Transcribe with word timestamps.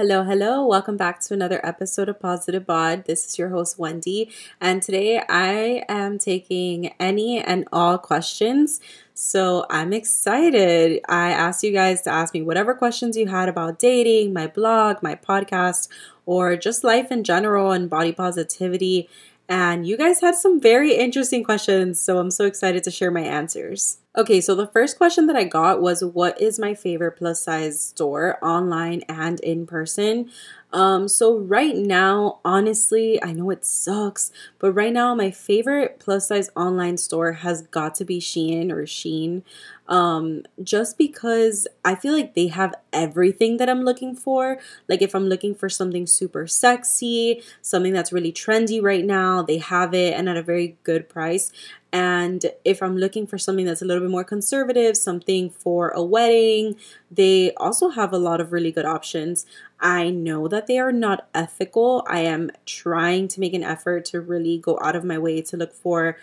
Hello, 0.00 0.24
hello. 0.24 0.66
Welcome 0.66 0.96
back 0.96 1.20
to 1.20 1.34
another 1.34 1.60
episode 1.62 2.08
of 2.08 2.18
Positive 2.18 2.64
Bod. 2.64 3.04
This 3.04 3.26
is 3.26 3.38
your 3.38 3.50
host, 3.50 3.78
Wendy, 3.78 4.30
and 4.58 4.80
today 4.80 5.22
I 5.28 5.84
am 5.90 6.16
taking 6.16 6.94
any 6.98 7.38
and 7.38 7.68
all 7.70 7.98
questions. 7.98 8.80
So 9.12 9.66
I'm 9.68 9.92
excited. 9.92 11.02
I 11.06 11.32
asked 11.32 11.62
you 11.62 11.72
guys 11.72 12.00
to 12.02 12.10
ask 12.10 12.32
me 12.32 12.40
whatever 12.40 12.72
questions 12.72 13.14
you 13.14 13.26
had 13.26 13.50
about 13.50 13.78
dating, 13.78 14.32
my 14.32 14.46
blog, 14.46 15.02
my 15.02 15.16
podcast, 15.16 15.88
or 16.24 16.56
just 16.56 16.82
life 16.82 17.12
in 17.12 17.22
general 17.22 17.70
and 17.70 17.90
body 17.90 18.12
positivity. 18.12 19.06
And 19.50 19.84
you 19.84 19.96
guys 19.96 20.20
had 20.20 20.36
some 20.36 20.60
very 20.60 20.94
interesting 20.94 21.42
questions, 21.42 21.98
so 21.98 22.18
I'm 22.18 22.30
so 22.30 22.44
excited 22.44 22.84
to 22.84 22.90
share 22.92 23.10
my 23.10 23.22
answers. 23.22 23.98
Okay, 24.16 24.40
so 24.40 24.54
the 24.54 24.68
first 24.68 24.96
question 24.96 25.26
that 25.26 25.34
I 25.34 25.42
got 25.42 25.82
was 25.82 26.04
What 26.04 26.40
is 26.40 26.60
my 26.60 26.72
favorite 26.72 27.16
plus 27.16 27.42
size 27.42 27.80
store, 27.80 28.38
online 28.44 29.02
and 29.08 29.40
in 29.40 29.66
person? 29.66 30.30
Um, 30.72 31.08
so 31.08 31.36
right 31.36 31.74
now, 31.74 32.38
honestly, 32.44 33.20
I 33.24 33.32
know 33.32 33.50
it 33.50 33.64
sucks, 33.64 34.30
but 34.60 34.70
right 34.70 34.92
now 34.92 35.16
my 35.16 35.32
favorite 35.32 35.98
plus 35.98 36.28
size 36.28 36.48
online 36.54 36.96
store 36.96 37.32
has 37.32 37.62
got 37.62 37.96
to 37.96 38.04
be 38.04 38.20
Shein 38.20 38.70
or 38.70 38.86
Sheen. 38.86 39.42
Um, 39.90 40.44
just 40.62 40.96
because 40.96 41.66
I 41.84 41.96
feel 41.96 42.14
like 42.14 42.34
they 42.34 42.46
have 42.46 42.72
everything 42.92 43.56
that 43.56 43.68
I'm 43.68 43.82
looking 43.82 44.14
for. 44.14 44.58
Like 44.88 45.02
if 45.02 45.16
I'm 45.16 45.26
looking 45.26 45.52
for 45.52 45.68
something 45.68 46.06
super 46.06 46.46
sexy, 46.46 47.42
something 47.60 47.92
that's 47.92 48.12
really 48.12 48.32
trendy 48.32 48.80
right 48.80 49.04
now, 49.04 49.42
they 49.42 49.58
have 49.58 49.92
it 49.92 50.14
and 50.14 50.28
at 50.28 50.36
a 50.36 50.42
very 50.42 50.76
good 50.84 51.08
price. 51.08 51.50
And 51.92 52.46
if 52.64 52.82
I'm 52.82 52.96
looking 52.96 53.26
for 53.26 53.36
something 53.36 53.66
that's 53.66 53.82
a 53.82 53.84
little 53.84 54.04
bit 54.04 54.12
more 54.12 54.22
conservative, 54.22 54.96
something 54.96 55.50
for 55.50 55.88
a 55.88 56.04
wedding, 56.04 56.76
they 57.10 57.52
also 57.54 57.88
have 57.88 58.12
a 58.12 58.18
lot 58.18 58.40
of 58.40 58.52
really 58.52 58.70
good 58.70 58.84
options. 58.84 59.44
I 59.80 60.10
know 60.10 60.46
that 60.46 60.68
they 60.68 60.78
are 60.78 60.92
not 60.92 61.28
ethical. 61.34 62.04
I 62.08 62.20
am 62.20 62.52
trying 62.64 63.26
to 63.28 63.40
make 63.40 63.54
an 63.54 63.64
effort 63.64 64.04
to 64.06 64.20
really 64.20 64.58
go 64.58 64.78
out 64.80 64.94
of 64.94 65.04
my 65.04 65.18
way 65.18 65.42
to 65.42 65.56
look 65.56 65.74
for 65.74 66.16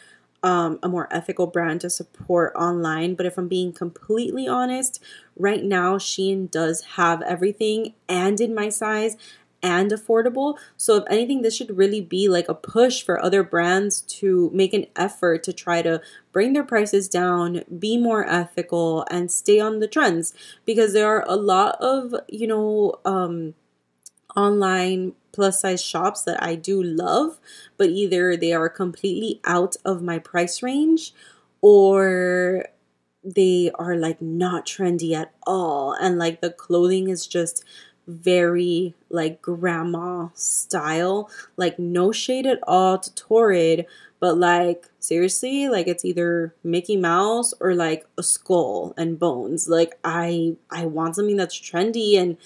um, 0.48 0.80
a 0.81 0.88
more 0.88 1.09
ethical 1.12 1.45
brand 1.45 1.81
to 1.81 1.90
support 1.90 2.53
online. 2.56 3.16
But 3.16 3.26
if 3.26 3.38
I'm 3.38 3.50
being 3.50 3.73
completely 3.73 4.48
honest, 4.48 5.03
right 5.36 5.62
now 5.62 5.98
Shein 5.98 6.50
does 6.50 6.81
have 6.95 7.22
everything 7.22 7.95
and 8.08 8.40
in 8.40 8.56
my 8.56 8.70
size 8.70 9.18
and 9.62 9.92
affordable. 9.92 10.58
So, 10.78 10.95
if 10.95 11.03
anything, 11.09 11.42
this 11.42 11.53
should 11.53 11.75
really 11.75 12.00
be 12.00 12.30
like 12.30 12.48
a 12.48 12.53
push 12.53 13.02
for 13.02 13.22
other 13.22 13.44
brands 13.44 14.00
to 14.20 14.50
make 14.53 14.73
an 14.73 14.86
effort 14.95 15.44
to 15.44 15.52
try 15.52 15.81
to 15.81 16.00
bring 16.31 16.53
their 16.53 16.64
prices 16.64 17.09
down, 17.09 17.64
be 17.78 17.98
more 17.98 18.25
ethical, 18.25 19.06
and 19.12 19.30
stay 19.30 19.59
on 19.59 19.80
the 19.80 19.88
trends 19.88 20.34
because 20.64 20.94
there 20.94 21.08
are 21.08 21.25
a 21.28 21.36
lot 21.36 21.75
of, 21.81 22.16
you 22.30 22.48
know, 22.48 22.94
um, 23.03 23.53
online 24.38 25.13
plus 25.33 25.61
size 25.61 25.83
shops 25.83 26.21
that 26.23 26.41
I 26.41 26.55
do 26.55 26.81
love, 26.81 27.39
but 27.77 27.89
either 27.89 28.38
they 28.38 28.53
are 28.53 28.69
completely 28.69 29.41
out 29.44 29.75
of 29.83 30.02
my 30.02 30.19
price 30.19 30.63
range 30.63 31.13
or 31.61 32.66
they 33.23 33.71
are 33.75 33.95
like 33.95 34.21
not 34.21 34.66
trendy 34.66 35.13
at 35.13 35.33
all 35.45 35.94
and 35.94 36.17
like 36.17 36.39
the 36.41 36.52
clothing 36.52 37.09
is 37.09 37.27
just 37.27 37.66
very 38.07 38.95
like 39.09 39.41
grandma 39.41 40.29
style, 40.33 41.29
like 41.57 41.77
no 41.77 42.11
shade 42.11 42.45
at 42.47 42.59
all 42.66 42.97
to 42.97 43.13
Torrid, 43.13 43.85
but 44.19 44.38
like 44.38 44.88
seriously, 44.99 45.67
like 45.67 45.88
it's 45.88 46.05
either 46.05 46.55
Mickey 46.63 46.95
Mouse 46.95 47.53
or 47.59 47.75
like 47.75 48.07
a 48.17 48.23
skull 48.23 48.94
and 48.97 49.19
bones. 49.19 49.67
Like 49.67 49.99
I 50.03 50.55
I 50.72 50.85
want 50.85 51.16
something 51.16 51.35
that's 51.35 51.59
trendy 51.59 52.17
and 52.17 52.38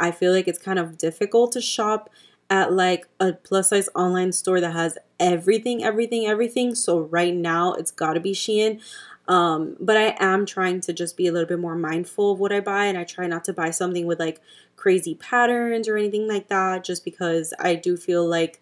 I 0.00 0.10
feel 0.10 0.32
like 0.32 0.48
it's 0.48 0.58
kind 0.58 0.78
of 0.78 0.98
difficult 0.98 1.52
to 1.52 1.60
shop 1.60 2.10
at 2.48 2.72
like 2.72 3.06
a 3.20 3.34
plus 3.34 3.68
size 3.68 3.88
online 3.94 4.32
store 4.32 4.60
that 4.60 4.72
has 4.72 4.98
everything, 5.20 5.84
everything, 5.84 6.26
everything. 6.26 6.74
So 6.74 6.98
right 6.98 7.34
now 7.34 7.74
it's 7.74 7.92
got 7.92 8.14
to 8.14 8.20
be 8.20 8.32
Shein. 8.32 8.80
Um, 9.28 9.76
but 9.78 9.96
I 9.96 10.16
am 10.18 10.44
trying 10.44 10.80
to 10.80 10.92
just 10.92 11.16
be 11.16 11.28
a 11.28 11.32
little 11.32 11.46
bit 11.46 11.60
more 11.60 11.76
mindful 11.76 12.32
of 12.32 12.40
what 12.40 12.50
I 12.50 12.58
buy, 12.58 12.86
and 12.86 12.98
I 12.98 13.04
try 13.04 13.28
not 13.28 13.44
to 13.44 13.52
buy 13.52 13.70
something 13.70 14.04
with 14.04 14.18
like 14.18 14.40
crazy 14.74 15.14
patterns 15.14 15.86
or 15.86 15.96
anything 15.96 16.26
like 16.26 16.48
that, 16.48 16.82
just 16.82 17.04
because 17.04 17.54
I 17.60 17.76
do 17.76 17.96
feel 17.96 18.26
like 18.26 18.60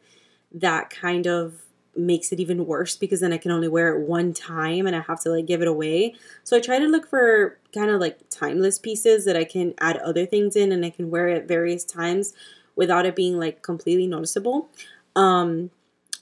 that 0.52 0.90
kind 0.90 1.26
of 1.26 1.62
makes 1.96 2.32
it 2.32 2.40
even 2.40 2.66
worse 2.66 2.96
because 2.96 3.20
then 3.20 3.32
I 3.32 3.38
can 3.38 3.50
only 3.50 3.68
wear 3.68 3.94
it 3.94 4.06
one 4.06 4.32
time 4.32 4.86
and 4.86 4.94
I 4.94 5.00
have 5.00 5.20
to 5.20 5.30
like 5.30 5.46
give 5.46 5.62
it 5.62 5.68
away. 5.68 6.14
So 6.44 6.56
I 6.56 6.60
try 6.60 6.78
to 6.78 6.86
look 6.86 7.08
for 7.08 7.58
kind 7.74 7.90
of 7.90 8.00
like 8.00 8.28
timeless 8.30 8.78
pieces 8.78 9.24
that 9.24 9.36
I 9.36 9.44
can 9.44 9.74
add 9.78 9.96
other 9.98 10.26
things 10.26 10.56
in 10.56 10.72
and 10.72 10.84
I 10.84 10.90
can 10.90 11.10
wear 11.10 11.28
it 11.28 11.48
various 11.48 11.84
times 11.84 12.34
without 12.76 13.06
it 13.06 13.16
being 13.16 13.38
like 13.38 13.62
completely 13.62 14.06
noticeable. 14.06 14.68
Um, 15.16 15.70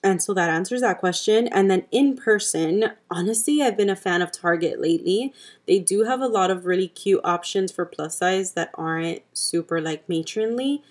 and 0.03 0.22
so 0.22 0.32
that 0.34 0.50
answers 0.50 0.82
that 0.82 0.99
question. 0.99 1.49
And 1.49 1.71
then 1.71 1.84
in 1.91 2.16
person, 2.16 2.93
honestly, 3.10 3.60
I've 3.60 3.77
been 3.77 3.91
a 3.91 3.97
fan 3.97 4.22
of 4.22 4.31
Target 4.31 4.81
lately. 4.81 5.34
They 5.66 5.78
do 5.81 6.04
have 6.04 6.21
a 6.21 6.28
lot 6.28 6.50
of 6.50 6.65
really 6.65 6.88
cute 6.88 7.21
options 7.25 7.72
for 7.72 7.84
plus 7.84 8.19
size 8.19 8.53
that 8.53 8.71
aren't 8.75 9.22
super 9.33 9.81
like 9.81 10.09
matronly. 10.09 10.83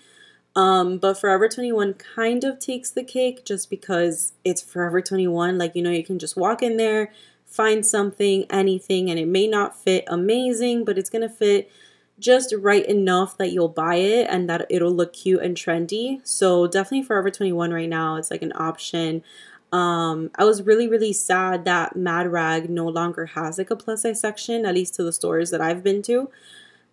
Um, 0.56 0.96
but 0.96 1.18
Forever 1.18 1.48
21 1.48 1.94
kind 1.94 2.42
of 2.42 2.58
takes 2.58 2.90
the 2.90 3.04
cake 3.04 3.44
just 3.44 3.68
because 3.68 4.32
it's 4.42 4.62
Forever 4.62 5.02
21. 5.02 5.58
Like, 5.58 5.76
you 5.76 5.82
know, 5.82 5.90
you 5.90 6.02
can 6.02 6.18
just 6.18 6.36
walk 6.36 6.62
in 6.62 6.78
there, 6.78 7.12
find 7.44 7.84
something, 7.84 8.46
anything, 8.48 9.10
and 9.10 9.18
it 9.18 9.28
may 9.28 9.46
not 9.46 9.78
fit 9.78 10.04
amazing, 10.08 10.86
but 10.86 10.96
it's 10.96 11.10
going 11.10 11.22
to 11.22 11.28
fit 11.28 11.70
just 12.18 12.54
right 12.58 12.86
enough 12.86 13.36
that 13.36 13.52
you'll 13.52 13.68
buy 13.68 13.96
it 13.96 14.26
and 14.30 14.48
that 14.48 14.66
it'll 14.70 14.90
look 14.90 15.12
cute 15.12 15.42
and 15.42 15.56
trendy. 15.56 16.26
So 16.26 16.66
definitely 16.66 17.02
Forever 17.02 17.30
21 17.30 17.72
right 17.72 17.88
now 17.88 18.16
it's 18.16 18.30
like 18.30 18.40
an 18.40 18.54
option. 18.56 19.22
Um, 19.70 20.30
I 20.36 20.44
was 20.44 20.62
really 20.62 20.88
really 20.88 21.12
sad 21.12 21.64
that 21.66 21.96
Mad 21.96 22.32
Rag 22.32 22.70
no 22.70 22.86
longer 22.86 23.26
has 23.26 23.58
like 23.58 23.70
a 23.70 23.76
plus 23.76 24.02
size 24.02 24.20
section, 24.20 24.64
at 24.64 24.74
least 24.74 24.94
to 24.94 25.02
the 25.02 25.12
stores 25.12 25.50
that 25.50 25.60
I've 25.60 25.82
been 25.82 26.00
to. 26.02 26.30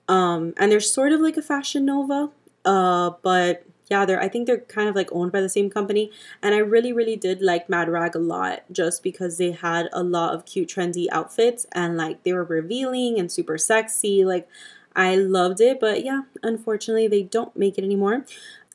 Um, 0.09 0.53
and 0.57 0.69
they're 0.71 0.81
sort 0.81 1.13
of 1.13 1.21
like 1.21 1.37
a 1.37 1.41
Fashion 1.41 1.85
Nova, 1.85 2.29
uh, 2.65 3.11
but 3.21 3.65
yeah, 3.89 4.05
they're 4.05 4.21
I 4.21 4.29
think 4.29 4.47
they're 4.47 4.59
kind 4.59 4.89
of 4.89 4.95
like 4.95 5.09
owned 5.11 5.31
by 5.31 5.41
the 5.41 5.49
same 5.49 5.69
company. 5.69 6.11
And 6.41 6.55
I 6.55 6.59
really 6.59 6.93
really 6.93 7.15
did 7.15 7.41
like 7.41 7.69
Mad 7.69 7.89
Rag 7.89 8.15
a 8.15 8.19
lot 8.19 8.63
just 8.71 9.03
because 9.03 9.37
they 9.37 9.51
had 9.51 9.89
a 9.91 10.03
lot 10.03 10.33
of 10.33 10.45
cute 10.45 10.69
trendy 10.69 11.07
outfits 11.11 11.65
and 11.73 11.97
like 11.97 12.23
they 12.23 12.33
were 12.33 12.43
revealing 12.43 13.19
and 13.19 13.31
super 13.31 13.57
sexy. 13.57 14.25
Like 14.25 14.47
I 14.95 15.15
loved 15.15 15.59
it, 15.59 15.79
but 15.79 16.03
yeah, 16.05 16.21
unfortunately, 16.43 17.07
they 17.07 17.23
don't 17.23 17.55
make 17.57 17.77
it 17.77 17.83
anymore. 17.83 18.25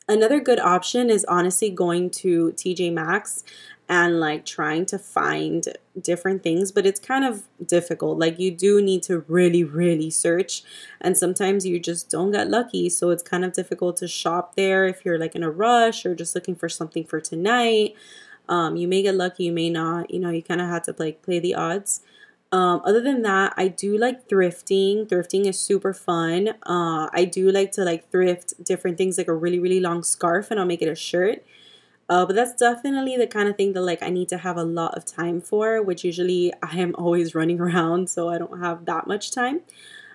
Another 0.09 0.39
good 0.39 0.59
option 0.59 1.11
is 1.11 1.23
honestly 1.25 1.69
going 1.69 2.09
to 2.09 2.51
TJ 2.53 2.91
Maxx 2.91 3.43
and 3.87 4.19
like 4.19 4.43
trying 4.43 4.87
to 4.87 4.97
find 4.97 5.63
different 6.01 6.41
things, 6.41 6.71
but 6.71 6.87
it's 6.87 6.99
kind 6.99 7.23
of 7.23 7.43
difficult. 7.63 8.17
Like, 8.17 8.39
you 8.39 8.49
do 8.49 8.81
need 8.81 9.03
to 9.03 9.19
really, 9.27 9.63
really 9.63 10.09
search, 10.09 10.63
and 10.99 11.15
sometimes 11.15 11.63
you 11.65 11.79
just 11.79 12.09
don't 12.09 12.31
get 12.31 12.49
lucky. 12.49 12.89
So, 12.89 13.11
it's 13.11 13.21
kind 13.21 13.45
of 13.45 13.53
difficult 13.53 13.97
to 13.97 14.07
shop 14.07 14.55
there 14.55 14.85
if 14.85 15.05
you're 15.05 15.19
like 15.19 15.35
in 15.35 15.43
a 15.43 15.51
rush 15.51 16.05
or 16.07 16.15
just 16.15 16.33
looking 16.33 16.55
for 16.55 16.69
something 16.69 17.03
for 17.03 17.21
tonight. 17.21 17.93
Um, 18.47 18.75
you 18.77 18.87
may 18.87 19.03
get 19.03 19.13
lucky, 19.13 19.45
you 19.45 19.51
may 19.51 19.69
not. 19.69 20.11
You 20.11 20.19
know, 20.19 20.31
you 20.31 20.41
kind 20.41 20.59
of 20.61 20.69
have 20.69 20.83
to 20.83 20.95
like 20.97 21.21
play 21.21 21.37
the 21.39 21.53
odds. 21.53 22.01
Um, 22.51 22.81
other 22.83 23.01
than 23.01 23.21
that, 23.21 23.53
I 23.57 23.67
do 23.67 23.97
like 23.97 24.27
thrifting. 24.27 25.07
Thrifting 25.07 25.45
is 25.45 25.59
super 25.59 25.93
fun. 25.93 26.49
Uh, 26.63 27.07
I 27.13 27.25
do 27.31 27.51
like 27.51 27.71
to 27.73 27.83
like 27.83 28.09
thrift 28.09 28.63
different 28.63 28.97
things, 28.97 29.17
like 29.17 29.27
a 29.27 29.33
really 29.33 29.59
really 29.59 29.79
long 29.79 30.03
scarf, 30.03 30.49
and 30.49 30.59
I'll 30.59 30.65
make 30.65 30.81
it 30.81 30.89
a 30.89 30.95
shirt. 30.95 31.43
Uh, 32.09 32.25
but 32.25 32.35
that's 32.35 32.53
definitely 32.53 33.15
the 33.17 33.27
kind 33.27 33.47
of 33.47 33.55
thing 33.55 33.73
that 33.73 33.81
like 33.81 34.01
I 34.01 34.09
need 34.09 34.29
to 34.29 34.39
have 34.39 34.57
a 34.57 34.63
lot 34.63 34.97
of 34.97 35.05
time 35.05 35.41
for, 35.41 35.81
which 35.83 36.03
usually 36.03 36.51
I 36.63 36.79
am 36.79 36.95
always 36.97 37.35
running 37.35 37.59
around, 37.59 38.09
so 38.09 38.29
I 38.29 38.39
don't 38.39 38.59
have 38.59 38.85
that 38.85 39.05
much 39.05 39.31
time. 39.31 39.61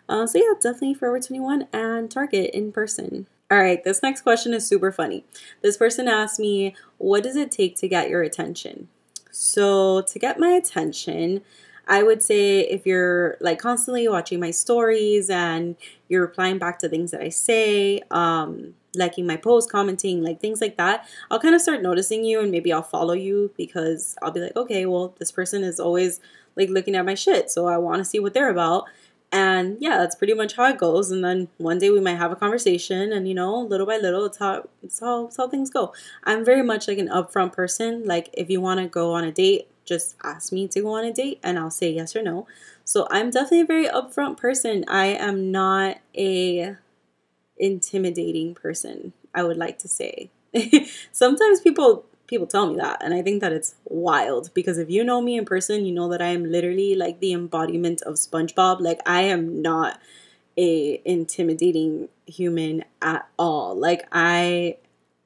Uh, 0.08 0.26
so 0.26 0.38
yeah, 0.38 0.54
definitely 0.60 0.94
Forever 0.94 1.20
21 1.20 1.68
and 1.72 2.10
Target 2.10 2.50
in 2.52 2.72
person. 2.72 3.26
All 3.50 3.58
right, 3.58 3.82
this 3.84 4.02
next 4.02 4.22
question 4.22 4.52
is 4.52 4.66
super 4.66 4.90
funny. 4.90 5.24
This 5.62 5.76
person 5.76 6.08
asked 6.08 6.40
me, 6.40 6.74
"What 6.98 7.22
does 7.22 7.36
it 7.36 7.52
take 7.52 7.76
to 7.76 7.88
get 7.88 8.10
your 8.10 8.22
attention?" 8.22 8.88
So 9.30 10.02
to 10.02 10.18
get 10.18 10.40
my 10.40 10.50
attention, 10.50 11.42
I 11.86 12.02
would 12.02 12.22
say 12.22 12.60
if 12.60 12.86
you're 12.86 13.36
like 13.40 13.58
constantly 13.58 14.08
watching 14.08 14.40
my 14.40 14.50
stories 14.50 15.28
and 15.30 15.76
you're 16.08 16.22
replying 16.22 16.58
back 16.58 16.78
to 16.80 16.88
things 16.88 17.10
that 17.10 17.20
I 17.20 17.28
say, 17.28 18.00
um, 18.10 18.74
liking 18.94 19.26
my 19.26 19.36
posts, 19.36 19.70
commenting, 19.70 20.22
like 20.22 20.40
things 20.40 20.60
like 20.60 20.76
that, 20.76 21.08
I'll 21.30 21.40
kind 21.40 21.54
of 21.54 21.60
start 21.60 21.82
noticing 21.82 22.24
you 22.24 22.40
and 22.40 22.50
maybe 22.50 22.72
I'll 22.72 22.82
follow 22.82 23.14
you 23.14 23.52
because 23.56 24.16
I'll 24.22 24.30
be 24.30 24.40
like, 24.40 24.56
okay, 24.56 24.86
well, 24.86 25.14
this 25.18 25.32
person 25.32 25.64
is 25.64 25.80
always 25.80 26.20
like 26.56 26.68
looking 26.68 26.94
at 26.94 27.04
my 27.04 27.14
shit, 27.14 27.50
so 27.50 27.66
I 27.66 27.76
want 27.78 27.98
to 27.98 28.04
see 28.04 28.20
what 28.20 28.34
they're 28.34 28.50
about. 28.50 28.84
And 29.32 29.78
yeah, 29.80 29.98
that's 29.98 30.14
pretty 30.14 30.34
much 30.34 30.54
how 30.54 30.66
it 30.66 30.78
goes. 30.78 31.10
And 31.10 31.24
then 31.24 31.48
one 31.58 31.80
day 31.80 31.90
we 31.90 31.98
might 31.98 32.18
have 32.18 32.30
a 32.30 32.36
conversation, 32.36 33.12
and 33.12 33.26
you 33.26 33.34
know, 33.34 33.58
little 33.58 33.86
by 33.86 33.96
little, 33.96 34.24
it's 34.26 34.38
how 34.38 34.68
it's 34.82 35.00
how, 35.00 35.26
it's 35.26 35.36
how 35.36 35.48
things 35.48 35.70
go. 35.70 35.92
I'm 36.22 36.44
very 36.44 36.62
much 36.62 36.86
like 36.86 36.98
an 36.98 37.08
upfront 37.08 37.52
person. 37.52 38.04
Like 38.04 38.30
if 38.34 38.48
you 38.48 38.60
want 38.60 38.78
to 38.80 38.86
go 38.86 39.12
on 39.12 39.24
a 39.24 39.32
date, 39.32 39.66
just 39.84 40.16
ask 40.22 40.52
me 40.52 40.68
to 40.68 40.80
go 40.80 40.94
on 40.94 41.04
a 41.04 41.12
date 41.12 41.40
and 41.42 41.58
I'll 41.58 41.70
say 41.70 41.90
yes 41.90 42.16
or 42.16 42.22
no. 42.22 42.46
So 42.84 43.06
I'm 43.10 43.30
definitely 43.30 43.60
a 43.60 43.66
very 43.66 43.86
upfront 43.86 44.36
person. 44.36 44.84
I 44.88 45.06
am 45.06 45.50
not 45.50 45.98
a 46.16 46.76
intimidating 47.58 48.54
person. 48.54 49.12
I 49.34 49.42
would 49.42 49.56
like 49.56 49.78
to 49.78 49.88
say. 49.88 50.30
Sometimes 51.12 51.60
people 51.60 52.04
people 52.26 52.46
tell 52.46 52.66
me 52.66 52.76
that 52.76 53.02
and 53.02 53.12
I 53.12 53.20
think 53.20 53.42
that 53.42 53.52
it's 53.52 53.74
wild 53.84 54.52
because 54.54 54.78
if 54.78 54.88
you 54.88 55.04
know 55.04 55.20
me 55.20 55.36
in 55.36 55.44
person, 55.44 55.84
you 55.84 55.92
know 55.92 56.08
that 56.08 56.22
I 56.22 56.28
am 56.28 56.44
literally 56.44 56.94
like 56.94 57.20
the 57.20 57.32
embodiment 57.32 58.02
of 58.02 58.14
SpongeBob. 58.14 58.80
Like 58.80 59.00
I 59.06 59.22
am 59.22 59.62
not 59.62 60.00
a 60.56 61.00
intimidating 61.04 62.08
human 62.26 62.84
at 63.02 63.28
all. 63.38 63.74
Like 63.76 64.06
I 64.12 64.76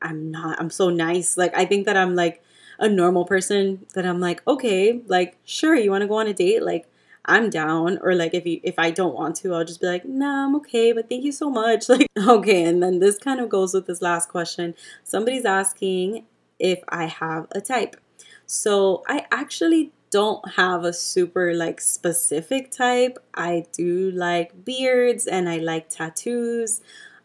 I'm 0.00 0.31
not 0.31 0.61
I'm 0.61 0.70
so 0.70 0.90
nice. 0.90 1.37
Like 1.37 1.56
I 1.56 1.64
think 1.64 1.87
that 1.87 1.96
I'm 1.96 2.14
like 2.14 2.43
a 2.78 2.88
normal 2.88 3.25
person 3.25 3.86
that 3.94 4.06
I'm 4.06 4.20
like, 4.20 4.46
okay, 4.46 5.02
like 5.06 5.36
sure, 5.44 5.75
you 5.75 5.90
want 5.90 6.02
to 6.02 6.08
go 6.08 6.19
on 6.19 6.26
a 6.26 6.34
date? 6.34 6.62
Like 6.62 6.86
I'm 7.25 7.50
down 7.50 7.98
or 8.02 8.14
like 8.14 8.32
if 8.34 8.46
you 8.46 8.60
if 8.62 8.78
I 8.78 8.90
don't 8.90 9.14
want 9.14 9.36
to, 9.36 9.54
I'll 9.54 9.64
just 9.64 9.80
be 9.80 9.86
like, 9.86 10.04
"Nah, 10.06 10.46
I'm 10.46 10.56
okay, 10.56 10.92
but 10.92 11.08
thank 11.08 11.25
you 11.25 11.32
so 11.32 11.50
much." 11.50 11.88
Like, 11.88 12.08
okay, 12.19 12.64
and 12.64 12.82
then 12.82 12.98
this 13.00 13.19
kind 13.19 13.40
of 13.40 13.48
goes 13.50 13.75
with 13.75 13.86
this 13.86 14.00
last 14.02 14.28
question. 14.30 14.75
Somebody's 15.04 15.44
asking 15.44 16.25
if 16.58 16.80
I 16.88 17.04
have 17.06 17.46
a 17.52 17.60
type. 17.60 17.96
So, 18.46 19.02
I 19.08 19.26
actually 19.30 19.92
don't 20.10 20.52
have 20.52 20.84
a 20.84 20.92
super 20.92 21.54
like 21.54 21.80
specific 21.80 22.70
type. 22.70 23.19
I 23.34 23.64
do 23.72 24.10
like 24.10 24.64
beards 24.64 25.26
and 25.26 25.48
I 25.48 25.58
like 25.58 25.90
tattoos. 25.90 26.80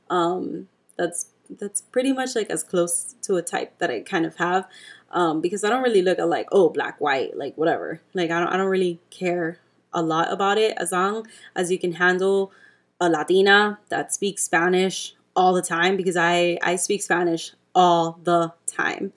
Um 0.10 0.68
that's 0.98 1.28
that's 1.50 1.82
pretty 1.82 2.14
much 2.14 2.36
like 2.36 2.50
as 2.50 2.64
close 2.64 3.16
to 3.24 3.36
a 3.36 3.42
type 3.42 3.78
that 3.80 3.90
I 3.90 4.02
kind 4.02 4.26
of 4.26 4.36
have. 4.38 4.68
Um, 5.14 5.42
because 5.42 5.64
I 5.64 5.70
don't 5.70 5.84
really 5.84 6.02
look 6.02 6.20
at 6.20 6.28
like, 6.28 6.48
oh, 6.52 6.70
black, 6.70 7.00
white, 7.00 7.38
like 7.38 7.56
whatever. 7.56 8.02
Like 8.14 8.32
I 8.32 8.40
don't 8.40 8.50
I 8.50 8.58
don't 8.58 8.70
really 8.70 9.00
care 9.10 9.60
a 9.94 10.02
lot 10.02 10.32
about 10.32 10.58
it 10.58 10.76
as 10.78 10.92
long 10.92 11.28
as 11.56 11.72
you 11.72 11.78
can 11.78 11.94
handle 11.94 12.52
a 13.00 13.10
Latina 13.10 13.80
that 13.90 14.14
speaks 14.14 14.44
Spanish 14.44 15.16
all 15.36 15.54
the 15.54 15.62
time 15.62 15.98
because 15.98 16.18
I 16.18 16.58
I 16.62 16.76
speak 16.76 17.02
Spanish 17.02 17.54
all 17.76 18.20
the 18.24 18.54
time. 18.66 19.14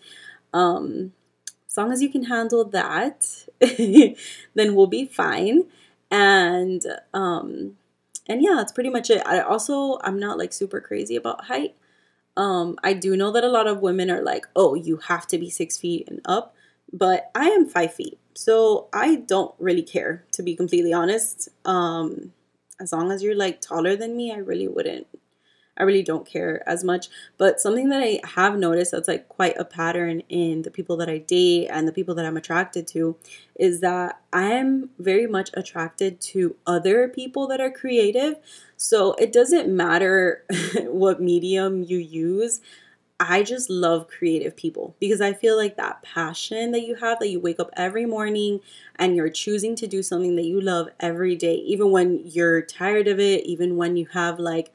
Um, 0.52 1.12
as 1.68 1.76
long 1.76 1.92
as 1.92 2.02
you 2.02 2.08
can 2.08 2.24
handle 2.24 2.64
that, 2.64 3.46
then 4.54 4.74
we'll 4.74 4.86
be 4.86 5.06
fine. 5.06 5.64
And 6.10 6.82
um, 7.12 7.76
and 8.26 8.42
yeah, 8.42 8.54
that's 8.56 8.72
pretty 8.72 8.90
much 8.90 9.10
it. 9.10 9.22
I 9.26 9.40
also 9.40 9.98
I'm 10.02 10.18
not 10.18 10.38
like 10.38 10.52
super 10.52 10.80
crazy 10.80 11.16
about 11.16 11.44
height. 11.44 11.74
Um, 12.36 12.78
I 12.82 12.92
do 12.92 13.16
know 13.16 13.30
that 13.32 13.44
a 13.44 13.48
lot 13.48 13.66
of 13.66 13.80
women 13.80 14.10
are 14.10 14.22
like, 14.22 14.46
oh, 14.54 14.74
you 14.74 14.98
have 14.98 15.26
to 15.28 15.38
be 15.38 15.50
six 15.50 15.78
feet 15.78 16.06
and 16.08 16.20
up, 16.26 16.54
but 16.92 17.30
I 17.34 17.48
am 17.48 17.66
five 17.66 17.94
feet. 17.94 18.18
So 18.34 18.88
I 18.92 19.16
don't 19.16 19.54
really 19.58 19.82
care, 19.82 20.24
to 20.32 20.42
be 20.42 20.54
completely 20.54 20.92
honest. 20.92 21.48
Um, 21.64 22.32
as 22.78 22.92
long 22.92 23.10
as 23.10 23.22
you're 23.22 23.34
like 23.34 23.60
taller 23.60 23.96
than 23.96 24.16
me, 24.16 24.32
I 24.32 24.36
really 24.38 24.68
wouldn't. 24.68 25.06
I 25.76 25.82
really 25.82 26.02
don't 26.02 26.26
care 26.26 26.66
as 26.68 26.82
much. 26.82 27.08
But 27.36 27.60
something 27.60 27.88
that 27.90 28.02
I 28.02 28.20
have 28.24 28.58
noticed 28.58 28.92
that's 28.92 29.08
like 29.08 29.28
quite 29.28 29.56
a 29.58 29.64
pattern 29.64 30.20
in 30.28 30.62
the 30.62 30.70
people 30.70 30.96
that 30.98 31.08
I 31.08 31.18
date 31.18 31.68
and 31.68 31.86
the 31.86 31.92
people 31.92 32.14
that 32.14 32.26
I'm 32.26 32.36
attracted 32.36 32.86
to 32.88 33.16
is 33.58 33.80
that 33.80 34.20
I 34.32 34.52
am 34.52 34.90
very 34.98 35.26
much 35.26 35.50
attracted 35.54 36.20
to 36.22 36.56
other 36.66 37.08
people 37.08 37.46
that 37.48 37.60
are 37.60 37.70
creative. 37.70 38.36
So 38.76 39.14
it 39.14 39.32
doesn't 39.32 39.74
matter 39.74 40.44
what 40.84 41.20
medium 41.20 41.82
you 41.82 41.98
use. 41.98 42.60
I 43.18 43.44
just 43.44 43.70
love 43.70 44.08
creative 44.08 44.56
people 44.56 44.94
because 45.00 45.22
I 45.22 45.32
feel 45.32 45.56
like 45.56 45.76
that 45.76 46.02
passion 46.02 46.72
that 46.72 46.82
you 46.82 46.96
have 46.96 47.18
that 47.20 47.30
you 47.30 47.40
wake 47.40 47.58
up 47.58 47.70
every 47.74 48.04
morning 48.04 48.60
and 48.96 49.16
you're 49.16 49.30
choosing 49.30 49.74
to 49.76 49.86
do 49.86 50.02
something 50.02 50.36
that 50.36 50.44
you 50.44 50.60
love 50.60 50.88
every 51.00 51.34
day, 51.34 51.54
even 51.54 51.90
when 51.90 52.20
you're 52.26 52.60
tired 52.60 53.08
of 53.08 53.18
it, 53.18 53.46
even 53.46 53.76
when 53.76 53.96
you 53.96 54.06
have 54.12 54.38
like 54.38 54.70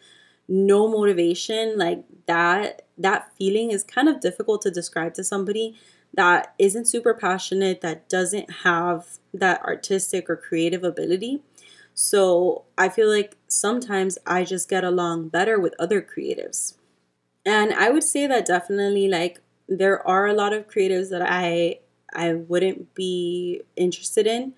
no 0.51 0.88
motivation, 0.89 1.77
like 1.80 2.03
that 2.27 2.83
that 3.00 3.31
feeling 3.38 3.71
is 3.71 3.83
kind 3.83 4.09
of 4.09 4.21
difficult 4.21 4.62
to 4.63 4.71
describe 4.71 5.15
to 5.15 5.24
somebody 5.24 5.75
that 6.13 6.53
isn't 6.59 6.86
super 6.88 7.13
passionate, 7.15 7.81
that 7.81 8.09
doesn't 8.09 8.51
have 8.63 9.19
that 9.33 9.63
artistic 9.63 10.30
or 10.30 10.36
creative 10.38 10.83
ability. 10.83 11.42
So, 11.95 12.65
I 12.77 12.89
feel 12.89 13.09
like 13.09 13.38
sometimes 13.48 14.18
I 14.27 14.45
just 14.45 14.69
get 14.69 14.83
along 14.83 15.30
better 15.30 15.59
with 15.59 15.74
other 15.80 16.01
creatives 16.01 16.75
and 17.45 17.74
I 17.74 17.89
would 17.89 18.04
say 18.04 18.27
that 18.27 18.45
definitely 18.45 19.07
like 19.07 19.42
there 19.68 20.06
are 20.07 20.27
a 20.27 20.33
lot 20.33 20.54
of 20.54 20.68
creatives 20.68 21.09
that 21.09 21.21
I 21.24 21.80
I 22.13 22.33
wouldn't 22.33 22.94
be 22.94 23.62
interested 23.75 24.27
in 24.27 24.54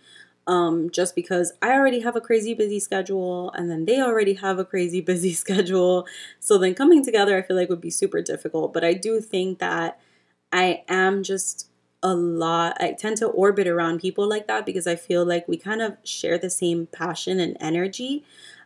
um, 0.48 0.90
just 0.90 1.16
because 1.16 1.54
I 1.62 1.72
already 1.74 2.02
have 2.02 2.16
a 2.16 2.22
crazy 2.22 2.54
busy 2.54 2.80
schedule 2.80 3.52
and 3.52 3.70
then 3.70 3.86
they 3.86 4.02
already 4.02 4.34
have 4.36 4.60
a 4.60 4.66
crazy 4.66 5.02
busy 5.12 5.34
schedule. 5.34 6.08
So 6.40 6.58
then 6.58 6.76
coming 6.76 7.04
together, 7.04 7.38
I 7.38 7.42
feel 7.42 7.58
like 7.58 7.70
would 7.70 7.82
be 7.82 7.90
super 7.90 8.22
difficult. 8.22 8.74
But 8.74 8.84
I 8.84 8.94
do 8.94 9.20
think 9.22 9.60
that 9.60 10.00
I 10.52 10.84
am 10.88 11.24
just 11.24 11.70
a 12.04 12.14
lot, 12.14 12.76
I 12.82 12.92
tend 12.92 13.18
to 13.18 13.28
orbit 13.28 13.66
around 13.66 14.02
people 14.02 14.28
like 14.28 14.48
that 14.48 14.66
because 14.66 14.86
I 14.88 14.96
feel 14.96 15.26
like 15.26 15.48
we 15.48 15.58
kind 15.58 15.82
of 15.82 15.98
share 16.04 16.38
the 16.38 16.50
same 16.50 16.88
passion 16.88 17.40
and 17.40 17.56
energy. 17.62 18.26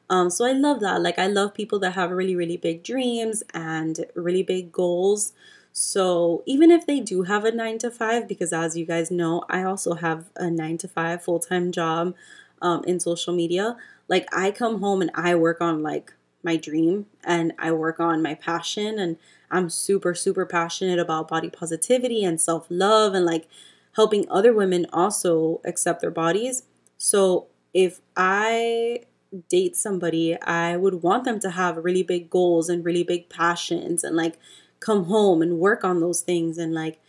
Um, 0.10 0.30
so 0.30 0.46
I 0.46 0.54
love 0.54 0.80
that. 0.80 1.02
Like, 1.02 1.20
I 1.20 1.28
love 1.28 1.54
people 1.54 1.80
that 1.80 1.92
have 1.92 2.12
really, 2.12 2.36
really 2.36 2.58
big 2.58 2.84
dreams 2.84 3.44
and 3.54 4.06
really 4.16 4.42
big 4.42 4.72
goals. 4.72 5.34
So 5.80 6.42
even 6.48 6.72
if 6.72 6.88
they 6.88 7.00
do 7.00 7.22
have 7.22 7.46
a 7.46 7.52
nine 7.52 7.78
to 7.80 7.92
five, 7.92 8.28
because 8.28 8.52
as 8.52 8.76
you 8.76 8.84
guys 8.84 9.12
know, 9.12 9.44
I 9.48 9.62
also 9.62 9.94
have 9.94 10.32
a 10.36 10.50
nine 10.50 10.80
to 10.80 10.88
five 10.88 11.22
full 11.24 11.38
time 11.38 11.72
job 11.72 12.16
um, 12.64 12.84
in 12.86 13.00
social 13.00 13.32
media. 13.32 13.78
Like, 14.08 14.28
I 14.36 14.50
come 14.50 14.80
home 14.80 15.04
and 15.04 15.12
I 15.14 15.36
work 15.36 15.62
on 15.62 15.84
like 15.84 16.14
my 16.42 16.58
dream 16.58 17.06
and 17.24 17.54
I 17.60 17.74
work 17.74 18.00
on 18.00 18.24
my 18.24 18.34
passion. 18.34 18.98
And 18.98 19.18
I'm 19.52 19.70
super, 19.70 20.16
super 20.16 20.48
passionate 20.48 20.98
about 20.98 21.28
body 21.28 21.52
positivity 21.52 22.24
and 22.24 22.42
self 22.42 22.66
love 22.72 23.14
and 23.14 23.24
like 23.24 23.48
helping 23.96 24.26
other 24.32 24.54
women 24.54 24.88
also 24.92 25.62
accept 25.64 26.02
their 26.02 26.10
bodies. 26.10 26.64
So 26.98 27.50
if 27.76 28.02
I 28.16 29.02
date 29.48 29.76
somebody, 29.76 30.42
I 30.42 30.76
would 30.76 31.04
want 31.04 31.24
them 31.24 31.40
to 31.42 31.52
have 31.52 31.78
really 31.78 32.02
big 32.02 32.32
goals 32.32 32.68
and 32.68 32.84
really 32.84 33.04
big 33.04 33.30
passions 33.30 34.04
and 34.04 34.16
like 34.16 34.40
come 34.80 35.06
home 35.06 35.42
and 35.42 35.60
work 35.60 35.84
on 35.84 36.00
those 36.00 36.22
things 36.22 36.58
and 36.58 36.74
like 36.74 37.00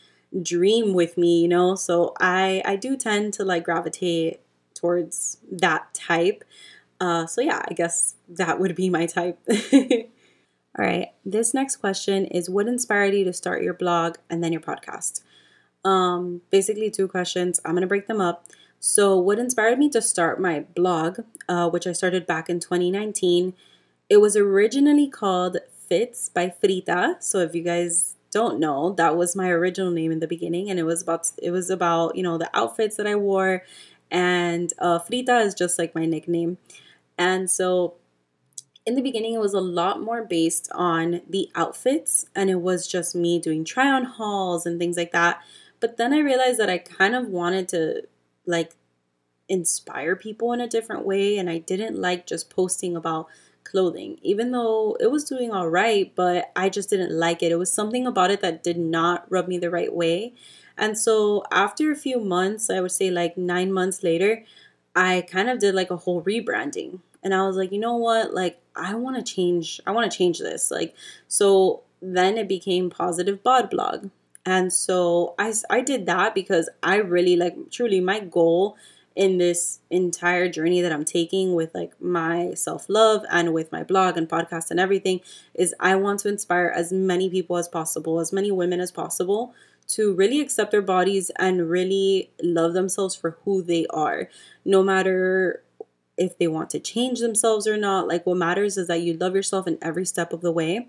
dream 0.42 0.94
with 0.94 1.16
me, 1.18 1.42
you 1.42 1.48
know? 1.48 1.74
So 1.74 2.14
I 2.20 2.62
I 2.64 2.76
do 2.76 2.96
tend 2.96 3.34
to 3.34 3.44
like 3.44 3.64
gravitate 3.64 4.40
towards 4.74 5.38
that 5.50 5.94
type. 5.94 6.44
Uh 7.00 7.26
so 7.26 7.40
yeah, 7.40 7.62
I 7.68 7.74
guess 7.74 8.16
that 8.28 8.60
would 8.60 8.74
be 8.74 8.90
my 8.90 9.06
type. 9.06 9.38
All 9.72 10.84
right. 10.84 11.08
This 11.24 11.54
next 11.54 11.76
question 11.76 12.26
is 12.26 12.48
what 12.50 12.68
inspired 12.68 13.14
you 13.14 13.24
to 13.24 13.32
start 13.32 13.62
your 13.62 13.74
blog 13.74 14.16
and 14.30 14.42
then 14.42 14.52
your 14.52 14.60
podcast? 14.60 15.22
Um 15.84 16.42
basically 16.50 16.90
two 16.90 17.08
questions. 17.08 17.60
I'm 17.64 17.72
going 17.72 17.82
to 17.82 17.86
break 17.88 18.06
them 18.06 18.20
up. 18.20 18.46
So, 18.80 19.18
what 19.18 19.38
inspired 19.38 19.78
me 19.78 19.88
to 19.90 20.00
start 20.00 20.40
my 20.40 20.60
blog, 20.60 21.20
uh, 21.48 21.68
which 21.68 21.86
I 21.86 21.92
started 21.92 22.26
back 22.26 22.48
in 22.48 22.60
2019, 22.60 23.54
it 24.08 24.18
was 24.18 24.36
originally 24.36 25.08
called 25.08 25.58
Fits 25.88 26.28
by 26.28 26.50
Frida. 26.50 27.16
So, 27.20 27.38
if 27.38 27.54
you 27.54 27.62
guys 27.62 28.16
don't 28.30 28.60
know, 28.60 28.92
that 28.94 29.16
was 29.16 29.34
my 29.34 29.48
original 29.48 29.90
name 29.90 30.12
in 30.12 30.20
the 30.20 30.26
beginning, 30.26 30.70
and 30.70 30.78
it 30.78 30.84
was 30.84 31.02
about 31.02 31.30
it 31.42 31.50
was 31.50 31.70
about 31.70 32.16
you 32.16 32.22
know 32.22 32.38
the 32.38 32.50
outfits 32.56 32.96
that 32.96 33.06
I 33.06 33.14
wore, 33.14 33.64
and 34.10 34.72
uh, 34.78 34.98
Frida 34.98 35.38
is 35.40 35.54
just 35.54 35.78
like 35.78 35.94
my 35.94 36.04
nickname, 36.04 36.58
and 37.16 37.50
so 37.50 37.94
in 38.86 38.94
the 38.94 39.02
beginning 39.02 39.34
it 39.34 39.40
was 39.40 39.52
a 39.52 39.60
lot 39.60 40.00
more 40.00 40.24
based 40.24 40.66
on 40.74 41.20
the 41.28 41.50
outfits 41.54 42.24
and 42.34 42.48
it 42.48 42.62
was 42.62 42.88
just 42.88 43.14
me 43.14 43.38
doing 43.38 43.62
try 43.62 43.86
on 43.86 44.02
hauls 44.02 44.64
and 44.64 44.78
things 44.78 44.96
like 44.96 45.12
that 45.12 45.42
but 45.78 45.98
then 45.98 46.14
i 46.14 46.18
realized 46.18 46.58
that 46.58 46.70
i 46.70 46.78
kind 46.78 47.14
of 47.14 47.28
wanted 47.28 47.68
to 47.68 48.00
like 48.46 48.72
inspire 49.48 50.14
people 50.14 50.52
in 50.52 50.60
a 50.60 50.68
different 50.68 51.06
way 51.06 51.38
and 51.38 51.48
I 51.48 51.58
didn't 51.58 51.98
like 51.98 52.26
just 52.26 52.50
posting 52.50 52.96
about 52.96 53.28
clothing 53.70 54.18
even 54.22 54.50
though 54.50 54.96
it 55.00 55.10
was 55.10 55.24
doing 55.24 55.52
all 55.52 55.68
right 55.68 56.12
but 56.14 56.50
I 56.56 56.68
just 56.68 56.90
didn't 56.90 57.12
like 57.12 57.42
it. 57.42 57.52
It 57.52 57.58
was 57.58 57.72
something 57.72 58.06
about 58.06 58.30
it 58.30 58.40
that 58.40 58.62
did 58.62 58.78
not 58.78 59.30
rub 59.30 59.48
me 59.48 59.58
the 59.58 59.70
right 59.70 59.92
way. 59.92 60.34
And 60.76 60.96
so 60.96 61.42
after 61.50 61.90
a 61.90 61.96
few 61.96 62.18
months 62.20 62.70
I 62.70 62.80
would 62.80 62.92
say 62.92 63.10
like 63.10 63.36
9 63.36 63.72
months 63.72 64.02
later 64.02 64.44
I 64.96 65.26
kind 65.30 65.48
of 65.48 65.58
did 65.58 65.74
like 65.74 65.90
a 65.90 65.96
whole 65.96 66.22
rebranding. 66.22 67.00
And 67.22 67.34
I 67.34 67.46
was 67.46 67.56
like 67.56 67.72
you 67.72 67.78
know 67.78 67.96
what? 67.96 68.34
Like 68.34 68.60
I 68.74 68.94
want 68.94 69.16
to 69.16 69.34
change 69.34 69.80
I 69.86 69.90
want 69.90 70.10
to 70.10 70.16
change 70.16 70.38
this. 70.38 70.70
Like 70.70 70.94
so 71.26 71.82
then 72.00 72.38
it 72.38 72.48
became 72.48 72.90
positive 72.90 73.42
bod 73.42 73.70
blog. 73.70 74.10
And 74.46 74.72
so 74.72 75.34
I, 75.38 75.52
I 75.68 75.82
did 75.82 76.06
that 76.06 76.34
because 76.34 76.70
I 76.82 76.96
really 76.96 77.36
like 77.36 77.70
truly 77.70 78.00
my 78.00 78.20
goal 78.20 78.76
in 79.18 79.36
this 79.38 79.80
entire 79.90 80.48
journey 80.48 80.80
that 80.80 80.92
I'm 80.92 81.04
taking 81.04 81.56
with 81.56 81.74
like 81.74 82.00
my 82.00 82.54
self-love 82.54 83.24
and 83.28 83.52
with 83.52 83.72
my 83.72 83.82
blog 83.82 84.16
and 84.16 84.28
podcast 84.28 84.70
and 84.70 84.78
everything 84.78 85.20
is 85.54 85.74
I 85.80 85.96
want 85.96 86.20
to 86.20 86.28
inspire 86.28 86.72
as 86.72 86.92
many 86.92 87.28
people 87.28 87.56
as 87.56 87.66
possible, 87.66 88.20
as 88.20 88.32
many 88.32 88.52
women 88.52 88.78
as 88.78 88.92
possible 88.92 89.52
to 89.88 90.14
really 90.14 90.40
accept 90.40 90.70
their 90.70 90.82
bodies 90.82 91.32
and 91.36 91.68
really 91.68 92.30
love 92.40 92.74
themselves 92.74 93.16
for 93.16 93.36
who 93.44 93.60
they 93.60 93.86
are. 93.90 94.28
No 94.64 94.84
matter 94.84 95.64
if 96.16 96.38
they 96.38 96.46
want 96.46 96.70
to 96.70 96.78
change 96.78 97.18
themselves 97.18 97.66
or 97.66 97.76
not, 97.76 98.06
like 98.06 98.24
what 98.24 98.36
matters 98.36 98.76
is 98.76 98.86
that 98.86 99.00
you 99.00 99.14
love 99.14 99.34
yourself 99.34 99.66
in 99.66 99.78
every 99.82 100.06
step 100.06 100.32
of 100.32 100.42
the 100.42 100.52
way. 100.52 100.86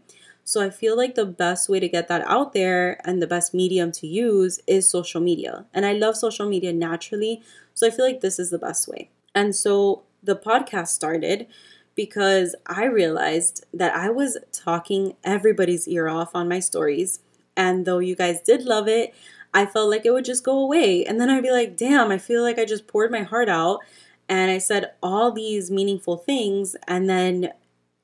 So 0.49 0.63
I 0.63 0.71
feel 0.71 0.97
like 0.97 1.13
the 1.13 1.27
best 1.27 1.69
way 1.69 1.79
to 1.79 1.87
get 1.87 2.07
that 2.07 2.23
out 2.25 2.53
there 2.53 2.99
and 3.05 3.21
the 3.21 3.27
best 3.27 3.53
medium 3.53 3.91
to 3.91 4.07
use 4.07 4.59
is 4.65 4.89
social 4.89 5.21
media. 5.21 5.65
And 5.75 5.85
I 5.85 5.93
love 5.93 6.15
social 6.15 6.49
media 6.49 6.73
naturally. 6.73 7.43
So 7.75 7.85
I 7.85 7.91
feel 7.91 8.03
like 8.03 8.21
this 8.21 8.39
is 8.39 8.49
the 8.49 8.57
best 8.57 8.87
way. 8.87 9.11
And 9.35 9.55
so 9.55 10.01
the 10.23 10.35
podcast 10.35 10.87
started 10.87 11.45
because 11.93 12.55
I 12.65 12.85
realized 12.85 13.63
that 13.75 13.95
I 13.95 14.09
was 14.09 14.39
talking 14.51 15.15
everybody's 15.23 15.87
ear 15.87 16.09
off 16.09 16.31
on 16.33 16.49
my 16.49 16.61
stories. 16.61 17.19
And 17.55 17.85
though 17.85 17.99
you 17.99 18.15
guys 18.15 18.41
did 18.41 18.63
love 18.63 18.87
it, 18.87 19.13
I 19.53 19.67
felt 19.67 19.91
like 19.91 20.03
it 20.03 20.13
would 20.13 20.25
just 20.25 20.43
go 20.43 20.57
away. 20.57 21.05
And 21.05 21.21
then 21.21 21.29
I'd 21.29 21.43
be 21.43 21.51
like, 21.51 21.77
damn, 21.77 22.09
I 22.09 22.17
feel 22.17 22.41
like 22.41 22.57
I 22.57 22.65
just 22.65 22.87
poured 22.87 23.11
my 23.11 23.21
heart 23.21 23.49
out 23.49 23.81
and 24.27 24.49
I 24.49 24.57
said 24.57 24.93
all 25.03 25.31
these 25.31 25.69
meaningful 25.69 26.17
things. 26.17 26.75
And 26.87 27.07
then 27.07 27.51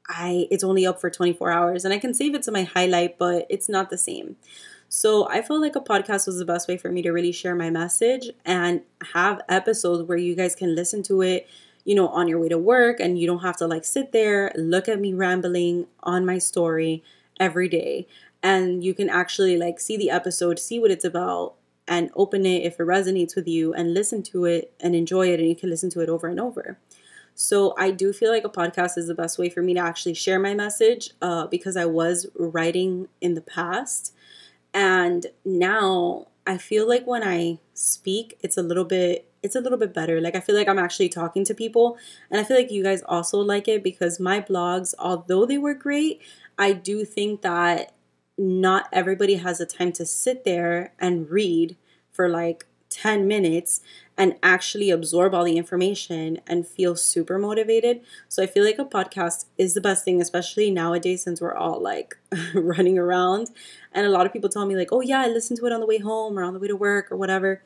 I 0.08 0.48
it's 0.52 0.64
only 0.64 0.86
up 0.86 1.02
for 1.02 1.10
24 1.10 1.52
hours 1.52 1.86
and 1.86 1.94
I 1.94 2.00
can 2.00 2.14
save 2.14 2.36
it 2.36 2.44
to 2.44 2.52
my 2.52 2.64
highlight, 2.64 3.18
but 3.18 3.46
it's 3.50 3.70
not 3.70 3.90
the 3.90 3.98
same. 3.98 4.36
So 4.88 5.28
I 5.28 5.42
felt 5.42 5.62
like 5.62 5.76
a 5.76 5.82
podcast 5.82 6.28
was 6.28 6.38
the 6.38 6.46
best 6.46 6.68
way 6.68 6.78
for 6.78 6.90
me 6.90 7.02
to 7.02 7.12
really 7.12 7.32
share 7.32 7.56
my 7.56 7.70
message 7.70 8.30
and 8.46 8.82
have 9.14 9.42
episodes 9.50 10.08
where 10.08 10.18
you 10.18 10.36
guys 10.36 10.56
can 10.56 10.76
listen 10.76 11.04
to 11.04 11.22
it, 11.22 11.48
you 11.84 11.96
know, 11.96 12.08
on 12.08 12.28
your 12.28 12.40
way 12.40 12.50
to 12.50 12.58
work 12.58 13.00
and 13.00 13.20
you 13.20 13.28
don't 13.28 13.42
have 13.42 13.58
to 13.58 13.68
like 13.68 13.84
sit 13.84 14.12
there, 14.12 14.52
look 14.56 14.88
at 14.88 15.00
me 15.00 15.14
rambling 15.14 15.88
on 16.04 16.26
my 16.26 16.38
story 16.38 17.04
every 17.40 17.68
day. 17.68 18.08
And 18.44 18.84
you 18.84 18.94
can 18.94 19.10
actually 19.10 19.58
like 19.58 19.80
see 19.80 19.98
the 19.98 20.12
episode, 20.12 20.60
see 20.60 20.80
what 20.80 20.92
it's 20.92 21.06
about, 21.06 21.56
and 21.88 22.10
open 22.16 22.46
it 22.46 22.64
if 22.64 22.80
it 22.80 22.84
resonates 22.84 23.36
with 23.36 23.48
you 23.48 23.74
and 23.74 23.94
listen 23.94 24.24
to 24.24 24.46
it 24.46 24.74
and 24.80 24.96
enjoy 24.96 25.28
it 25.28 25.40
and 25.40 25.50
you 25.50 25.56
can 25.56 25.70
listen 25.70 25.90
to 25.92 26.00
it 26.00 26.10
over 26.10 26.28
and 26.28 26.40
over. 26.40 26.78
So 27.36 27.76
I 27.78 27.92
do 27.92 28.14
feel 28.14 28.32
like 28.32 28.46
a 28.46 28.50
podcast 28.50 28.98
is 28.98 29.08
the 29.08 29.14
best 29.14 29.38
way 29.38 29.50
for 29.50 29.62
me 29.62 29.74
to 29.74 29.80
actually 29.82 30.14
share 30.14 30.40
my 30.40 30.54
message 30.54 31.12
uh, 31.22 31.48
because 31.48 31.76
I 31.76 31.86
was 31.86 32.26
writing 32.40 33.10
in 33.20 33.36
the 33.36 33.42
past. 33.42 34.14
And 34.74 35.28
now 35.44 36.28
I 36.48 36.58
feel 36.58 36.88
like 36.88 37.06
when 37.06 37.24
I 37.24 37.60
speak, 37.74 38.38
it's 38.42 38.58
a 38.58 38.64
little 38.64 38.86
bit 38.86 39.30
it's 39.44 39.56
a 39.56 39.62
little 39.62 39.78
bit 39.78 39.94
better. 39.94 40.20
Like 40.20 40.34
I 40.36 40.40
feel 40.40 40.56
like 40.56 40.68
I'm 40.68 40.80
actually 40.80 41.10
talking 41.10 41.46
to 41.46 41.54
people 41.54 42.00
and 42.32 42.42
I 42.42 42.44
feel 42.44 42.58
like 42.58 42.72
you 42.72 42.82
guys 42.82 43.04
also 43.06 43.38
like 43.38 43.68
it 43.68 43.84
because 43.84 44.20
my 44.20 44.42
blogs, 44.42 44.96
although 44.98 45.46
they 45.46 45.60
were 45.60 45.76
great, 45.76 46.20
I 46.58 46.74
do 46.74 47.06
think 47.06 47.44
that 47.44 47.94
not 48.40 48.88
everybody 48.92 49.36
has 49.36 49.60
the 49.60 49.68
time 49.68 49.92
to 49.94 50.06
sit 50.06 50.46
there 50.46 50.94
and 50.98 51.30
read 51.30 51.76
for 52.12 52.28
like 52.28 52.66
10 52.90 53.28
minutes 53.28 53.82
and 54.18 54.36
actually 54.42 54.90
absorb 54.90 55.34
all 55.34 55.44
the 55.44 55.58
information 55.58 56.40
and 56.48 56.66
feel 56.66 56.96
super 56.96 57.38
motivated. 57.38 58.02
So 58.30 58.42
I 58.42 58.48
feel 58.48 58.64
like 58.64 58.80
a 58.80 58.86
podcast 58.86 59.46
is 59.58 59.74
the 59.74 59.82
best 59.82 60.06
thing, 60.06 60.22
especially 60.22 60.72
nowadays 60.72 61.24
since 61.24 61.42
we're 61.42 61.54
all 61.54 61.82
like 61.82 62.18
running 62.54 62.98
around. 62.98 63.52
And 63.92 64.06
a 64.06 64.10
lot 64.10 64.26
of 64.26 64.32
people 64.32 64.50
tell 64.50 64.66
me, 64.66 64.76
like, 64.76 64.92
oh, 64.92 65.02
yeah, 65.02 65.22
I 65.22 65.28
listen 65.28 65.58
to 65.58 65.66
it 65.66 65.74
on 65.74 65.82
the 65.82 65.86
way 65.86 66.00
home 66.00 66.40
or 66.40 66.44
on 66.44 66.54
the 66.54 66.60
way 66.60 66.68
to 66.68 66.76
work 66.76 67.12
or 67.12 67.18
whatever. 67.18 67.62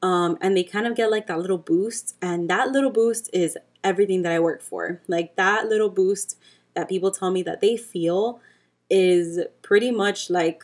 Um, 0.00 0.38
and 0.40 0.56
they 0.56 0.62
kind 0.62 0.86
of 0.86 0.94
get 0.94 1.10
like 1.10 1.26
that 1.26 1.40
little 1.40 1.58
boost. 1.58 2.14
And 2.22 2.48
that 2.48 2.70
little 2.70 2.90
boost 2.90 3.28
is 3.32 3.58
everything 3.82 4.22
that 4.22 4.32
I 4.32 4.38
work 4.38 4.62
for. 4.62 5.00
Like 5.08 5.34
that 5.34 5.66
little 5.66 5.90
boost 5.90 6.38
that 6.74 6.88
people 6.88 7.10
tell 7.10 7.32
me 7.32 7.42
that 7.42 7.60
they 7.60 7.76
feel 7.76 8.40
is 8.88 9.40
pretty 9.62 9.90
much 9.90 10.30
like 10.30 10.62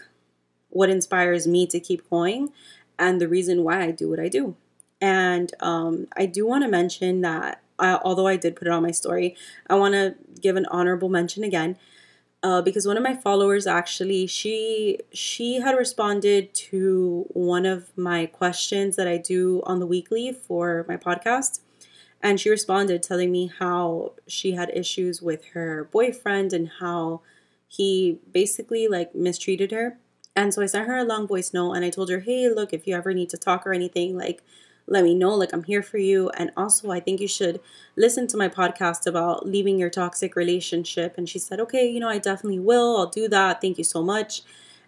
what 0.71 0.91
inspires 0.91 1.47
me 1.47 1.67
to 1.67 1.81
keep 1.81 2.09
going 2.09 2.50
and 2.99 3.21
the 3.21 3.29
reason 3.29 3.64
why 3.64 3.83
I 3.83 3.91
do 3.91 4.09
what 4.09 4.21
I 4.21 4.29
do. 4.29 4.57
And 5.04 5.52
um, 5.61 6.06
I 6.16 6.25
do 6.25 6.46
want 6.46 6.64
to 6.64 6.70
mention 6.70 7.20
that 7.20 7.62
I, 7.78 7.96
although 8.02 8.26
I 8.26 8.37
did 8.37 8.56
put 8.56 8.66
it 8.66 8.70
on 8.70 8.82
my 8.82 8.90
story, 8.90 9.37
I 9.66 9.75
want 9.75 9.92
to 9.92 10.14
give 10.40 10.56
an 10.56 10.64
honorable 10.70 11.11
mention 11.11 11.44
again. 11.44 11.76
Uh, 12.42 12.62
because 12.62 12.87
one 12.87 12.96
of 12.96 13.02
my 13.02 13.14
followers 13.14 13.66
actually 13.66 14.26
she 14.26 14.99
she 15.14 15.61
had 15.61 15.73
responded 15.73 16.52
to 16.52 17.25
one 17.30 17.64
of 17.64 17.90
my 17.96 18.26
questions 18.26 18.96
that 18.96 19.08
I 19.08 19.16
do 19.16 19.62
on 19.64 19.78
the 19.78 19.87
weekly 19.87 20.30
for 20.30 20.84
my 20.87 20.99
podcast 20.99 21.61
and 22.20 22.38
she 22.38 22.50
responded 22.50 23.02
telling 23.02 23.32
me 23.32 23.50
how 23.58 24.12
she 24.26 24.52
had 24.52 24.70
issues 24.75 25.23
with 25.23 25.42
her 25.54 25.88
boyfriend 25.90 26.52
and 26.52 26.68
how 26.80 27.23
he 27.66 28.18
basically 28.30 28.88
like 28.88 29.14
mistreated 29.14 29.70
her 29.70 29.99
and 30.37 30.52
so 30.52 30.61
I 30.62 30.66
sent 30.66 30.87
her 30.87 30.99
a 30.99 31.04
long 31.04 31.26
voice 31.26 31.54
note 31.54 31.73
and 31.73 31.84
I 31.84 31.90
told 31.90 32.11
her, 32.11 32.20
hey, 32.20 32.49
look, 32.49 32.73
if 32.73 32.87
you 32.87 32.96
ever 32.96 33.14
need 33.14 33.30
to 33.30 33.37
talk 33.37 33.66
or 33.66 33.73
anything, 33.73 34.16
like, 34.16 34.42
let 34.87 35.05
me 35.05 35.14
know. 35.14 35.35
Like, 35.35 35.53
I'm 35.53 35.64
here 35.64 35.83
for 35.83 35.99
you. 35.99 36.31
And 36.31 36.50
also, 36.57 36.91
I 36.91 37.00
think 37.00 37.21
you 37.21 37.29
should 37.29 37.61
listen 37.97 38.26
to 38.29 38.37
my 38.37 38.49
podcast 38.49 39.07
about 39.07 39.47
leaving 39.47 39.79
your 39.79 39.91
toxic 39.91 40.37
relationship. 40.37 41.14
And 41.17 41.29
she 41.29 41.38
said, 41.38 41.61
okay, 41.61 41.88
you 41.88 42.00
know, 42.00 42.09
I 42.09 42.19
definitely 42.19 42.61
will. 42.61 42.97
I'll 42.97 43.07
do 43.07 43.29
that. 43.29 43.61
Thank 43.61 43.79
you 43.79 43.85
so 43.85 44.03
much. 44.03 44.43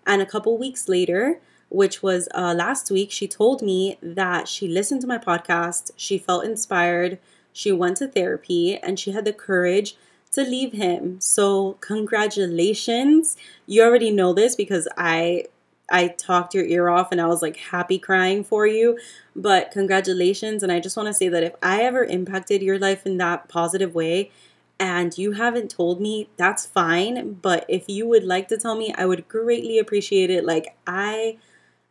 And 0.07 0.23
a 0.23 0.26
couple 0.26 0.57
weeks 0.59 0.88
later, 0.88 1.41
which 1.69 2.03
was 2.03 2.29
uh, 2.35 2.55
last 2.57 2.91
week, 2.91 3.11
she 3.11 3.26
told 3.26 3.62
me 3.62 3.99
that 4.03 4.49
she 4.49 4.69
listened 4.69 5.00
to 5.00 5.07
my 5.07 5.19
podcast. 5.19 5.91
She 5.97 6.19
felt 6.19 6.45
inspired. 6.45 7.19
She 7.53 7.73
went 7.73 7.97
to 7.99 8.07
therapy 8.07 8.76
and 8.76 9.00
she 9.00 9.12
had 9.12 9.25
the 9.25 9.33
courage 9.33 9.97
to 10.33 10.43
leave 10.43 10.73
him. 10.73 11.21
So, 11.21 11.79
congratulations. 11.81 13.37
You 13.67 13.83
already 13.83 14.11
know 14.11 14.33
this 14.35 14.55
because 14.55 14.87
I 14.97 15.47
I 15.90 16.09
talked 16.09 16.55
your 16.55 16.64
ear 16.64 16.88
off 16.88 17.12
and 17.12 17.21
I 17.21 17.26
was 17.26 17.43
like 17.43 17.57
happy 17.57 17.99
crying 17.99 18.45
for 18.45 18.66
you. 18.66 18.99
But 19.35 19.71
congratulations 19.71 20.62
and 20.62 20.73
I 20.73 20.81
just 20.81 20.97
want 20.97 21.09
to 21.09 21.14
say 21.14 21.28
that 21.28 21.43
if 21.43 21.55
I 21.62 21.83
ever 21.83 22.05
impacted 22.05 22.62
your 22.62 22.78
life 22.78 23.07
in 23.07 23.19
that 23.19 23.49
positive 23.49 23.95
way 23.95 24.31
and 24.78 25.16
you 25.16 25.33
haven't 25.33 25.71
told 25.71 26.00
me, 26.00 26.28
that's 26.37 26.66
fine, 26.66 27.35
but 27.35 27.64
if 27.69 27.88
you 27.88 28.07
would 28.09 28.25
like 28.25 28.49
to 28.49 28.59
tell 28.59 28.76
me, 28.76 28.95
I 28.97 29.07
would 29.07 29.28
greatly 29.28 29.78
appreciate 29.78 30.31
it. 30.31 30.45
Like 30.45 30.76
I 30.87 31.38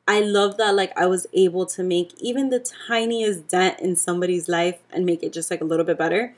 I 0.07 0.21
love 0.21 0.57
that 0.57 0.75
like 0.75 0.93
I 0.97 1.07
was 1.07 1.25
able 1.33 1.65
to 1.67 1.83
make 1.83 2.13
even 2.19 2.49
the 2.49 2.59
tiniest 2.59 3.47
dent 3.47 3.79
in 3.79 3.95
somebody's 3.95 4.47
life 4.47 4.79
and 4.91 5.05
make 5.05 5.23
it 5.23 5.33
just 5.33 5.49
like 5.49 5.61
a 5.61 5.65
little 5.65 5.85
bit 5.85 5.97
better. 5.97 6.35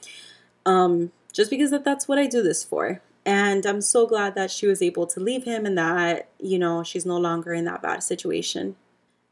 Um 0.66 1.12
just 1.34 1.50
because 1.52 1.72
that 1.72 1.84
that's 1.86 2.08
what 2.08 2.18
I 2.18 2.28
do 2.28 2.42
this 2.42 2.64
for. 2.64 3.02
And 3.28 3.66
I'm 3.66 3.82
so 3.82 4.08
glad 4.08 4.36
that 4.36 4.50
she 4.50 4.68
was 4.68 4.82
able 4.82 5.06
to 5.08 5.20
leave 5.20 5.44
him 5.44 5.66
and 5.66 5.78
that, 5.78 6.30
you 6.40 6.58
know, 6.58 6.82
she's 6.82 7.06
no 7.06 7.18
longer 7.18 7.54
in 7.54 7.66
that 7.66 7.82
bad 7.82 8.02
situation. 8.02 8.78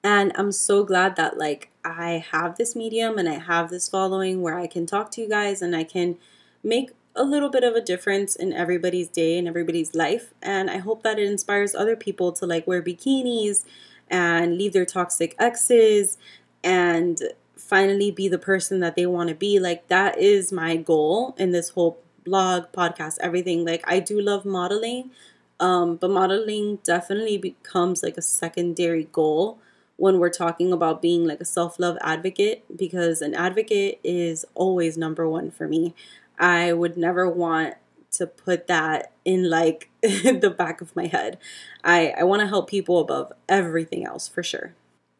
And 0.03 0.33
I'm 0.35 0.51
so 0.51 0.83
glad 0.83 1.15
that 1.15 1.37
like 1.37 1.69
I 1.85 2.25
have 2.31 2.57
this 2.57 2.75
medium 2.75 3.17
and 3.17 3.29
I 3.29 3.35
have 3.39 3.69
this 3.69 3.87
following 3.87 4.41
where 4.41 4.59
I 4.59 4.67
can 4.67 4.85
talk 4.85 5.11
to 5.11 5.21
you 5.21 5.29
guys 5.29 5.61
and 5.61 5.73
I 5.73 5.85
can 5.85 6.17
make 6.61 6.91
a 7.15 7.23
little 7.23 7.47
bit 7.47 7.63
of 7.63 7.73
a 7.73 7.79
difference 7.79 8.35
in 8.35 8.51
everybody's 8.51 9.07
day 9.07 9.37
and 9.37 9.47
everybody's 9.47 9.95
life. 9.95 10.33
And 10.41 10.69
I 10.69 10.79
hope 10.79 11.01
that 11.03 11.17
it 11.17 11.31
inspires 11.31 11.73
other 11.73 11.95
people 11.95 12.33
to 12.33 12.45
like 12.45 12.67
wear 12.67 12.83
bikinis 12.83 13.63
and 14.09 14.57
leave 14.57 14.73
their 14.73 14.85
toxic 14.85 15.35
exes 15.39 16.17
and 16.65 17.17
finally 17.55 18.11
be 18.11 18.27
the 18.27 18.37
person 18.37 18.81
that 18.81 18.97
they 18.97 19.05
want 19.05 19.29
to 19.29 19.35
be. 19.35 19.57
Like 19.57 19.87
that 19.87 20.19
is 20.19 20.51
my 20.51 20.75
goal 20.75 21.33
in 21.37 21.51
this 21.51 21.69
whole 21.69 22.01
blog, 22.25 22.71
podcast, 22.73 23.17
everything. 23.21 23.65
Like 23.65 23.83
I 23.87 23.99
do 23.99 24.19
love 24.19 24.45
modeling, 24.45 25.11
um, 25.59 25.95
but 25.95 26.09
modeling 26.09 26.79
definitely 26.83 27.37
becomes 27.37 28.03
like 28.03 28.17
a 28.17 28.21
secondary 28.21 29.05
goal 29.11 29.59
when 29.97 30.19
we're 30.19 30.29
talking 30.29 30.73
about 30.73 31.01
being 31.01 31.25
like 31.25 31.39
a 31.39 31.45
self-love 31.45 31.97
advocate 32.01 32.65
because 32.75 33.21
an 33.21 33.33
advocate 33.33 33.99
is 34.03 34.45
always 34.53 34.97
number 34.97 35.27
one 35.29 35.49
for 35.51 35.67
me. 35.67 35.93
I 36.37 36.73
would 36.73 36.97
never 36.97 37.29
want 37.29 37.75
to 38.11 38.27
put 38.27 38.67
that 38.67 39.11
in 39.23 39.49
like 39.49 39.89
the 40.01 40.53
back 40.55 40.81
of 40.81 40.95
my 40.95 41.07
head. 41.07 41.37
I, 41.83 42.13
I 42.17 42.23
want 42.23 42.41
to 42.41 42.47
help 42.47 42.69
people 42.69 42.99
above 42.99 43.31
everything 43.47 44.05
else 44.05 44.27
for 44.27 44.43
sure. 44.43 44.73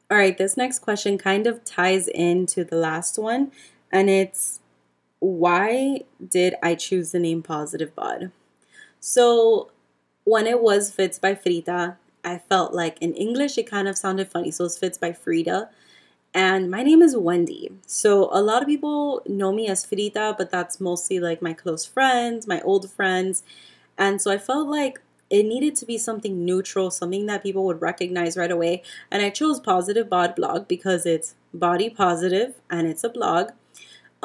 All 0.09 0.17
right, 0.17 0.37
this 0.37 0.55
next 0.55 0.79
question 0.79 1.17
kind 1.17 1.47
of 1.47 1.63
ties 1.63 2.07
into 2.07 2.63
the 2.63 2.75
last 2.75 3.17
one, 3.17 3.51
and 3.91 4.07
it's 4.09 4.59
why 5.25 6.01
did 6.25 6.55
I 6.61 6.75
choose 6.75 7.11
the 7.11 7.19
name 7.19 7.41
Positive 7.41 7.95
Bod? 7.95 8.31
So, 8.99 9.71
when 10.23 10.47
it 10.47 10.61
was 10.61 10.91
Fits 10.91 11.19
by 11.19 11.35
Frida, 11.35 11.97
I 12.23 12.37
felt 12.37 12.73
like 12.73 12.99
in 13.01 13.13
English 13.13 13.57
it 13.57 13.69
kind 13.69 13.87
of 13.87 13.97
sounded 13.97 14.29
funny. 14.29 14.51
So, 14.51 14.65
it's 14.65 14.77
Fits 14.77 14.97
by 14.97 15.13
Frida. 15.13 15.69
And 16.33 16.69
my 16.69 16.83
name 16.83 17.01
is 17.01 17.15
Wendy. 17.15 17.71
So, 17.87 18.29
a 18.31 18.41
lot 18.41 18.61
of 18.61 18.67
people 18.67 19.21
know 19.27 19.51
me 19.51 19.67
as 19.67 19.85
Frida, 19.85 20.35
but 20.37 20.51
that's 20.51 20.79
mostly 20.79 21.19
like 21.19 21.41
my 21.41 21.53
close 21.53 21.85
friends, 21.85 22.47
my 22.47 22.61
old 22.61 22.91
friends. 22.91 23.43
And 23.97 24.21
so, 24.21 24.31
I 24.31 24.37
felt 24.37 24.67
like 24.67 24.99
it 25.31 25.43
needed 25.43 25.75
to 25.77 25.85
be 25.87 25.97
something 25.97 26.45
neutral, 26.45 26.91
something 26.91 27.25
that 27.25 27.41
people 27.41 27.65
would 27.65 27.81
recognize 27.81 28.37
right 28.37 28.51
away. 28.51 28.83
And 29.09 29.23
I 29.23 29.31
chose 29.31 29.59
Positive 29.59 30.07
Bod 30.07 30.35
Blog 30.35 30.67
because 30.67 31.05
it's 31.05 31.33
body 31.51 31.89
positive 31.89 32.55
and 32.69 32.85
it's 32.87 33.03
a 33.03 33.09
blog. 33.09 33.51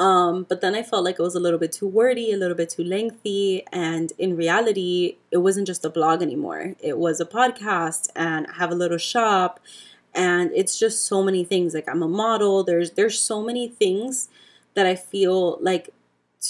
Um, 0.01 0.47
but 0.49 0.61
then 0.61 0.73
I 0.73 0.81
felt 0.81 1.03
like 1.03 1.19
it 1.19 1.21
was 1.21 1.35
a 1.35 1.39
little 1.39 1.59
bit 1.59 1.71
too 1.71 1.87
wordy, 1.87 2.31
a 2.31 2.37
little 2.37 2.57
bit 2.57 2.71
too 2.71 2.83
lengthy. 2.83 3.63
And 3.71 4.11
in 4.17 4.35
reality, 4.35 5.17
it 5.29 5.37
wasn't 5.37 5.67
just 5.67 5.85
a 5.85 5.91
blog 5.91 6.23
anymore. 6.23 6.73
It 6.79 6.97
was 6.97 7.19
a 7.19 7.25
podcast 7.25 8.09
and 8.15 8.47
I 8.47 8.53
have 8.53 8.71
a 8.71 8.75
little 8.75 8.97
shop. 8.97 9.59
And 10.15 10.49
it's 10.55 10.79
just 10.79 11.05
so 11.05 11.21
many 11.21 11.43
things. 11.43 11.75
Like 11.75 11.87
I'm 11.87 12.01
a 12.01 12.07
model. 12.07 12.63
There's 12.63 12.91
there's 12.91 13.19
so 13.19 13.43
many 13.43 13.67
things 13.67 14.27
that 14.73 14.87
I 14.87 14.95
feel 14.95 15.59
like 15.61 15.91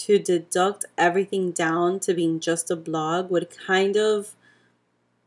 to 0.05 0.17
deduct 0.17 0.85
everything 0.97 1.51
down 1.51 1.99
to 1.99 2.13
being 2.13 2.39
just 2.39 2.71
a 2.71 2.77
blog 2.77 3.29
would 3.29 3.49
kind 3.67 3.97
of 3.97 4.33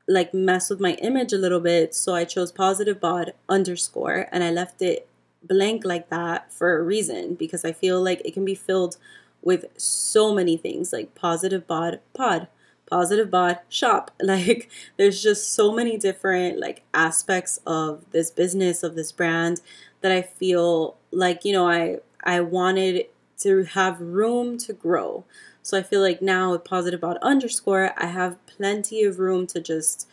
like 0.08 0.32
mess 0.32 0.70
with 0.70 0.80
my 0.80 0.94
image 0.94 1.34
a 1.34 1.38
little 1.38 1.60
bit. 1.60 1.94
So 1.94 2.14
I 2.14 2.24
chose 2.24 2.50
positive 2.52 3.00
bod 3.00 3.34
underscore 3.50 4.28
and 4.32 4.42
I 4.42 4.50
left 4.50 4.80
it 4.80 5.06
blank 5.46 5.84
like 5.84 6.08
that 6.10 6.52
for 6.52 6.78
a 6.78 6.82
reason 6.82 7.34
because 7.34 7.64
I 7.64 7.72
feel 7.72 8.02
like 8.02 8.22
it 8.24 8.34
can 8.34 8.44
be 8.44 8.54
filled 8.54 8.96
with 9.42 9.66
so 9.76 10.34
many 10.34 10.56
things 10.56 10.92
like 10.92 11.14
positive 11.14 11.66
bod 11.66 12.00
pod, 12.14 12.48
positive 12.90 13.30
bod 13.30 13.60
shop. 13.68 14.10
Like 14.22 14.70
there's 14.96 15.22
just 15.22 15.52
so 15.52 15.72
many 15.72 15.98
different 15.98 16.58
like 16.58 16.82
aspects 16.92 17.60
of 17.66 18.04
this 18.10 18.30
business 18.30 18.82
of 18.82 18.94
this 18.94 19.12
brand 19.12 19.60
that 20.00 20.12
I 20.12 20.22
feel 20.22 20.96
like, 21.10 21.44
you 21.44 21.52
know, 21.52 21.68
I 21.68 21.98
I 22.22 22.40
wanted 22.40 23.06
to 23.40 23.64
have 23.64 24.00
room 24.00 24.56
to 24.58 24.72
grow. 24.72 25.24
So 25.62 25.78
I 25.78 25.82
feel 25.82 26.00
like 26.00 26.20
now 26.20 26.52
with 26.52 26.64
positive 26.64 27.00
bod 27.00 27.18
underscore, 27.22 27.92
I 27.96 28.06
have 28.06 28.44
plenty 28.46 29.02
of 29.04 29.18
room 29.18 29.46
to 29.48 29.60
just 29.60 30.06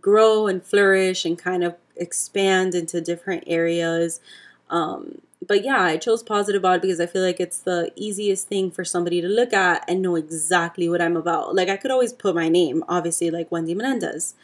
grow 0.00 0.46
and 0.46 0.62
flourish 0.62 1.24
and 1.24 1.38
kind 1.38 1.64
of 1.64 1.76
expand 1.96 2.74
into 2.74 3.00
different 3.00 3.44
areas. 3.46 4.20
Um, 4.70 5.20
but 5.46 5.64
yeah, 5.64 5.82
I 5.82 5.96
chose 5.96 6.22
positive 6.22 6.62
bod 6.62 6.82
because 6.82 7.00
I 7.00 7.06
feel 7.06 7.22
like 7.22 7.40
it's 7.40 7.60
the 7.60 7.92
easiest 7.96 8.48
thing 8.48 8.70
for 8.70 8.84
somebody 8.84 9.20
to 9.20 9.28
look 9.28 9.52
at 9.52 9.84
and 9.88 10.02
know 10.02 10.16
exactly 10.16 10.88
what 10.88 11.00
I'm 11.00 11.16
about. 11.16 11.54
Like 11.54 11.68
I 11.68 11.76
could 11.76 11.90
always 11.90 12.12
put 12.12 12.34
my 12.34 12.48
name, 12.48 12.84
obviously, 12.88 13.30
like 13.30 13.50
Wendy 13.50 13.74
Menendez. 13.74 14.34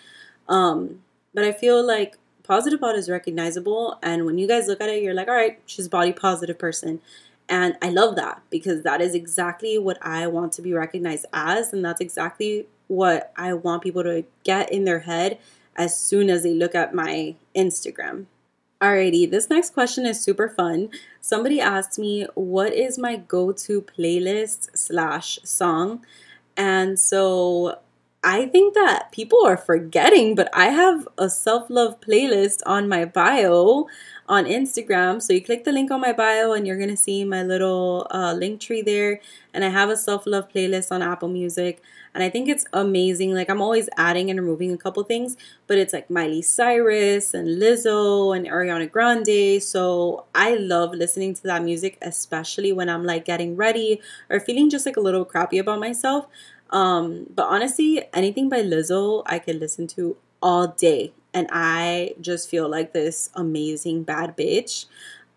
Um, 0.48 1.02
but 1.34 1.44
I 1.44 1.52
feel 1.52 1.84
like 1.84 2.16
positive 2.42 2.80
bod 2.80 2.96
is 2.96 3.10
recognizable, 3.10 3.98
and 4.02 4.24
when 4.24 4.38
you 4.38 4.46
guys 4.46 4.68
look 4.68 4.80
at 4.80 4.88
it, 4.88 5.02
you're 5.02 5.14
like, 5.14 5.28
all 5.28 5.34
right, 5.34 5.60
she's 5.66 5.86
a 5.86 5.90
body 5.90 6.12
positive 6.12 6.58
person. 6.58 7.00
And 7.48 7.76
I 7.82 7.90
love 7.90 8.16
that 8.16 8.42
because 8.48 8.82
that 8.82 9.00
is 9.00 9.14
exactly 9.14 9.78
what 9.78 9.98
I 10.00 10.26
want 10.26 10.52
to 10.52 10.62
be 10.62 10.72
recognized 10.72 11.26
as. 11.32 11.72
And 11.72 11.84
that's 11.84 12.00
exactly 12.00 12.66
what 12.88 13.32
I 13.36 13.52
want 13.54 13.82
people 13.82 14.02
to 14.02 14.24
get 14.44 14.72
in 14.72 14.84
their 14.84 15.00
head 15.00 15.38
as 15.76 15.98
soon 15.98 16.30
as 16.30 16.42
they 16.42 16.54
look 16.54 16.74
at 16.74 16.94
my 16.94 17.34
Instagram. 17.54 18.26
Alrighty, 18.84 19.30
this 19.30 19.48
next 19.48 19.72
question 19.72 20.04
is 20.04 20.20
super 20.20 20.46
fun. 20.46 20.90
Somebody 21.18 21.58
asked 21.58 21.98
me, 21.98 22.26
What 22.34 22.74
is 22.74 22.98
my 22.98 23.16
go 23.16 23.50
to 23.50 23.80
playlist 23.80 24.76
slash 24.76 25.38
song? 25.42 26.04
And 26.54 27.00
so 27.00 27.78
I 28.26 28.46
think 28.46 28.72
that 28.72 29.12
people 29.12 29.44
are 29.44 29.58
forgetting, 29.58 30.34
but 30.34 30.48
I 30.54 30.68
have 30.68 31.06
a 31.18 31.28
self 31.28 31.68
love 31.68 32.00
playlist 32.00 32.62
on 32.64 32.88
my 32.88 33.04
bio 33.04 33.86
on 34.26 34.46
Instagram. 34.46 35.20
So 35.20 35.34
you 35.34 35.44
click 35.44 35.64
the 35.64 35.72
link 35.72 35.90
on 35.90 36.00
my 36.00 36.14
bio 36.14 36.54
and 36.54 36.66
you're 36.66 36.78
going 36.78 36.88
to 36.88 36.96
see 36.96 37.24
my 37.24 37.42
little 37.42 38.06
uh, 38.10 38.32
Linktree 38.32 38.82
there. 38.86 39.20
And 39.52 39.62
I 39.62 39.68
have 39.68 39.90
a 39.90 39.96
self 39.96 40.26
love 40.26 40.48
playlist 40.48 40.90
on 40.90 41.02
Apple 41.02 41.28
Music. 41.28 41.82
And 42.14 42.22
I 42.22 42.30
think 42.30 42.48
it's 42.48 42.64
amazing. 42.72 43.34
Like 43.34 43.50
I'm 43.50 43.60
always 43.60 43.90
adding 43.98 44.30
and 44.30 44.40
removing 44.40 44.72
a 44.72 44.78
couple 44.78 45.02
things, 45.02 45.36
but 45.66 45.78
it's 45.78 45.92
like 45.92 46.08
Miley 46.08 46.42
Cyrus 46.42 47.34
and 47.34 47.60
Lizzo 47.60 48.34
and 48.34 48.46
Ariana 48.46 48.90
Grande. 48.90 49.60
So 49.62 50.24
I 50.34 50.54
love 50.54 50.94
listening 50.94 51.34
to 51.34 51.42
that 51.42 51.62
music, 51.62 51.98
especially 52.00 52.72
when 52.72 52.88
I'm 52.88 53.04
like 53.04 53.24
getting 53.24 53.56
ready 53.56 54.00
or 54.30 54.40
feeling 54.40 54.70
just 54.70 54.86
like 54.86 54.96
a 54.96 55.00
little 55.00 55.24
crappy 55.24 55.58
about 55.58 55.80
myself. 55.80 56.26
Um, 56.70 57.26
but 57.34 57.46
honestly, 57.46 58.02
anything 58.12 58.48
by 58.48 58.62
Lizzo 58.62 59.22
I 59.26 59.38
could 59.38 59.56
listen 59.56 59.86
to 59.88 60.16
all 60.42 60.68
day 60.68 61.12
and 61.32 61.48
I 61.50 62.14
just 62.20 62.48
feel 62.48 62.68
like 62.68 62.92
this 62.92 63.30
amazing 63.34 64.04
bad 64.04 64.36
bitch. 64.36 64.86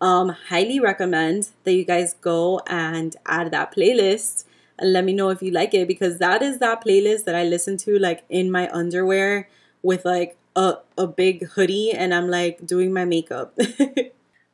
Um, 0.00 0.28
highly 0.28 0.78
recommend 0.78 1.48
that 1.64 1.72
you 1.72 1.84
guys 1.84 2.14
go 2.20 2.60
and 2.68 3.16
add 3.26 3.50
that 3.50 3.74
playlist 3.74 4.44
and 4.78 4.92
let 4.92 5.04
me 5.04 5.12
know 5.12 5.30
if 5.30 5.42
you 5.42 5.50
like 5.50 5.74
it 5.74 5.88
because 5.88 6.18
that 6.18 6.40
is 6.40 6.58
that 6.58 6.84
playlist 6.84 7.24
that 7.24 7.34
I 7.34 7.42
listen 7.42 7.76
to 7.78 7.98
like 7.98 8.24
in 8.28 8.50
my 8.50 8.70
underwear 8.70 9.48
with 9.82 10.04
like 10.04 10.36
a, 10.54 10.76
a 10.96 11.06
big 11.08 11.48
hoodie 11.48 11.90
and 11.90 12.14
I'm 12.14 12.28
like 12.28 12.64
doing 12.64 12.92
my 12.92 13.04
makeup. 13.04 13.58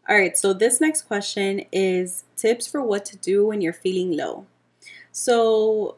All 0.09 0.17
right, 0.17 0.37
so 0.37 0.53
this 0.53 0.81
next 0.81 1.03
question 1.03 1.65
is 1.73 2.25
tips 2.37 2.67
for 2.67 2.83
what 2.83 3.05
to 3.07 3.17
do 3.17 3.47
when 3.47 3.61
you're 3.61 3.73
feeling 3.73 4.17
low. 4.17 4.47
So, 5.13 5.97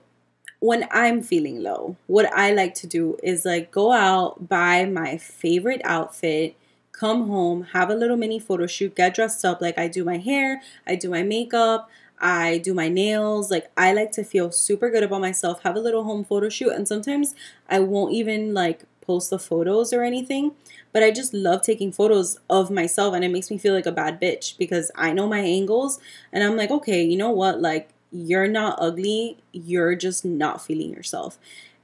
when 0.60 0.86
I'm 0.90 1.22
feeling 1.22 1.62
low, 1.62 1.96
what 2.06 2.26
I 2.32 2.52
like 2.52 2.74
to 2.76 2.86
do 2.86 3.18
is 3.22 3.44
like 3.44 3.70
go 3.70 3.92
out, 3.92 4.48
buy 4.48 4.84
my 4.84 5.18
favorite 5.18 5.80
outfit, 5.84 6.56
come 6.92 7.28
home, 7.28 7.64
have 7.72 7.90
a 7.90 7.94
little 7.94 8.16
mini 8.16 8.38
photo 8.38 8.66
shoot, 8.66 8.94
get 8.94 9.14
dressed 9.14 9.44
up. 9.44 9.60
Like 9.60 9.78
I 9.78 9.88
do 9.88 10.04
my 10.04 10.18
hair, 10.18 10.62
I 10.86 10.96
do 10.96 11.10
my 11.10 11.22
makeup, 11.22 11.90
I 12.18 12.58
do 12.58 12.74
my 12.74 12.88
nails. 12.88 13.50
Like 13.50 13.70
I 13.76 13.92
like 13.92 14.12
to 14.12 14.24
feel 14.24 14.50
super 14.50 14.90
good 14.90 15.02
about 15.02 15.20
myself, 15.20 15.62
have 15.62 15.76
a 15.76 15.80
little 15.80 16.04
home 16.04 16.24
photo 16.24 16.48
shoot. 16.48 16.72
And 16.72 16.88
sometimes 16.88 17.34
I 17.68 17.80
won't 17.80 18.14
even 18.14 18.54
like 18.54 18.84
post 19.02 19.30
the 19.30 19.38
photos 19.38 19.92
or 19.92 20.02
anything, 20.02 20.52
but 20.92 21.02
I 21.02 21.10
just 21.10 21.32
love 21.32 21.62
taking 21.62 21.92
photos 21.92 22.38
of 22.50 22.70
myself 22.70 23.14
and 23.14 23.24
it 23.24 23.30
makes 23.30 23.50
me 23.50 23.58
feel 23.58 23.74
like 23.74 23.86
a 23.86 23.92
bad 23.92 24.20
bitch 24.20 24.58
because 24.58 24.90
I 24.96 25.12
know 25.12 25.28
my 25.28 25.40
angles 25.40 26.00
and 26.32 26.42
I'm 26.42 26.56
like, 26.56 26.70
okay, 26.70 27.04
you 27.04 27.16
know 27.16 27.30
what? 27.30 27.60
Like 27.60 27.90
you're 28.16 28.48
not 28.48 28.78
ugly, 28.80 29.38
you're 29.52 29.94
just 29.94 30.24
not 30.24 30.64
feeling 30.64 30.90
yourself. 30.90 31.38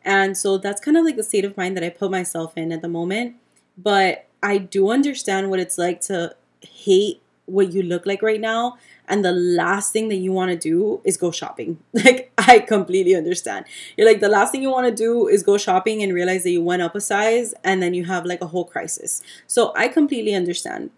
And 0.05 0.37
so 0.37 0.59
that's 0.59 0.81
kind 0.81 0.97
of 0.97 1.05
like 1.05 1.17
the 1.17 1.23
state 1.23 1.45
of 1.45 1.57
mind 1.57 1.77
that 1.77 1.85
I 1.85 1.91
put 1.91 2.11
myself 2.11 2.57
in 2.57 2.73
at 2.73 2.83
the 2.83 2.89
moment. 2.89 3.37
But 3.77 4.27
I 4.43 4.59
do 4.59 4.91
understand 4.91 5.51
what 5.51 5.61
it's 5.61 5.79
like 5.79 6.01
to 6.03 6.35
hate 6.61 7.23
what 7.47 7.73
you 7.73 7.83
look 7.83 8.07
like 8.07 8.23
right 8.23 8.41
now. 8.41 8.79
And 9.09 9.25
the 9.25 9.33
last 9.33 9.93
thing 9.93 10.09
that 10.09 10.17
you 10.17 10.33
want 10.33 10.51
to 10.51 10.57
do 10.57 11.01
is 11.05 11.17
go 11.17 11.31
shopping. 11.31 11.79
Like, 11.93 12.33
I 12.39 12.59
completely 12.61 13.15
understand. 13.15 13.67
You're 13.97 14.07
like, 14.07 14.21
the 14.21 14.29
last 14.29 14.51
thing 14.51 14.63
you 14.63 14.71
want 14.71 14.89
to 14.89 14.95
do 14.95 15.29
is 15.29 15.43
go 15.43 15.59
shopping 15.59 16.03
and 16.03 16.13
realize 16.13 16.43
that 16.43 16.51
you 16.51 16.63
went 16.63 16.83
up 16.83 16.95
a 16.95 17.01
size 17.01 17.55
and 17.63 17.83
then 17.83 17.95
you 17.95 18.07
have 18.07 18.25
like 18.25 18.41
a 18.41 18.49
whole 18.49 18.65
crisis. 18.65 19.23
So 19.47 19.73
I 19.77 19.89
completely 19.89 20.35
understand. 20.35 20.91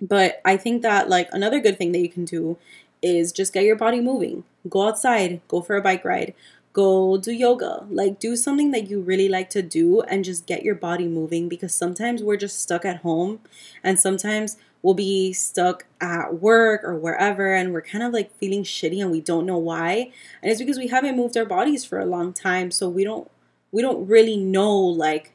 But 0.00 0.40
I 0.44 0.56
think 0.56 0.82
that, 0.82 1.08
like, 1.08 1.28
another 1.32 1.58
good 1.58 1.78
thing 1.78 1.92
that 1.92 2.00
you 2.00 2.10
can 2.10 2.26
do 2.26 2.58
is 3.02 3.32
just 3.32 3.52
get 3.52 3.64
your 3.64 3.76
body 3.76 4.00
moving. 4.00 4.44
Go 4.68 4.88
outside, 4.88 5.40
go 5.48 5.60
for 5.60 5.76
a 5.76 5.82
bike 5.82 6.04
ride, 6.04 6.34
go 6.72 7.16
do 7.16 7.32
yoga. 7.32 7.86
Like 7.90 8.20
do 8.20 8.36
something 8.36 8.70
that 8.72 8.88
you 8.90 9.00
really 9.00 9.28
like 9.28 9.48
to 9.50 9.62
do 9.62 10.02
and 10.02 10.24
just 10.24 10.46
get 10.46 10.62
your 10.62 10.74
body 10.74 11.08
moving 11.08 11.48
because 11.48 11.74
sometimes 11.74 12.22
we're 12.22 12.36
just 12.36 12.60
stuck 12.60 12.84
at 12.84 12.98
home 12.98 13.40
and 13.82 13.98
sometimes 13.98 14.56
we'll 14.82 14.94
be 14.94 15.32
stuck 15.32 15.86
at 16.00 16.40
work 16.40 16.84
or 16.84 16.94
wherever 16.94 17.54
and 17.54 17.72
we're 17.72 17.80
kind 17.80 18.04
of 18.04 18.12
like 18.12 18.30
feeling 18.36 18.62
shitty 18.62 19.00
and 19.00 19.10
we 19.10 19.20
don't 19.20 19.46
know 19.46 19.58
why. 19.58 20.12
And 20.42 20.52
it's 20.52 20.60
because 20.60 20.78
we 20.78 20.88
haven't 20.88 21.16
moved 21.16 21.36
our 21.36 21.46
bodies 21.46 21.84
for 21.84 21.98
a 21.98 22.06
long 22.06 22.32
time 22.32 22.70
so 22.70 22.88
we 22.88 23.04
don't 23.04 23.30
we 23.72 23.82
don't 23.82 24.06
really 24.06 24.36
know 24.36 24.72
like 24.74 25.32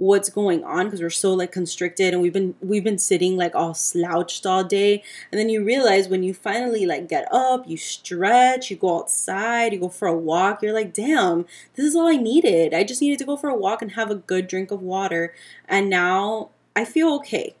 what's 0.00 0.30
going 0.30 0.64
on 0.64 0.86
because 0.86 1.02
we're 1.02 1.10
so 1.10 1.34
like 1.34 1.52
constricted 1.52 2.14
and 2.14 2.22
we've 2.22 2.32
been 2.32 2.54
we've 2.62 2.82
been 2.82 2.98
sitting 2.98 3.36
like 3.36 3.54
all 3.54 3.74
slouched 3.74 4.46
all 4.46 4.64
day. 4.64 5.02
And 5.30 5.38
then 5.38 5.50
you 5.50 5.62
realize 5.62 6.08
when 6.08 6.22
you 6.22 6.32
finally 6.32 6.86
like 6.86 7.06
get 7.06 7.28
up 7.30 7.68
you 7.68 7.76
stretch 7.76 8.70
you 8.70 8.76
go 8.76 9.00
outside 9.00 9.74
you 9.74 9.78
go 9.78 9.90
for 9.90 10.08
a 10.08 10.16
walk 10.16 10.62
you're 10.62 10.72
like 10.72 10.94
damn 10.94 11.44
this 11.74 11.84
is 11.84 11.94
all 11.94 12.08
i 12.08 12.16
needed. 12.16 12.72
I 12.72 12.82
just 12.82 13.02
needed 13.02 13.18
to 13.18 13.26
go 13.26 13.36
for 13.36 13.50
a 13.50 13.54
walk 13.54 13.82
and 13.82 13.92
have 13.92 14.10
a 14.10 14.14
good 14.14 14.48
drink 14.48 14.70
of 14.70 14.80
water. 14.80 15.34
And 15.68 15.90
now 15.90 16.48
i 16.74 16.86
feel 16.86 17.12
okay. 17.16 17.54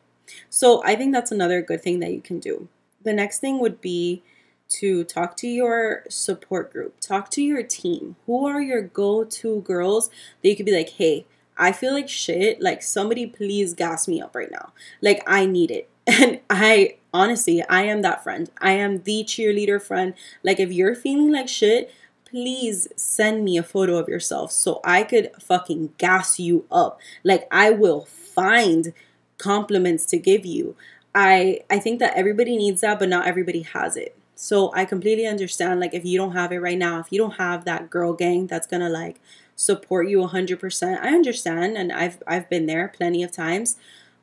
So 0.48 0.82
i 0.84 0.96
think 0.96 1.12
that's 1.12 1.30
another 1.30 1.60
good 1.60 1.82
thing 1.82 2.00
that 2.00 2.12
you 2.12 2.22
can 2.22 2.40
do. 2.40 2.68
The 3.04 3.12
next 3.12 3.40
thing 3.40 3.58
would 3.58 3.82
be 3.82 4.22
to 4.70 5.04
talk 5.04 5.36
to 5.36 5.48
your 5.48 6.04
support 6.08 6.72
group. 6.72 7.00
Talk 7.00 7.28
to 7.32 7.42
your 7.42 7.62
team. 7.64 8.16
Who 8.26 8.46
are 8.46 8.62
your 8.62 8.82
go-to 8.82 9.60
girls 9.62 10.08
that 10.40 10.48
you 10.48 10.56
could 10.56 10.64
be 10.64 10.74
like 10.74 10.90
hey 10.90 11.26
I 11.60 11.72
feel 11.72 11.92
like 11.92 12.08
shit. 12.08 12.60
Like 12.60 12.82
somebody 12.82 13.26
please 13.26 13.74
gas 13.74 14.08
me 14.08 14.20
up 14.20 14.34
right 14.34 14.50
now. 14.50 14.72
Like 15.00 15.22
I 15.26 15.46
need 15.46 15.70
it. 15.70 15.88
And 16.06 16.40
I 16.48 16.96
honestly, 17.12 17.62
I 17.68 17.82
am 17.82 18.02
that 18.02 18.24
friend. 18.24 18.50
I 18.58 18.72
am 18.72 19.02
the 19.02 19.22
cheerleader 19.22 19.80
friend. 19.80 20.14
Like 20.42 20.58
if 20.58 20.72
you're 20.72 20.96
feeling 20.96 21.30
like 21.30 21.48
shit, 21.48 21.92
please 22.24 22.88
send 22.96 23.44
me 23.44 23.58
a 23.58 23.62
photo 23.62 23.96
of 23.96 24.08
yourself 24.08 24.50
so 24.50 24.80
I 24.82 25.02
could 25.02 25.30
fucking 25.40 25.94
gas 25.98 26.40
you 26.40 26.64
up. 26.72 26.98
Like 27.22 27.46
I 27.50 27.70
will 27.70 28.06
find 28.06 28.92
compliments 29.38 30.06
to 30.06 30.18
give 30.18 30.46
you. 30.46 30.74
I 31.14 31.60
I 31.68 31.78
think 31.78 31.98
that 32.00 32.16
everybody 32.16 32.56
needs 32.56 32.80
that, 32.80 32.98
but 32.98 33.08
not 33.08 33.26
everybody 33.26 33.62
has 33.62 33.96
it. 33.96 34.16
So 34.34 34.72
I 34.74 34.86
completely 34.86 35.26
understand 35.26 35.80
like 35.80 35.92
if 35.92 36.04
you 36.04 36.16
don't 36.16 36.32
have 36.32 36.50
it 36.50 36.60
right 36.60 36.78
now, 36.78 36.98
if 37.00 37.08
you 37.10 37.18
don't 37.18 37.34
have 37.34 37.66
that 37.66 37.90
girl 37.90 38.14
gang 38.14 38.46
that's 38.46 38.66
to 38.66 38.88
like 38.88 39.20
support 39.60 40.08
you 40.08 40.18
100%. 40.18 40.98
I 41.00 41.08
understand 41.08 41.76
and 41.76 41.92
I've 41.92 42.22
I've 42.26 42.48
been 42.48 42.66
there 42.66 42.88
plenty 42.88 43.22
of 43.22 43.30
times. 43.30 43.76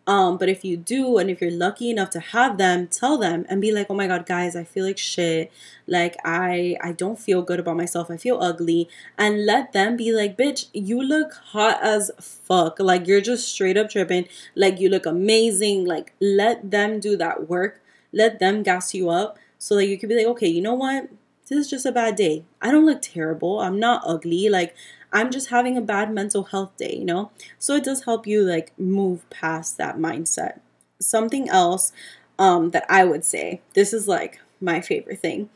Um, 0.08 0.38
but 0.38 0.48
if 0.48 0.64
you 0.64 0.78
do, 0.78 1.18
and 1.18 1.30
if 1.30 1.42
you're 1.42 1.52
lucky 1.52 1.90
enough 1.92 2.12
to 2.12 2.22
have 2.22 2.58
them, 2.58 2.88
tell 2.88 3.18
them 3.18 3.46
and 3.50 3.60
be 3.60 3.74
like, 3.74 3.88
"Oh 3.90 3.94
my 3.94 4.08
God, 4.08 4.26
guys, 4.26 4.56
I 4.56 4.64
feel 4.64 4.86
like 4.86 4.98
shit. 4.98 5.52
Like 5.86 6.16
I, 6.24 6.78
I 6.82 6.94
don't 6.94 7.20
feel 7.20 7.42
good 7.42 7.60
about 7.60 7.76
myself. 7.76 8.10
I 8.10 8.16
feel 8.16 8.40
ugly." 8.42 8.88
And 9.18 9.46
let 9.46 9.74
them 9.74 9.98
be 9.98 10.14
like, 10.14 10.38
"Bitch, 10.38 10.68
you 10.74 11.02
look 11.04 11.34
hot 11.52 11.84
as 11.84 12.10
fuck. 12.22 12.80
Like 12.80 13.06
you're 13.06 13.22
just 13.22 13.52
straight 13.52 13.76
up 13.76 13.90
tripping. 13.90 14.30
Like 14.56 14.80
you 14.80 14.88
look 14.90 15.06
amazing. 15.06 15.86
Like 15.86 16.14
let 16.22 16.72
them 16.72 17.02
do 17.02 17.18
that 17.18 17.50
work. 17.50 17.82
Let 18.14 18.40
them 18.40 18.64
gas 18.64 18.94
you 18.94 19.10
up 19.10 19.38
so 19.60 19.76
that 19.76 19.88
you 19.88 19.98
could 19.98 20.10
be 20.10 20.16
like, 20.16 20.28
okay, 20.28 20.48
you 20.48 20.62
know 20.62 20.74
what? 20.74 21.10
This 21.50 21.60
is 21.60 21.70
just 21.70 21.86
a 21.86 21.92
bad 21.94 22.16
day. 22.16 22.44
I 22.62 22.72
don't 22.72 22.86
look 22.86 23.02
terrible. 23.02 23.60
I'm 23.60 23.80
not 23.80 24.04
ugly. 24.06 24.50
Like 24.50 24.76
I'm 25.12 25.32
just 25.32 25.50
having 25.50 25.78
a 25.78 25.82
bad 25.82 26.14
mental 26.14 26.44
health 26.46 26.76
day, 26.78 26.96
you 26.98 27.06
know? 27.06 27.32
So 27.60 27.76
it 27.76 27.84
does 27.84 28.04
help 28.04 28.28
you 28.28 28.42
like 28.44 28.78
move 28.78 29.30
past 29.30 29.78
that 29.78 29.98
mindset. 29.98 30.60
Something 31.00 31.50
else 31.50 31.92
um, 32.40 32.72
that 32.72 32.86
I 32.90 33.04
would 33.04 33.24
say, 33.24 33.62
this 33.74 33.94
is 33.94 34.08
like 34.08 34.40
my 34.60 34.82
favorite 34.82 35.20
thing. 35.20 35.50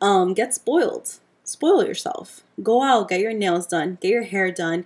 Um, 0.00 0.34
get 0.34 0.54
spoiled. 0.54 1.18
Spoil 1.44 1.84
yourself. 1.84 2.42
Go 2.62 2.82
out, 2.82 3.08
get 3.08 3.20
your 3.20 3.32
nails 3.32 3.66
done, 3.66 3.98
get 4.00 4.10
your 4.10 4.22
hair 4.22 4.52
done. 4.52 4.84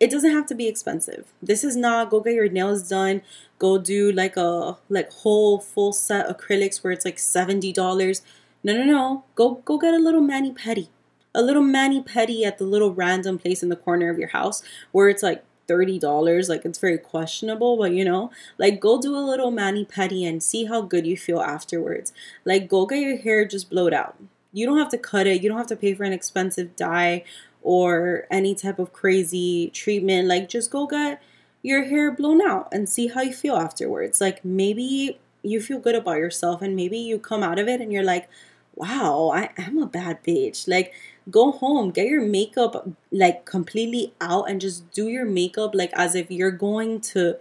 It 0.00 0.10
doesn't 0.10 0.32
have 0.32 0.46
to 0.46 0.54
be 0.54 0.68
expensive. 0.68 1.32
This 1.42 1.64
is 1.64 1.76
not 1.76 2.10
go 2.10 2.20
get 2.20 2.34
your 2.34 2.48
nails 2.48 2.88
done, 2.88 3.22
go 3.58 3.78
do 3.78 4.12
like 4.12 4.36
a 4.36 4.76
like 4.88 5.10
whole 5.12 5.58
full 5.58 5.92
set 5.92 6.28
acrylics 6.28 6.82
where 6.82 6.92
it's 6.92 7.04
like 7.04 7.16
$70. 7.16 8.22
No, 8.62 8.76
no, 8.76 8.84
no. 8.84 9.24
Go 9.34 9.62
go 9.64 9.78
get 9.78 9.94
a 9.94 9.98
little 9.98 10.20
mani 10.20 10.52
pedi. 10.52 10.88
A 11.34 11.42
little 11.42 11.62
mani 11.62 12.02
pedi 12.02 12.44
at 12.44 12.58
the 12.58 12.64
little 12.64 12.94
random 12.94 13.38
place 13.38 13.62
in 13.62 13.68
the 13.68 13.76
corner 13.76 14.10
of 14.10 14.18
your 14.18 14.28
house 14.28 14.62
where 14.92 15.08
it's 15.08 15.22
like 15.22 15.44
$30 15.66 16.48
like 16.48 16.64
it's 16.66 16.78
very 16.78 16.98
questionable 16.98 17.78
but 17.78 17.92
you 17.92 18.04
know 18.04 18.30
like 18.58 18.80
go 18.80 19.00
do 19.00 19.16
a 19.16 19.24
little 19.24 19.50
mani 19.50 19.82
pedi 19.84 20.28
and 20.28 20.42
see 20.42 20.66
how 20.66 20.82
good 20.82 21.06
you 21.06 21.16
feel 21.16 21.40
afterwards. 21.40 22.12
Like 22.44 22.68
go 22.68 22.86
get 22.86 23.00
your 23.00 23.16
hair 23.16 23.44
just 23.44 23.70
blowed 23.70 23.94
out. 23.94 24.16
You 24.52 24.66
don't 24.66 24.78
have 24.78 24.90
to 24.90 24.98
cut 24.98 25.26
it. 25.26 25.42
You 25.42 25.48
don't 25.48 25.58
have 25.58 25.66
to 25.68 25.76
pay 25.76 25.94
for 25.94 26.04
an 26.04 26.12
expensive 26.12 26.76
dye 26.76 27.24
or 27.62 28.26
any 28.30 28.54
type 28.54 28.78
of 28.78 28.92
crazy 28.92 29.70
treatment. 29.70 30.28
Like 30.28 30.48
just 30.48 30.70
go 30.70 30.86
get 30.86 31.20
your 31.62 31.84
hair 31.84 32.12
blown 32.12 32.40
out 32.40 32.68
and 32.70 32.88
see 32.88 33.08
how 33.08 33.22
you 33.22 33.32
feel 33.32 33.56
afterwards. 33.56 34.20
Like 34.20 34.44
maybe 34.44 35.18
you 35.42 35.60
feel 35.60 35.78
good 35.78 35.94
about 35.94 36.18
yourself 36.18 36.62
and 36.62 36.76
maybe 36.76 36.98
you 36.98 37.18
come 37.18 37.42
out 37.42 37.58
of 37.58 37.66
it 37.68 37.80
and 37.80 37.92
you're 37.92 38.04
like 38.04 38.28
wow 38.76 39.30
i 39.34 39.50
am 39.56 39.78
a 39.78 39.86
bad 39.86 40.22
bitch. 40.24 40.68
Like 40.68 40.92
go 41.30 41.52
home 41.52 41.90
get 41.90 42.06
your 42.06 42.22
makeup 42.22 42.88
like 43.10 43.44
completely 43.44 44.12
out 44.20 44.50
and 44.50 44.60
just 44.60 44.90
do 44.90 45.08
your 45.08 45.24
makeup 45.24 45.74
like 45.74 45.90
as 45.94 46.14
if 46.14 46.30
you're 46.30 46.50
going 46.50 47.00
to 47.00 47.36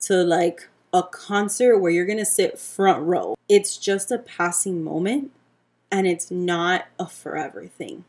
to 0.00 0.22
like 0.22 0.68
a 0.92 1.02
concert 1.02 1.78
where 1.78 1.90
you're 1.90 2.06
going 2.06 2.18
to 2.18 2.24
sit 2.24 2.58
front 2.58 3.02
row. 3.02 3.36
It's 3.48 3.76
just 3.76 4.10
a 4.10 4.18
passing 4.18 4.82
moment 4.82 5.32
and 5.90 6.06
it's 6.06 6.30
not 6.30 6.86
a 6.98 7.06
forever 7.06 7.66
thing. 7.66 8.04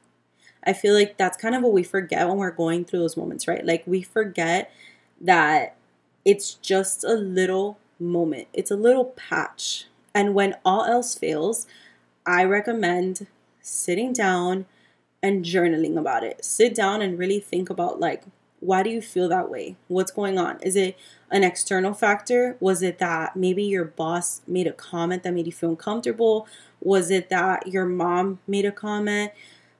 I 0.63 0.73
feel 0.73 0.93
like 0.93 1.17
that's 1.17 1.37
kind 1.37 1.55
of 1.55 1.63
what 1.63 1.73
we 1.73 1.83
forget 1.83 2.27
when 2.27 2.37
we're 2.37 2.51
going 2.51 2.85
through 2.85 2.99
those 2.99 3.17
moments 3.17 3.47
right? 3.47 3.65
Like 3.65 3.83
we 3.85 4.01
forget 4.01 4.71
that 5.19 5.75
it's 6.23 6.53
just 6.55 7.03
a 7.03 7.13
little 7.13 7.79
moment. 7.99 8.47
It's 8.53 8.71
a 8.71 8.75
little 8.75 9.05
patch. 9.05 9.85
And 10.13 10.33
when 10.33 10.55
all 10.65 10.85
else 10.85 11.15
fails 11.15 11.67
i 12.27 12.43
recommend 12.43 13.27
sitting 13.61 14.13
down 14.13 14.65
and 15.21 15.43
journaling 15.43 15.97
about 15.97 16.23
it. 16.23 16.43
Sit 16.43 16.75
down 16.75 17.01
and 17.01 17.17
really 17.17 17.39
think 17.39 17.69
about 17.69 17.99
like 17.99 18.23
why 18.59 18.81
do 18.81 18.89
you 18.89 19.01
feel 19.03 19.29
that 19.29 19.51
way? 19.51 19.75
What's 19.87 20.09
going 20.09 20.39
on? 20.39 20.59
Is 20.61 20.75
it 20.75 20.97
an 21.29 21.43
external 21.43 21.93
factor? 21.93 22.57
Was 22.59 22.81
it 22.81 22.97
that 22.97 23.35
maybe 23.35 23.63
your 23.63 23.85
boss 23.85 24.41
made 24.47 24.65
a 24.65 24.71
comment 24.71 25.21
that 25.23 25.33
made 25.33 25.45
you 25.45 25.51
feel 25.51 25.69
uncomfortable? 25.69 26.47
Was 26.81 27.11
it 27.11 27.29
that 27.29 27.67
your 27.67 27.85
mom 27.85 28.39
made 28.47 28.65
a 28.65 28.71
comment? 28.71 29.31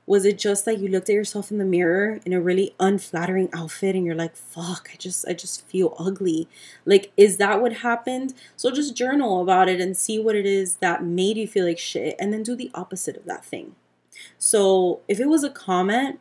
Was 0.08 0.24
it 0.24 0.38
just 0.38 0.64
that 0.64 0.78
you 0.78 0.88
looked 0.88 1.10
at 1.10 1.14
yourself 1.14 1.50
in 1.50 1.58
the 1.58 1.66
mirror 1.66 2.18
in 2.24 2.32
a 2.32 2.40
really 2.40 2.74
unflattering 2.80 3.50
outfit 3.52 3.94
and 3.94 4.06
you're 4.06 4.14
like, 4.14 4.36
fuck, 4.36 4.88
I 4.90 4.96
just 4.96 5.28
I 5.28 5.34
just 5.34 5.66
feel 5.66 5.94
ugly. 5.98 6.48
Like, 6.86 7.12
is 7.18 7.36
that 7.36 7.60
what 7.60 7.74
happened? 7.74 8.32
So 8.56 8.70
just 8.70 8.96
journal 8.96 9.42
about 9.42 9.68
it 9.68 9.82
and 9.82 9.94
see 9.94 10.18
what 10.18 10.34
it 10.34 10.46
is 10.46 10.76
that 10.76 11.04
made 11.04 11.36
you 11.36 11.46
feel 11.46 11.66
like 11.66 11.78
shit 11.78 12.16
and 12.18 12.32
then 12.32 12.42
do 12.42 12.56
the 12.56 12.70
opposite 12.74 13.18
of 13.18 13.26
that 13.26 13.44
thing. 13.44 13.74
So 14.38 15.00
if 15.08 15.20
it 15.20 15.28
was 15.28 15.44
a 15.44 15.50
comment, 15.50 16.20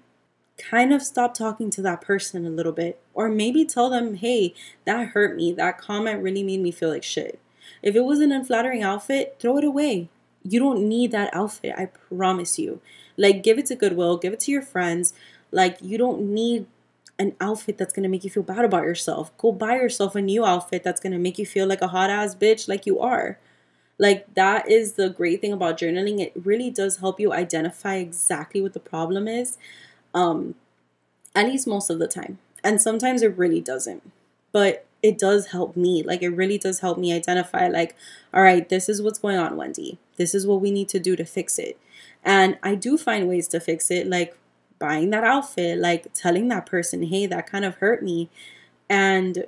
kind 0.57 0.91
of 0.91 1.01
stop 1.01 1.33
talking 1.33 1.69
to 1.69 1.81
that 1.83 2.01
person 2.01 2.45
a 2.45 2.49
little 2.49 2.73
bit. 2.73 2.99
Or 3.13 3.29
maybe 3.29 3.63
tell 3.63 3.89
them, 3.89 4.15
hey, 4.15 4.53
that 4.83 5.09
hurt 5.09 5.37
me. 5.37 5.53
That 5.53 5.77
comment 5.77 6.21
really 6.21 6.43
made 6.43 6.59
me 6.59 6.71
feel 6.71 6.89
like 6.89 7.03
shit. 7.03 7.39
If 7.81 7.95
it 7.95 8.03
was 8.03 8.19
an 8.19 8.33
unflattering 8.33 8.83
outfit, 8.83 9.37
throw 9.39 9.57
it 9.57 9.63
away. 9.63 10.09
You 10.43 10.59
don't 10.59 10.87
need 10.87 11.11
that 11.11 11.33
outfit, 11.33 11.73
I 11.77 11.85
promise 11.85 12.59
you. 12.59 12.81
Like, 13.17 13.43
give 13.43 13.57
it 13.57 13.65
to 13.67 13.75
Goodwill, 13.75 14.17
give 14.17 14.33
it 14.33 14.39
to 14.41 14.51
your 14.51 14.61
friends. 14.61 15.13
Like, 15.51 15.77
you 15.81 15.97
don't 15.97 16.21
need 16.33 16.67
an 17.19 17.35
outfit 17.41 17.77
that's 17.77 17.93
gonna 17.93 18.09
make 18.09 18.23
you 18.23 18.29
feel 18.29 18.43
bad 18.43 18.63
about 18.63 18.83
yourself. 18.83 19.35
Go 19.37 19.51
buy 19.51 19.75
yourself 19.75 20.15
a 20.15 20.21
new 20.21 20.45
outfit 20.45 20.83
that's 20.83 20.99
gonna 21.01 21.19
make 21.19 21.39
you 21.39 21.45
feel 21.45 21.67
like 21.67 21.81
a 21.81 21.87
hot 21.87 22.09
ass 22.09 22.35
bitch 22.35 22.67
like 22.67 22.85
you 22.85 22.99
are. 22.99 23.39
Like 23.97 24.33
that 24.35 24.69
is 24.69 24.93
the 24.93 25.09
great 25.09 25.41
thing 25.41 25.53
about 25.53 25.77
journaling. 25.79 26.19
It 26.19 26.33
really 26.35 26.69
does 26.69 26.97
help 26.97 27.19
you 27.19 27.33
identify 27.33 27.95
exactly 27.95 28.61
what 28.61 28.73
the 28.73 28.79
problem 28.79 29.27
is. 29.27 29.57
Um 30.13 30.55
at 31.35 31.47
least 31.47 31.67
most 31.67 31.89
of 31.89 31.99
the 31.99 32.07
time. 32.07 32.39
And 32.63 32.81
sometimes 32.81 33.21
it 33.21 33.37
really 33.37 33.61
doesn't. 33.61 34.03
But 34.51 34.85
it 35.03 35.17
does 35.19 35.47
help 35.47 35.75
me. 35.77 36.03
Like 36.03 36.21
it 36.23 36.29
really 36.29 36.57
does 36.57 36.79
help 36.79 36.97
me 36.97 37.13
identify 37.13 37.67
like 37.67 37.95
all 38.33 38.43
right, 38.43 38.67
this 38.67 38.89
is 38.89 39.01
what's 39.01 39.19
going 39.19 39.37
on, 39.37 39.57
Wendy. 39.57 39.99
This 40.17 40.35
is 40.35 40.45
what 40.45 40.61
we 40.61 40.71
need 40.71 40.89
to 40.89 40.99
do 40.99 41.15
to 41.15 41.25
fix 41.25 41.57
it. 41.59 41.77
And 42.23 42.57
I 42.63 42.75
do 42.75 42.97
find 42.97 43.27
ways 43.27 43.47
to 43.49 43.59
fix 43.59 43.89
it 43.91 44.07
like 44.07 44.37
buying 44.79 45.09
that 45.11 45.23
outfit, 45.23 45.79
like 45.79 46.13
telling 46.13 46.47
that 46.49 46.65
person, 46.65 47.03
"Hey, 47.03 47.25
that 47.27 47.47
kind 47.47 47.65
of 47.65 47.75
hurt 47.75 48.03
me." 48.03 48.29
And 48.89 49.45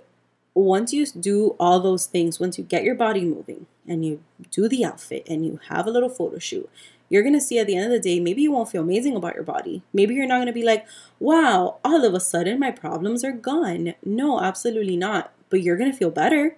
once 0.54 0.94
you 0.94 1.06
do 1.06 1.56
all 1.60 1.80
those 1.80 2.06
things, 2.06 2.40
once 2.40 2.58
you 2.58 2.64
get 2.64 2.84
your 2.84 2.96
body 2.96 3.24
moving 3.24 3.66
and 3.88 4.06
you 4.06 4.22
do 4.52 4.68
the 4.68 4.86
outfit 4.86 5.24
and 5.28 5.46
you 5.46 5.60
have 5.70 5.88
a 5.88 5.92
little 5.92 6.10
photo 6.10 6.40
shoot, 6.40 6.70
you're 7.10 7.24
to 7.34 7.42
see 7.42 7.60
at 7.60 7.68
the 7.68 7.76
end 7.76 7.86
of 7.86 7.92
the 7.92 8.00
day, 8.00 8.20
maybe 8.20 8.42
you 8.42 8.52
won't 8.52 8.70
feel 8.70 8.84
amazing 8.84 9.16
about 9.16 9.36
your 9.36 9.44
body. 9.44 9.82
Maybe 9.94 10.14
you're 10.14 10.28
not 10.28 10.38
to 10.48 10.54
be 10.54 10.64
like, 10.64 10.86
wow, 11.20 11.78
all 11.84 12.06
of 12.06 12.14
a 12.14 12.20
sudden 12.20 12.60
my 12.60 12.72
problems 12.72 13.24
are 13.24 13.32
gone. 13.32 13.96
No, 14.06 14.40
absolutely 14.40 14.98
not. 14.98 15.32
But 15.50 15.64
you're 15.64 15.78
to 15.92 15.98
feel 15.98 16.12
better. 16.12 16.56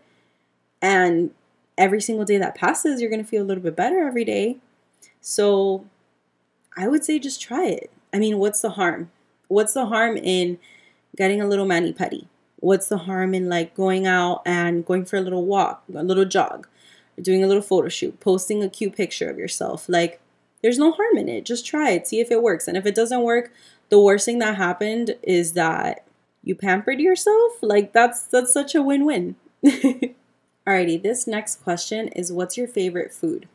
And 0.82 1.32
every 1.78 2.02
single 2.02 2.26
day 2.26 2.38
that 2.38 2.56
passes, 2.56 3.02
you're 3.02 3.10
going 3.10 3.24
to 3.24 3.30
feel 3.30 3.44
a 3.44 3.46
little 3.46 3.64
bit 3.64 3.76
better 3.76 4.06
every 4.06 4.26
day. 4.26 4.58
So 5.20 5.86
I 6.78 6.88
would 6.88 7.04
say 7.04 7.20
just 7.20 7.42
try 7.42 7.66
it. 7.68 7.92
I 8.14 8.20
mean, 8.20 8.38
what's 8.38 8.62
the 8.62 8.72
harm? 8.72 9.12
What's 9.48 9.74
the 9.74 9.86
harm 9.88 10.18
in 10.18 10.60
getting 11.16 11.42
a 11.42 11.48
little 11.48 11.66
mani 11.66 11.94
pedi? 11.94 12.28
What's 12.58 12.88
the 12.88 13.00
harm 13.00 13.34
in 13.34 13.50
like 13.50 13.76
going 13.76 14.06
out 14.06 14.42
and 14.46 14.86
going 14.86 15.06
for 15.06 15.18
a 15.18 15.22
little 15.22 15.46
walk, 15.46 15.84
a 15.94 16.04
little 16.04 16.26
jog, 16.26 16.68
doing 17.22 17.44
a 17.44 17.48
little 17.48 17.64
photo 17.64 17.90
shoot, 17.90 18.20
posting 18.20 18.64
a 18.64 18.70
cute 18.70 18.96
picture 18.96 19.30
of 19.30 19.38
yourself? 19.38 19.90
Like, 19.90 20.22
there's 20.62 20.78
no 20.78 20.92
harm 20.92 21.18
in 21.18 21.28
it. 21.28 21.46
Just 21.46 21.66
try 21.66 21.92
it, 21.92 22.08
see 22.08 22.20
if 22.20 22.30
it 22.30 22.44
works. 22.44 22.68
And 22.68 22.78
if 22.78 22.86
it 22.86 22.96
doesn't 22.96 23.24
work, 23.24 23.52
the 23.90 24.00
worst 24.00 24.26
thing 24.26 24.40
that 24.40 24.58
happened 24.58 25.16
is 25.24 25.54
that 25.54 26.06
you 26.44 26.56
pampered 26.56 27.00
yourself. 27.00 27.54
Like 27.62 27.94
that's 27.94 28.24
that's 28.24 28.54
such 28.54 28.76
a 28.76 28.82
win-win. 28.82 29.36
Alrighty, 30.68 31.02
this 31.02 31.26
next 31.26 31.64
question 31.64 32.10
is 32.10 32.32
what's 32.32 32.56
your 32.56 32.68
favorite 32.68 33.12
food? 33.12 33.48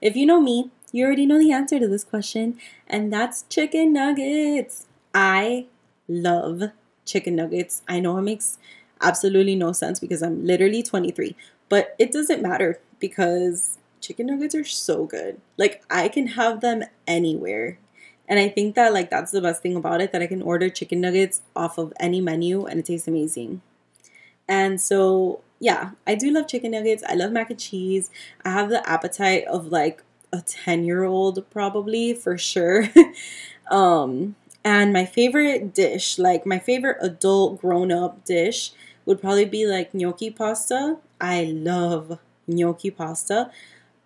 If 0.00 0.16
you 0.16 0.26
know 0.26 0.40
me, 0.40 0.72
you 0.90 1.04
already 1.04 1.24
know 1.24 1.38
the 1.38 1.52
answer 1.52 1.78
to 1.78 1.86
this 1.86 2.02
question, 2.02 2.58
and 2.88 3.12
that's 3.12 3.44
chicken 3.48 3.92
nuggets. 3.92 4.86
I 5.14 5.66
love 6.08 6.64
chicken 7.04 7.36
nuggets. 7.36 7.82
I 7.86 8.00
know 8.00 8.18
it 8.18 8.22
makes 8.22 8.58
absolutely 9.00 9.54
no 9.54 9.70
sense 9.70 10.00
because 10.00 10.20
I'm 10.20 10.44
literally 10.44 10.82
23, 10.82 11.36
but 11.68 11.94
it 11.96 12.10
doesn't 12.10 12.42
matter 12.42 12.80
because 12.98 13.78
chicken 14.00 14.26
nuggets 14.26 14.56
are 14.56 14.64
so 14.64 15.04
good. 15.04 15.40
Like 15.58 15.84
I 15.88 16.08
can 16.08 16.26
have 16.28 16.60
them 16.60 16.82
anywhere. 17.06 17.78
And 18.26 18.40
I 18.40 18.48
think 18.48 18.74
that 18.74 18.92
like 18.92 19.10
that's 19.10 19.30
the 19.30 19.40
best 19.40 19.62
thing 19.62 19.76
about 19.76 20.00
it 20.00 20.10
that 20.10 20.22
I 20.22 20.26
can 20.26 20.42
order 20.42 20.68
chicken 20.68 21.00
nuggets 21.00 21.40
off 21.54 21.78
of 21.78 21.92
any 22.00 22.20
menu 22.20 22.66
and 22.66 22.80
it 22.80 22.86
tastes 22.86 23.06
amazing. 23.06 23.62
And 24.48 24.80
so 24.80 25.40
yeah, 25.60 25.92
I 26.06 26.14
do 26.14 26.30
love 26.30 26.48
chicken 26.48 26.72
nuggets. 26.72 27.02
I 27.08 27.14
love 27.14 27.32
mac 27.32 27.50
and 27.50 27.58
cheese. 27.58 28.10
I 28.44 28.50
have 28.50 28.68
the 28.70 28.88
appetite 28.88 29.44
of 29.46 29.66
like 29.66 30.02
a 30.32 30.40
10 30.40 30.84
year 30.84 31.04
old 31.04 31.44
probably 31.50 32.14
for 32.14 32.38
sure. 32.38 32.88
um 33.70 34.36
and 34.64 34.92
my 34.92 35.04
favorite 35.06 35.74
dish, 35.74 36.18
like 36.18 36.44
my 36.44 36.58
favorite 36.58 36.98
adult 37.00 37.60
grown 37.60 37.90
up 37.90 38.24
dish, 38.24 38.72
would 39.06 39.20
probably 39.20 39.46
be 39.46 39.66
like 39.66 39.94
gnocchi 39.94 40.30
pasta. 40.30 40.98
I 41.20 41.44
love 41.44 42.18
gnocchi 42.46 42.90
pasta. 42.90 43.50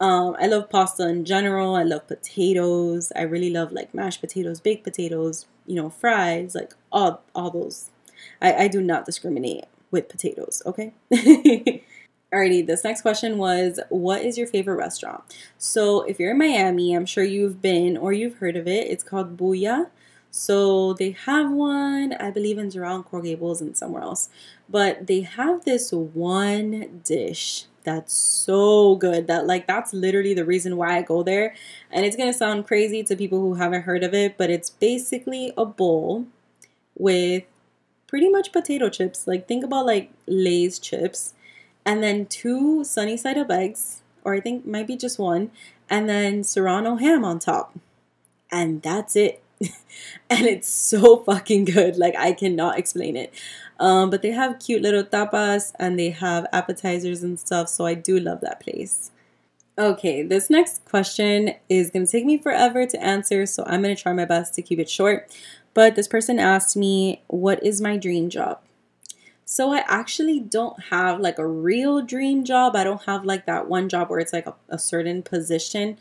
Um, 0.01 0.37
I 0.39 0.47
love 0.47 0.69
pasta 0.71 1.09
in 1.09 1.25
general. 1.25 1.75
I 1.77 1.83
love 1.85 2.07
potatoes. 2.09 3.13
I 3.17 3.23
really 3.23 3.51
love 3.51 3.73
like 3.73 3.95
mashed 3.95 4.21
potatoes, 4.21 4.61
baked 4.61 4.85
potatoes, 4.85 5.47
you 5.67 5.77
know, 5.77 5.91
fries, 5.91 6.55
like 6.55 6.75
all 6.93 7.23
all 7.35 7.51
those. 7.51 7.91
I, 8.41 8.55
I 8.65 8.69
do 8.69 8.81
not 8.81 9.07
discriminate 9.07 9.65
with 9.93 10.09
potatoes, 10.09 10.63
okay? 10.67 10.93
Alrighty, 12.33 12.67
this 12.67 12.83
next 12.83 13.03
question 13.03 13.39
was 13.39 13.79
What 13.91 14.23
is 14.23 14.37
your 14.37 14.47
favorite 14.47 14.77
restaurant? 14.77 15.23
So, 15.59 16.03
if 16.03 16.19
you're 16.19 16.33
in 16.33 16.39
Miami, 16.39 16.95
I'm 16.95 17.07
sure 17.07 17.23
you've 17.23 17.63
been 17.63 17.97
or 17.97 18.13
you've 18.13 18.39
heard 18.39 18.57
of 18.57 18.67
it. 18.67 18.89
It's 18.89 19.05
called 19.05 19.37
Bulla. 19.37 19.91
So 20.35 20.95
they 20.95 21.11
have 21.11 21.51
one, 21.53 22.15
I 22.15 22.31
believe, 22.31 22.57
in 22.57 22.71
Doral, 22.71 22.95
and 22.95 23.05
Coral 23.05 23.23
Gables, 23.23 23.61
and 23.61 23.77
somewhere 23.77 24.03
else. 24.03 24.31
But 24.67 25.07
they 25.07 25.21
have 25.21 25.67
this 25.67 25.93
one 25.93 27.03
dish 27.05 27.67
that's 27.85 28.15
so 28.15 28.97
good 28.97 29.27
that 29.27 29.47
like 29.47 29.67
that's 29.67 29.93
literally 29.93 30.33
the 30.35 30.45
reason 30.45 30.77
why 30.79 30.97
I 30.97 31.03
go 31.03 31.23
there. 31.23 31.55
And 31.91 32.07
it's 32.07 32.17
gonna 32.17 32.33
sound 32.33 32.67
crazy 32.67 33.03
to 33.05 33.17
people 33.17 33.41
who 33.41 33.55
haven't 33.55 33.83
heard 33.83 34.03
of 34.05 34.15
it, 34.15 34.39
but 34.39 34.49
it's 34.49 34.71
basically 34.71 35.53
a 35.59 35.67
bowl 35.67 36.27
with 36.97 37.45
pretty 38.13 38.29
much 38.29 38.53
potato 38.53 38.91
chips. 38.91 39.27
Like 39.27 39.49
think 39.49 39.65
about 39.65 39.87
like 39.87 40.13
Lay's 40.27 40.79
chips, 40.79 41.33
and 41.87 42.03
then 42.03 42.27
two 42.27 42.85
sunny 42.85 43.17
side 43.17 43.39
up 43.39 43.51
eggs, 43.51 44.03
or 44.23 44.35
I 44.35 44.41
think 44.41 44.67
might 44.67 44.87
be 44.87 44.99
just 44.99 45.19
one, 45.19 45.51
and 45.89 46.11
then 46.11 46.45
serrano 46.45 46.97
ham 46.97 47.25
on 47.25 47.39
top, 47.39 47.75
and 48.51 48.83
that's 48.83 49.17
it. 49.17 49.43
and 50.29 50.47
it's 50.47 50.69
so 50.69 51.17
fucking 51.25 51.65
good. 51.65 51.97
Like 51.97 52.15
I 52.19 52.33
cannot 52.33 52.79
explain 52.79 53.17
it. 53.17 53.33
Um, 53.81 54.11
but 54.11 54.21
they 54.21 54.33
have 54.33 54.59
cute 54.59 54.83
little 54.83 55.05
tapas 55.05 55.73
and 55.79 55.99
they 55.99 56.11
have 56.11 56.47
appetizers 56.53 57.23
and 57.23 57.41
stuff. 57.41 57.69
So 57.69 57.87
I 57.87 57.95
do 57.95 58.21
love 58.21 58.41
that 58.43 58.61
place. 58.61 59.11
Okay, 59.79 60.23
this 60.23 60.51
next 60.51 60.85
question 60.85 61.55
is 61.71 61.91
going 61.91 62.05
to 62.05 62.13
take 62.13 62.27
me 62.27 62.37
forever 62.37 62.85
to 62.85 63.03
answer, 63.03 63.47
so 63.47 63.65
I'm 63.67 63.83
going 63.83 63.97
to 63.97 64.01
try 64.01 64.13
my 64.13 64.27
best 64.27 64.53
to 64.55 64.63
keep 64.63 64.79
it 64.79 64.91
short. 64.91 65.35
But 65.75 65.95
this 65.97 66.09
person 66.09 66.39
asked 66.39 66.77
me, 66.77 67.23
What 67.29 67.63
is 67.63 67.81
my 67.81 67.97
dream 67.97 68.29
job? 68.29 68.61
So 69.45 69.73
I 69.73 69.85
actually 69.87 70.41
don't 70.41 70.85
have 70.85 71.21
like 71.21 71.39
a 71.39 71.47
real 71.47 72.01
dream 72.03 72.45
job. 72.45 72.75
I 72.77 72.85
don't 72.85 73.03
have 73.05 73.25
like 73.25 73.47
that 73.47 73.69
one 73.69 73.89
job 73.89 74.09
where 74.09 74.19
it's 74.21 74.33
like 74.33 74.47
a, 74.47 74.55
a 74.69 74.79
certain 74.79 75.23
position. 75.23 75.99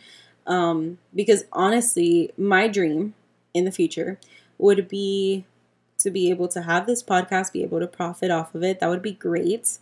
Um, 0.47 0.99
because 1.13 1.43
honestly, 1.51 2.31
my 2.37 2.67
dream 2.67 3.13
in 3.53 3.65
the 3.65 3.71
future 3.71 4.19
would 4.57 4.87
be 4.87 5.45
to 5.99 6.09
be 6.09 6.29
able 6.29 6.47
to 6.49 6.61
have 6.61 6.87
this 6.87 7.03
podcast, 7.03 7.51
be 7.53 7.63
able 7.63 7.79
to 7.79 7.87
profit 7.87 8.31
off 8.31 8.55
of 8.55 8.63
it. 8.63 8.79
That 8.79 8.89
would 8.89 9.01
be 9.01 9.11
great 9.13 9.77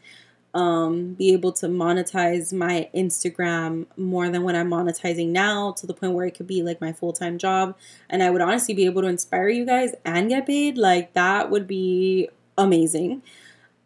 um, 0.54 1.14
be 1.14 1.32
able 1.34 1.52
to 1.54 1.68
monetize 1.68 2.52
my 2.52 2.90
Instagram 2.96 3.86
more 3.98 4.30
than 4.30 4.44
what 4.44 4.56
I'm 4.56 4.70
monetizing 4.70 5.28
now 5.28 5.74
to 5.74 5.86
the 5.86 5.94
point 5.94 6.14
where 6.14 6.26
it 6.26 6.36
could 6.36 6.48
be 6.48 6.64
like 6.64 6.82
my 6.82 6.92
full 6.92 7.14
time 7.14 7.38
job. 7.38 7.76
And 8.10 8.24
I 8.24 8.30
would 8.30 8.42
honestly 8.42 8.74
be 8.74 8.86
able 8.86 9.02
to 9.04 9.08
inspire 9.08 9.50
you 9.50 9.66
guys 9.66 9.94
and 10.04 10.30
get 10.30 10.48
paid. 10.48 10.78
Like 10.78 11.14
that 11.14 11.50
would 11.50 11.68
be 11.68 12.30
amazing. 12.58 13.22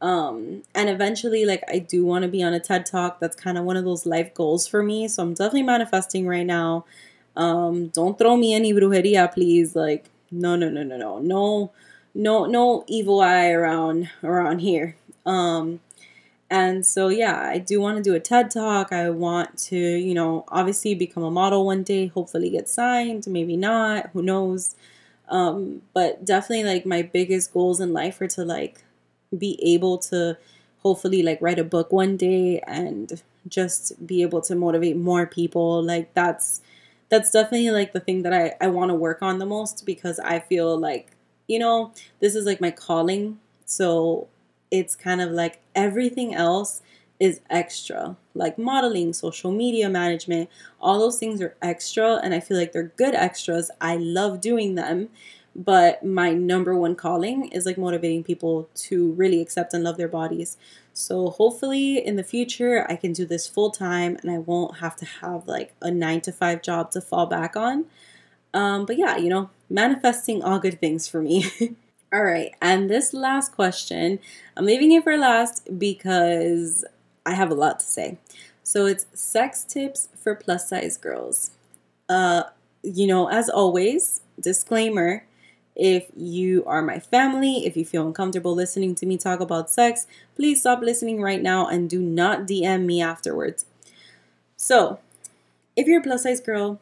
Um, 0.01 0.63
and 0.75 0.89
eventually, 0.89 1.45
like, 1.45 1.63
I 1.69 1.79
do 1.79 2.03
want 2.03 2.23
to 2.23 2.27
be 2.27 2.43
on 2.43 2.53
a 2.53 2.59
TED 2.59 2.85
Talk. 2.85 3.21
That's 3.21 3.37
kind 3.37 3.57
of 3.57 3.63
one 3.63 3.77
of 3.77 3.85
those 3.85 4.05
life 4.05 4.33
goals 4.33 4.67
for 4.67 4.83
me. 4.83 5.07
So 5.07 5.23
I'm 5.23 5.33
definitely 5.33 5.63
manifesting 5.63 6.27
right 6.27 6.45
now. 6.45 6.83
Um, 7.37 7.87
don't 7.87 8.17
throw 8.17 8.35
me 8.35 8.53
any 8.53 8.73
brujeria, 8.73 9.33
please. 9.33 9.77
Like, 9.77 10.09
no, 10.29 10.57
no, 10.57 10.69
no, 10.69 10.83
no, 10.83 10.97
no, 10.97 11.19
no, 11.19 11.71
no, 12.13 12.45
no 12.45 12.83
evil 12.87 13.21
eye 13.21 13.51
around 13.51 14.09
around 14.21 14.59
here. 14.59 14.97
Um, 15.25 15.79
and 16.59 16.85
so, 16.85 17.09
yeah, 17.09 17.39
I 17.55 17.57
do 17.59 17.81
want 17.81 17.97
to 17.97 18.03
do 18.03 18.13
a 18.15 18.19
TED 18.19 18.51
talk. 18.51 18.91
I 18.93 19.09
want 19.09 19.57
to, 19.69 19.77
you 19.77 20.13
know, 20.13 20.45
obviously 20.49 20.93
become 20.95 21.23
a 21.23 21.31
model 21.31 21.65
one 21.65 21.83
day, 21.83 22.07
hopefully 22.07 22.49
get 22.51 22.69
signed, 22.69 23.25
maybe 23.27 23.57
not, 23.57 24.11
who 24.13 24.21
knows. 24.21 24.75
Um, 25.29 25.81
but 25.93 26.25
definitely, 26.25 26.65
like, 26.71 26.85
my 26.85 27.01
biggest 27.01 27.53
goals 27.53 27.79
in 27.79 27.93
life 27.93 28.21
are 28.21 28.27
to, 28.37 28.45
like, 28.45 28.83
be 29.37 29.59
able 29.73 29.97
to 30.09 30.37
hopefully, 30.83 31.23
like, 31.23 31.41
write 31.41 31.59
a 31.59 31.63
book 31.63 31.91
one 31.91 32.17
day 32.17 32.59
and 32.67 33.21
just 33.47 34.05
be 34.05 34.21
able 34.21 34.41
to 34.41 34.55
motivate 34.55 34.97
more 34.97 35.25
people. 35.25 35.83
Like, 35.83 36.13
that's. 36.13 36.61
That's 37.09 37.29
definitely 37.29 37.69
like 37.69 37.93
the 37.93 37.99
thing 37.99 38.23
that 38.23 38.33
I, 38.33 38.55
I 38.59 38.67
want 38.67 38.89
to 38.89 38.95
work 38.95 39.21
on 39.21 39.37
the 39.37 39.45
most 39.45 39.85
because 39.85 40.17
I 40.19 40.39
feel 40.39 40.75
like, 40.77 41.11
you 41.47 41.59
know, 41.59 41.93
this 42.19 42.33
is 42.35 42.45
like 42.45 42.59
my 42.59 42.71
calling. 42.71 43.39
So 43.65 44.27
it's 44.73 44.95
kind 44.95 45.21
of 45.21 45.29
like 45.29 45.59
everything 45.75 46.33
else 46.33 46.81
is 47.19 47.41
extra. 47.47 48.17
Like 48.33 48.57
modeling, 48.57 49.13
social 49.13 49.51
media 49.51 49.87
management, 49.87 50.49
all 50.81 50.99
those 50.99 51.19
things 51.19 51.41
are 51.41 51.55
extra, 51.61 52.15
and 52.23 52.33
I 52.33 52.39
feel 52.39 52.57
like 52.57 52.71
they're 52.71 52.91
good 52.97 53.13
extras. 53.13 53.69
I 53.79 53.97
love 53.97 54.41
doing 54.41 54.73
them, 54.73 55.09
but 55.55 56.03
my 56.03 56.33
number 56.33 56.75
one 56.75 56.95
calling 56.95 57.49
is 57.49 57.67
like 57.67 57.77
motivating 57.77 58.23
people 58.23 58.67
to 58.87 59.11
really 59.11 59.41
accept 59.41 59.75
and 59.75 59.83
love 59.83 59.97
their 59.97 60.07
bodies. 60.07 60.57
So 60.91 61.29
hopefully 61.29 62.03
in 62.03 62.15
the 62.15 62.23
future, 62.23 62.87
I 62.89 62.95
can 62.95 63.13
do 63.13 63.27
this 63.27 63.47
full 63.47 63.69
time 63.69 64.17
and 64.23 64.31
I 64.31 64.39
won't 64.39 64.77
have 64.77 64.95
to 64.97 65.05
have 65.05 65.47
like 65.47 65.75
a 65.83 65.91
nine 65.91 66.21
to 66.21 66.31
five 66.31 66.63
job 66.63 66.89
to 66.91 67.01
fall 67.01 67.27
back 67.27 67.55
on. 67.55 67.85
Um, 68.55 68.87
but 68.87 68.97
yeah, 68.97 69.17
you 69.17 69.29
know, 69.29 69.51
manifesting 69.69 70.43
all 70.43 70.57
good 70.57 70.79
things 70.79 71.07
for 71.07 71.21
me. 71.21 71.45
All 72.13 72.23
right, 72.23 72.53
and 72.61 72.89
this 72.89 73.13
last 73.13 73.53
question, 73.53 74.19
I'm 74.55 74.65
leaving 74.65 74.91
it 74.91 75.03
for 75.03 75.17
last 75.17 75.67
because 75.79 76.85
I 77.25 77.33
have 77.33 77.49
a 77.49 77.55
lot 77.55 77.79
to 77.79 77.85
say. 77.85 78.19
So 78.61 78.85
it's 78.85 79.07
sex 79.13 79.63
tips 79.63 80.09
for 80.15 80.35
plus 80.35 80.69
size 80.69 80.95
girls. 80.97 81.51
Uh, 82.09 82.43
you 82.83 83.07
know, 83.07 83.29
as 83.29 83.49
always, 83.49 84.21
disclaimer 84.39 85.25
if 85.75 86.07
you 86.15 86.63
are 86.65 86.81
my 86.83 86.99
family, 86.99 87.65
if 87.65 87.77
you 87.77 87.85
feel 87.85 88.05
uncomfortable 88.07 88.55
listening 88.55 88.95
to 88.95 89.05
me 89.07 89.17
talk 89.17 89.39
about 89.39 89.71
sex, 89.71 90.07
please 90.35 90.61
stop 90.61 90.81
listening 90.81 91.21
right 91.21 91.41
now 91.41 91.67
and 91.67 91.89
do 91.89 92.01
not 92.01 92.47
DM 92.47 92.85
me 92.85 93.01
afterwards. 93.01 93.65
So, 94.57 94.99
if 95.75 95.87
you're 95.87 96.01
a 96.01 96.03
plus 96.03 96.23
size 96.23 96.41
girl, 96.41 96.79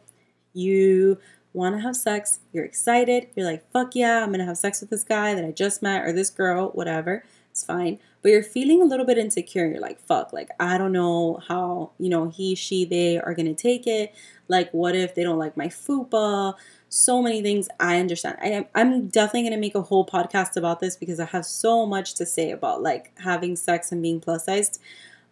you 0.53 1.19
want 1.53 1.75
to 1.75 1.81
have 1.81 1.95
sex, 1.95 2.39
you're 2.53 2.65
excited, 2.65 3.27
you're 3.35 3.45
like, 3.45 3.69
fuck 3.71 3.95
yeah, 3.95 4.23
I'm 4.23 4.29
going 4.29 4.39
to 4.39 4.45
have 4.45 4.57
sex 4.57 4.81
with 4.81 4.89
this 4.89 5.03
guy 5.03 5.33
that 5.35 5.43
I 5.43 5.51
just 5.51 5.81
met 5.81 6.03
or 6.03 6.13
this 6.13 6.29
girl, 6.29 6.69
whatever, 6.69 7.23
it's 7.51 7.63
fine. 7.63 7.99
But 8.21 8.29
you're 8.29 8.43
feeling 8.43 8.81
a 8.81 8.85
little 8.85 9.05
bit 9.05 9.17
insecure. 9.17 9.65
You're 9.65 9.79
like, 9.79 9.99
fuck, 9.99 10.31
like, 10.31 10.49
I 10.59 10.77
don't 10.77 10.91
know 10.91 11.41
how, 11.47 11.91
you 11.97 12.09
know, 12.09 12.29
he, 12.29 12.55
she, 12.55 12.85
they 12.85 13.19
are 13.19 13.33
going 13.33 13.53
to 13.53 13.59
take 13.59 13.87
it. 13.87 14.13
Like, 14.47 14.71
what 14.71 14.95
if 14.95 15.15
they 15.15 15.23
don't 15.23 15.39
like 15.39 15.57
my 15.57 15.67
fupa? 15.67 16.53
So 16.87 17.21
many 17.21 17.41
things. 17.41 17.67
I 17.79 17.99
understand. 17.99 18.37
I 18.41 18.47
am, 18.49 18.65
I'm 18.75 19.07
definitely 19.07 19.43
going 19.43 19.53
to 19.53 19.59
make 19.59 19.75
a 19.75 19.81
whole 19.81 20.05
podcast 20.05 20.55
about 20.55 20.79
this 20.81 20.95
because 20.95 21.19
I 21.19 21.25
have 21.25 21.45
so 21.45 21.85
much 21.85 22.13
to 22.15 22.25
say 22.25 22.51
about 22.51 22.83
like 22.83 23.11
having 23.19 23.55
sex 23.55 23.91
and 23.91 24.01
being 24.01 24.19
plus 24.19 24.45
sized. 24.45 24.79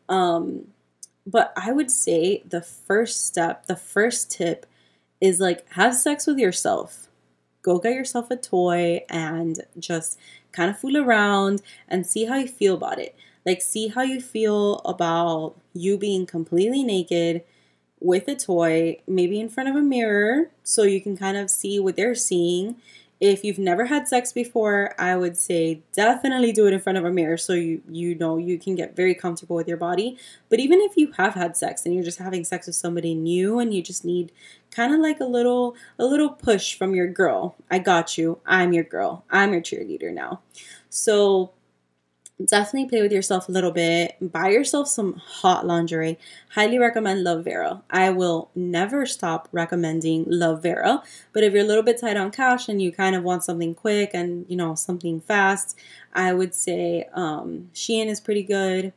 Um, 0.08 0.70
but 1.28 1.54
I 1.56 1.72
would 1.72 1.92
say 1.92 2.44
the 2.50 2.62
first 2.62 3.28
step, 3.28 3.68
the 3.68 3.76
first 3.76 4.32
tip 4.32 4.66
is 5.22 5.40
like 5.40 5.68
have 5.74 5.96
sex 5.96 6.28
with 6.28 6.38
yourself. 6.38 7.08
Go 7.62 7.80
get 7.80 7.94
yourself 7.94 8.32
a 8.32 8.38
toy 8.38 9.04
and 9.10 9.60
just 9.78 10.18
kind 10.52 10.70
of 10.70 10.80
fool 10.80 10.98
around 10.98 11.62
and 11.88 12.06
see 12.06 12.26
how 12.26 12.36
you 12.36 12.48
feel 12.48 12.76
about 12.76 13.00
it. 13.00 13.16
Like, 13.46 13.62
see 13.62 13.88
how 13.88 14.02
you 14.02 14.22
feel 14.22 14.80
about 14.80 15.56
you 15.74 15.98
being 15.98 16.26
completely 16.26 16.84
naked 16.84 17.44
with 18.00 18.28
a 18.28 18.36
toy, 18.36 19.00
maybe 19.08 19.40
in 19.40 19.50
front 19.50 19.70
of 19.70 19.76
a 19.76 19.82
mirror, 19.82 20.50
so 20.64 20.84
you 20.84 21.02
can 21.02 21.18
kind 21.18 21.38
of 21.38 21.50
see 21.50 21.80
what 21.80 21.96
they're 21.96 22.16
seeing 22.16 22.76
if 23.20 23.44
you've 23.44 23.60
never 23.60 23.86
had 23.86 24.08
sex 24.08 24.32
before, 24.32 24.96
I 24.98 25.16
would 25.18 25.36
say 25.36 25.82
definitely 25.92 26.54
do 26.54 26.68
it 26.68 26.74
in 26.74 26.80
front 26.80 26.98
of 26.98 27.04
a 27.04 27.12
mirror 27.12 27.36
so 27.36 27.54
you 27.54 27.82
you 27.90 28.16
know 28.16 28.38
you 28.38 28.58
can 28.58 28.76
get 28.76 28.96
very 28.96 29.14
comfortable 29.14 29.58
with 29.58 29.68
your 29.68 29.78
body. 29.78 30.18
But 30.48 30.60
even 30.60 30.80
if 30.80 30.96
you 30.96 31.12
have 31.18 31.34
had 31.34 31.58
sex 31.58 31.86
and 31.86 31.94
you're 31.94 32.04
just 32.04 32.20
having 32.20 32.46
sex 32.46 32.68
with 32.68 32.76
somebody 32.76 33.14
new 33.16 33.60
and 33.60 33.74
you 33.74 33.82
just 33.82 34.06
need 34.06 34.32
kind 34.72 34.94
of 34.94 35.02
like 35.02 35.20
a 35.20 35.26
little 35.26 35.76
a 35.98 36.06
little 36.06 36.30
push 36.30 36.76
from 36.76 36.96
your 36.96 37.08
girl. 37.08 37.56
I 37.70 37.80
got 37.80 38.18
you. 38.18 38.40
I'm 38.46 38.72
your 38.72 38.86
girl. 38.86 39.26
I'm 39.30 39.52
your 39.52 39.62
cheerleader 39.62 40.14
now. 40.14 40.42
So 40.90 41.52
definitely 42.44 42.90
play 42.90 43.02
with 43.02 43.12
yourself 43.12 43.50
a 43.50 43.52
little 43.52 43.72
bit. 43.72 44.16
Buy 44.22 44.50
yourself 44.50 44.88
some 44.88 45.14
hot 45.14 45.66
lingerie. 45.66 46.18
Highly 46.52 46.80
recommend 46.80 47.24
Love 47.24 47.44
Vera. 47.44 47.84
I 47.90 48.10
will 48.12 48.50
never 48.56 49.06
stop 49.06 49.50
recommending 49.52 50.26
Love 50.28 50.64
Vera. 50.64 51.04
But 51.34 51.44
if 51.44 51.54
you're 51.54 51.64
a 51.64 51.68
little 51.68 51.84
bit 51.84 52.00
tight 52.00 52.18
on 52.18 52.32
cash 52.32 52.70
and 52.70 52.82
you 52.82 52.92
kind 52.92 53.16
of 53.16 53.24
want 53.24 53.44
something 53.44 53.76
quick 53.76 54.12
and 54.14 54.46
you 54.48 54.56
know 54.56 54.76
something 54.76 55.22
fast, 55.22 55.78
I 56.14 56.34
would 56.34 56.56
say 56.56 57.10
um, 57.14 57.70
Shein 57.74 58.08
is 58.08 58.22
pretty 58.22 58.44
good. 58.44 58.94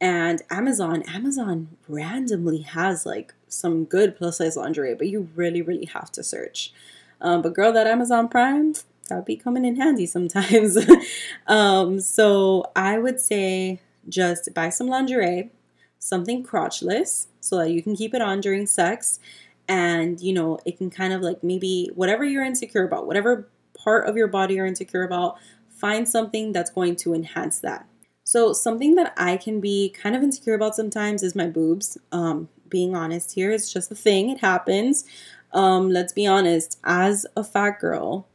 And 0.00 0.42
Amazon, 0.50 1.02
Amazon 1.02 1.76
randomly 1.86 2.62
has 2.62 3.04
like 3.04 3.34
some 3.48 3.84
good 3.84 4.16
plus 4.16 4.38
size 4.38 4.56
lingerie, 4.56 4.94
but 4.94 5.08
you 5.08 5.28
really, 5.34 5.60
really 5.60 5.86
have 5.86 6.10
to 6.12 6.24
search. 6.24 6.72
Um, 7.20 7.42
but 7.42 7.54
girl, 7.54 7.72
that 7.72 7.86
Amazon 7.86 8.28
Prime, 8.28 8.72
that 9.10 9.26
be 9.26 9.36
coming 9.36 9.64
in 9.64 9.76
handy 9.76 10.06
sometimes. 10.06 10.78
um, 11.46 12.00
so 12.00 12.64
I 12.74 12.98
would 12.98 13.20
say 13.20 13.80
just 14.08 14.52
buy 14.54 14.70
some 14.70 14.88
lingerie, 14.88 15.50
something 15.98 16.44
crotchless, 16.44 17.26
so 17.40 17.58
that 17.58 17.70
you 17.70 17.82
can 17.82 17.94
keep 17.94 18.14
it 18.14 18.22
on 18.22 18.40
during 18.40 18.66
sex. 18.66 19.20
And, 19.68 20.20
you 20.20 20.32
know, 20.32 20.58
it 20.64 20.78
can 20.78 20.90
kind 20.90 21.12
of 21.12 21.20
like 21.20 21.44
maybe 21.44 21.90
whatever 21.94 22.24
you're 22.24 22.44
insecure 22.44 22.84
about, 22.84 23.06
whatever 23.06 23.48
part 23.74 24.08
of 24.08 24.16
your 24.16 24.26
body 24.26 24.54
you're 24.54 24.66
insecure 24.66 25.04
about, 25.04 25.36
find 25.68 26.08
something 26.08 26.52
that's 26.52 26.70
going 26.70 26.96
to 26.96 27.14
enhance 27.14 27.60
that. 27.60 27.86
So, 28.24 28.52
something 28.52 28.94
that 28.94 29.12
I 29.16 29.36
can 29.36 29.60
be 29.60 29.90
kind 29.90 30.14
of 30.14 30.22
insecure 30.22 30.54
about 30.54 30.76
sometimes 30.76 31.22
is 31.22 31.34
my 31.34 31.46
boobs. 31.46 31.98
Um, 32.12 32.48
being 32.68 32.94
honest 32.94 33.32
here, 33.32 33.50
it's 33.50 33.72
just 33.72 33.90
a 33.90 33.94
thing, 33.94 34.30
it 34.30 34.38
happens. 34.38 35.04
Um, 35.52 35.90
let's 35.90 36.12
be 36.12 36.26
honest, 36.26 36.78
as 36.84 37.26
a 37.36 37.42
fat 37.42 37.80
girl, 37.80 38.28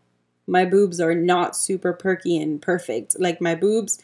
my 0.48 0.66
boobs 0.66 1.00
are 1.00 1.16
not 1.16 1.56
super 1.56 1.94
perky 1.94 2.38
and 2.38 2.62
perfect. 2.62 3.20
Like 3.20 3.42
my 3.42 3.56
boobs 3.56 4.02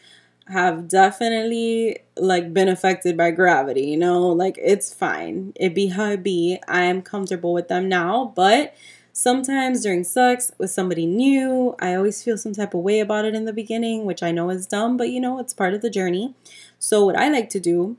have 0.48 0.88
definitely 0.88 2.00
like 2.16 2.52
been 2.52 2.68
affected 2.68 3.16
by 3.16 3.30
gravity, 3.30 3.82
you 3.82 3.96
know? 3.96 4.28
Like 4.28 4.58
it's 4.60 4.92
fine. 4.92 5.52
It 5.56 5.74
be 5.74 5.88
how 5.88 6.10
it 6.10 6.22
be. 6.22 6.58
I 6.68 6.82
am 6.82 7.02
comfortable 7.02 7.52
with 7.52 7.68
them 7.68 7.88
now, 7.88 8.32
but 8.34 8.74
sometimes 9.12 9.82
during 9.82 10.04
sex 10.04 10.50
with 10.58 10.70
somebody 10.70 11.06
new, 11.06 11.76
I 11.80 11.94
always 11.94 12.22
feel 12.22 12.36
some 12.36 12.52
type 12.54 12.74
of 12.74 12.80
way 12.80 13.00
about 13.00 13.24
it 13.24 13.34
in 13.34 13.44
the 13.44 13.52
beginning, 13.52 14.04
which 14.04 14.22
I 14.22 14.32
know 14.32 14.50
is 14.50 14.66
dumb, 14.66 14.96
but 14.96 15.10
you 15.10 15.20
know, 15.20 15.38
it's 15.38 15.54
part 15.54 15.74
of 15.74 15.82
the 15.82 15.90
journey. 15.90 16.34
So, 16.78 17.04
what 17.04 17.16
I 17.16 17.28
like 17.28 17.48
to 17.50 17.60
do 17.60 17.96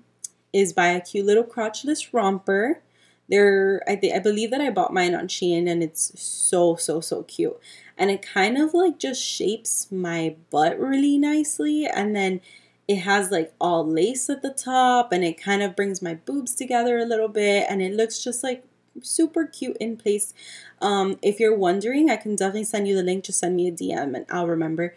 is 0.52 0.74
buy 0.74 0.88
a 0.88 1.02
cute 1.02 1.26
little 1.26 1.44
crotchless 1.44 2.10
romper. 2.14 2.82
There, 3.30 3.82
I 3.88 3.96
think 3.96 4.14
I 4.16 4.20
believe 4.20 4.52
that 4.52 4.62
I 4.62 4.70
bought 4.70 4.94
mine 4.94 5.16
on 5.16 5.28
Shein, 5.28 5.68
and 5.70 5.82
it's 5.82 6.20
so 6.22 6.76
so 6.76 7.00
so 7.00 7.24
cute. 7.24 7.58
And 7.98 8.10
it 8.10 8.22
kind 8.22 8.58
of 8.58 8.74
like 8.74 8.98
just 8.98 9.22
shapes 9.22 9.92
my 9.92 10.36
butt 10.50 10.80
really 10.80 11.18
nicely, 11.18 11.86
and 11.86 12.16
then 12.16 12.42
it 12.88 12.98
has 12.98 13.32
like 13.32 13.54
all 13.62 13.88
lace 13.88 14.30
at 14.30 14.42
the 14.42 14.52
top 14.52 15.12
and 15.12 15.24
it 15.24 15.42
kind 15.42 15.64
of 15.64 15.76
brings 15.76 16.02
my 16.02 16.16
boobs 16.16 16.54
together 16.54 16.98
a 16.98 17.06
little 17.06 17.30
bit 17.30 17.66
and 17.70 17.82
it 17.82 17.94
looks 17.94 18.22
just 18.22 18.44
like 18.44 18.64
super 19.02 19.46
cute 19.46 19.78
in 19.78 19.98
place. 19.98 20.34
Um, 20.82 21.18
if 21.22 21.40
you're 21.40 21.56
wondering, 21.56 22.10
I 22.10 22.18
can 22.18 22.36
definitely 22.36 22.66
send 22.66 22.88
you 22.88 22.96
the 22.96 23.04
link. 23.04 23.24
Just 23.24 23.40
send 23.40 23.56
me 23.56 23.68
a 23.68 23.72
DM 23.72 24.16
and 24.16 24.26
I'll 24.30 24.48
remember. 24.48 24.96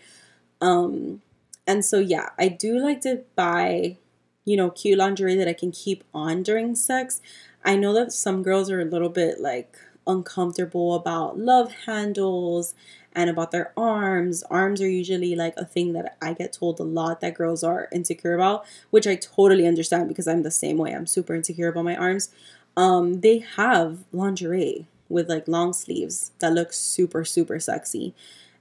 Um, 0.61 1.22
and 1.66 1.85
so 1.85 1.98
yeah, 1.98 2.30
I 2.38 2.48
do 2.48 2.78
like 2.78 3.00
to 3.02 3.22
buy, 3.37 3.98
you 4.44 4.56
know, 4.56 4.70
cute 4.70 4.98
lingerie 4.98 5.37
that 5.37 5.48
I 5.48 5.52
can 5.52 5.70
keep 5.70 6.02
on 6.12 6.42
during 6.42 6.74
sex. 6.74 7.20
I 7.64 7.76
know 7.76 7.92
that 7.94 8.12
some 8.12 8.42
girls 8.42 8.70
are 8.70 8.80
a 8.80 8.85
little 8.85 9.09
bit 9.09 9.40
like 9.40 9.78
uncomfortable 10.07 10.95
about 10.95 11.38
love 11.38 11.73
handles 11.87 12.75
and 13.14 13.31
about 13.31 13.51
their 13.51 13.73
arms. 13.77 14.42
Arms 14.45 14.81
are 14.81 14.88
usually 14.88 15.35
like 15.35 15.55
a 15.57 15.64
thing 15.64 15.92
that 15.95 16.16
I 16.21 16.35
get 16.35 16.53
told 16.53 16.79
a 16.79 16.85
lot 16.85 17.21
that 17.21 17.35
girls 17.35 17.64
are 17.64 17.88
insecure 17.92 18.35
about, 18.35 18.64
which 18.90 19.07
I 19.07 19.16
totally 19.16 19.66
understand 19.66 20.09
because 20.09 20.29
I'm 20.29 20.42
the 20.42 20.51
same 20.51 20.77
way. 20.79 20.92
I'm 20.92 21.07
super 21.07 21.35
insecure 21.35 21.69
about 21.69 21.85
my 21.85 21.97
arms. 21.97 22.31
Um, 22.77 23.21
they 23.23 23.38
have 23.38 24.05
lingerie 24.12 24.87
with 25.09 25.29
like 25.29 25.49
long 25.49 25.73
sleeves 25.73 26.33
that 26.40 26.53
look 26.53 26.73
super, 26.73 27.25
super 27.25 27.59
sexy. 27.59 28.14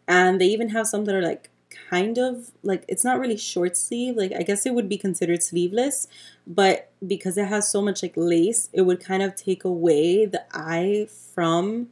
And 0.07 0.39
they 0.39 0.45
even 0.47 0.69
have 0.69 0.87
some 0.87 1.05
that 1.05 1.15
are 1.15 1.21
like 1.21 1.49
kind 1.89 2.17
of 2.17 2.51
like 2.63 2.83
it's 2.87 3.03
not 3.03 3.19
really 3.19 3.37
short 3.37 3.77
sleeve 3.77 4.15
like 4.15 4.31
i 4.33 4.41
guess 4.41 4.65
it 4.65 4.73
would 4.73 4.89
be 4.89 4.97
considered 4.97 5.43
sleeveless 5.43 6.07
but 6.47 6.91
because 7.05 7.37
it 7.37 7.47
has 7.47 7.67
so 7.67 7.81
much 7.81 8.01
like 8.01 8.13
lace 8.15 8.69
it 8.73 8.81
would 8.81 8.99
kind 8.99 9.21
of 9.21 9.35
take 9.35 9.63
away 9.63 10.25
the 10.25 10.43
eye 10.53 11.07
from 11.33 11.87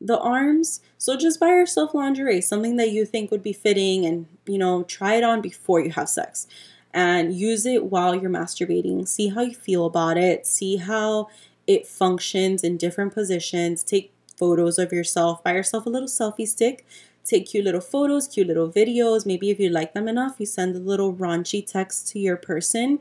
the 0.00 0.18
arms. 0.18 0.80
So 0.98 1.16
just 1.16 1.40
buy 1.40 1.48
yourself 1.48 1.94
lingerie, 1.94 2.40
something 2.40 2.76
that 2.76 2.90
you 2.90 3.04
think 3.04 3.30
would 3.30 3.42
be 3.42 3.52
fitting, 3.52 4.04
and 4.04 4.26
you 4.46 4.58
know, 4.58 4.82
try 4.84 5.14
it 5.14 5.24
on 5.24 5.40
before 5.40 5.80
you 5.80 5.90
have 5.92 6.08
sex 6.08 6.46
and 6.92 7.34
use 7.34 7.66
it 7.66 7.86
while 7.86 8.14
you're 8.14 8.30
masturbating. 8.30 9.06
See 9.06 9.28
how 9.28 9.42
you 9.42 9.54
feel 9.54 9.86
about 9.86 10.16
it, 10.16 10.46
see 10.46 10.76
how 10.76 11.28
it 11.66 11.86
functions 11.86 12.62
in 12.62 12.76
different 12.76 13.14
positions. 13.14 13.82
Take 13.82 14.12
photos 14.36 14.78
of 14.78 14.92
yourself, 14.92 15.42
buy 15.42 15.54
yourself 15.54 15.86
a 15.86 15.90
little 15.90 16.08
selfie 16.08 16.46
stick. 16.46 16.86
Take 17.26 17.46
cute 17.46 17.64
little 17.64 17.80
photos, 17.80 18.28
cute 18.28 18.46
little 18.46 18.70
videos. 18.70 19.26
Maybe 19.26 19.50
if 19.50 19.58
you 19.58 19.68
like 19.68 19.94
them 19.94 20.08
enough, 20.08 20.36
you 20.38 20.46
send 20.46 20.76
a 20.76 20.78
little 20.78 21.12
raunchy 21.12 21.66
text 21.66 22.08
to 22.08 22.18
your 22.20 22.36
person 22.36 23.00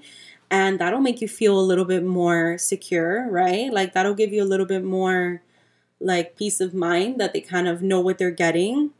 and 0.49 0.79
that'll 0.79 1.01
make 1.01 1.21
you 1.21 1.27
feel 1.27 1.59
a 1.59 1.61
little 1.61 1.85
bit 1.85 2.03
more 2.03 2.57
secure, 2.57 3.29
right? 3.29 3.71
Like 3.71 3.93
that'll 3.93 4.13
give 4.13 4.31
you 4.33 4.43
a 4.43 4.45
little 4.45 4.65
bit 4.65 4.83
more 4.83 5.41
like 5.99 6.37
peace 6.37 6.59
of 6.61 6.73
mind 6.73 7.19
that 7.19 7.33
they 7.33 7.41
kind 7.41 7.67
of 7.67 7.81
know 7.81 7.99
what 7.99 8.17
they're 8.17 8.31
getting. 8.31 8.91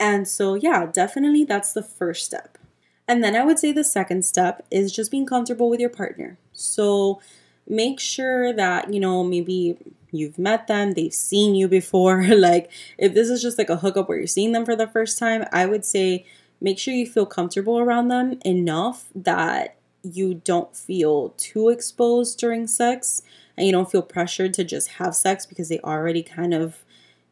And 0.00 0.26
so, 0.28 0.54
yeah, 0.54 0.86
definitely 0.86 1.44
that's 1.44 1.72
the 1.72 1.82
first 1.82 2.24
step. 2.24 2.58
And 3.06 3.24
then 3.24 3.34
I 3.34 3.44
would 3.44 3.58
say 3.58 3.72
the 3.72 3.84
second 3.84 4.24
step 4.24 4.66
is 4.70 4.92
just 4.92 5.10
being 5.10 5.26
comfortable 5.26 5.70
with 5.70 5.80
your 5.80 5.90
partner. 5.90 6.38
So, 6.52 7.20
make 7.66 8.00
sure 8.00 8.52
that, 8.52 8.92
you 8.92 9.00
know, 9.00 9.24
maybe 9.24 9.76
you've 10.10 10.38
met 10.38 10.66
them, 10.66 10.92
they've 10.92 11.12
seen 11.12 11.54
you 11.54 11.68
before. 11.68 12.22
like, 12.36 12.70
if 12.96 13.14
this 13.14 13.28
is 13.28 13.42
just 13.42 13.58
like 13.58 13.70
a 13.70 13.76
hookup 13.76 14.08
where 14.08 14.18
you're 14.18 14.26
seeing 14.26 14.52
them 14.52 14.64
for 14.64 14.76
the 14.76 14.88
first 14.88 15.18
time, 15.18 15.44
I 15.52 15.66
would 15.66 15.84
say 15.84 16.24
make 16.60 16.78
sure 16.78 16.94
you 16.94 17.06
feel 17.06 17.26
comfortable 17.26 17.78
around 17.78 18.08
them 18.08 18.38
enough 18.44 19.06
that 19.14 19.76
you 20.02 20.34
don't 20.34 20.76
feel 20.76 21.30
too 21.30 21.68
exposed 21.68 22.38
during 22.38 22.66
sex 22.66 23.22
and 23.56 23.66
you 23.66 23.72
don't 23.72 23.90
feel 23.90 24.02
pressured 24.02 24.54
to 24.54 24.64
just 24.64 24.88
have 24.92 25.14
sex 25.14 25.44
because 25.44 25.68
they 25.68 25.80
already 25.80 26.22
kind 26.22 26.54
of 26.54 26.84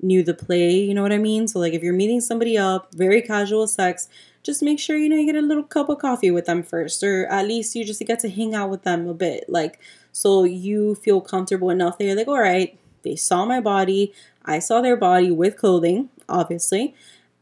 knew 0.02 0.22
the 0.22 0.34
play, 0.34 0.74
you 0.74 0.92
know 0.92 1.02
what 1.02 1.12
I 1.12 1.18
mean? 1.18 1.48
So 1.48 1.58
like 1.58 1.72
if 1.72 1.82
you're 1.82 1.94
meeting 1.94 2.20
somebody 2.20 2.58
up, 2.58 2.94
very 2.94 3.22
casual 3.22 3.66
sex, 3.66 4.08
just 4.42 4.62
make 4.62 4.78
sure 4.78 4.96
you 4.96 5.08
know 5.08 5.16
you 5.16 5.26
get 5.26 5.34
a 5.34 5.44
little 5.44 5.64
cup 5.64 5.88
of 5.88 5.98
coffee 5.98 6.30
with 6.30 6.46
them 6.46 6.62
first 6.62 7.02
or 7.02 7.26
at 7.26 7.46
least 7.46 7.74
you 7.74 7.84
just 7.84 8.00
get 8.06 8.20
to 8.20 8.28
hang 8.28 8.54
out 8.54 8.70
with 8.70 8.84
them 8.84 9.08
a 9.08 9.14
bit 9.14 9.44
like 9.48 9.80
so 10.16 10.44
you 10.44 10.94
feel 10.94 11.20
comfortable 11.20 11.70
enough 11.70 11.98
that 11.98 12.04
you're 12.04 12.16
like 12.16 12.28
all 12.28 12.40
right 12.40 12.78
they 13.02 13.14
saw 13.16 13.44
my 13.44 13.60
body 13.60 14.12
i 14.44 14.58
saw 14.58 14.80
their 14.80 14.96
body 14.96 15.30
with 15.30 15.56
clothing 15.56 16.08
obviously 16.28 16.94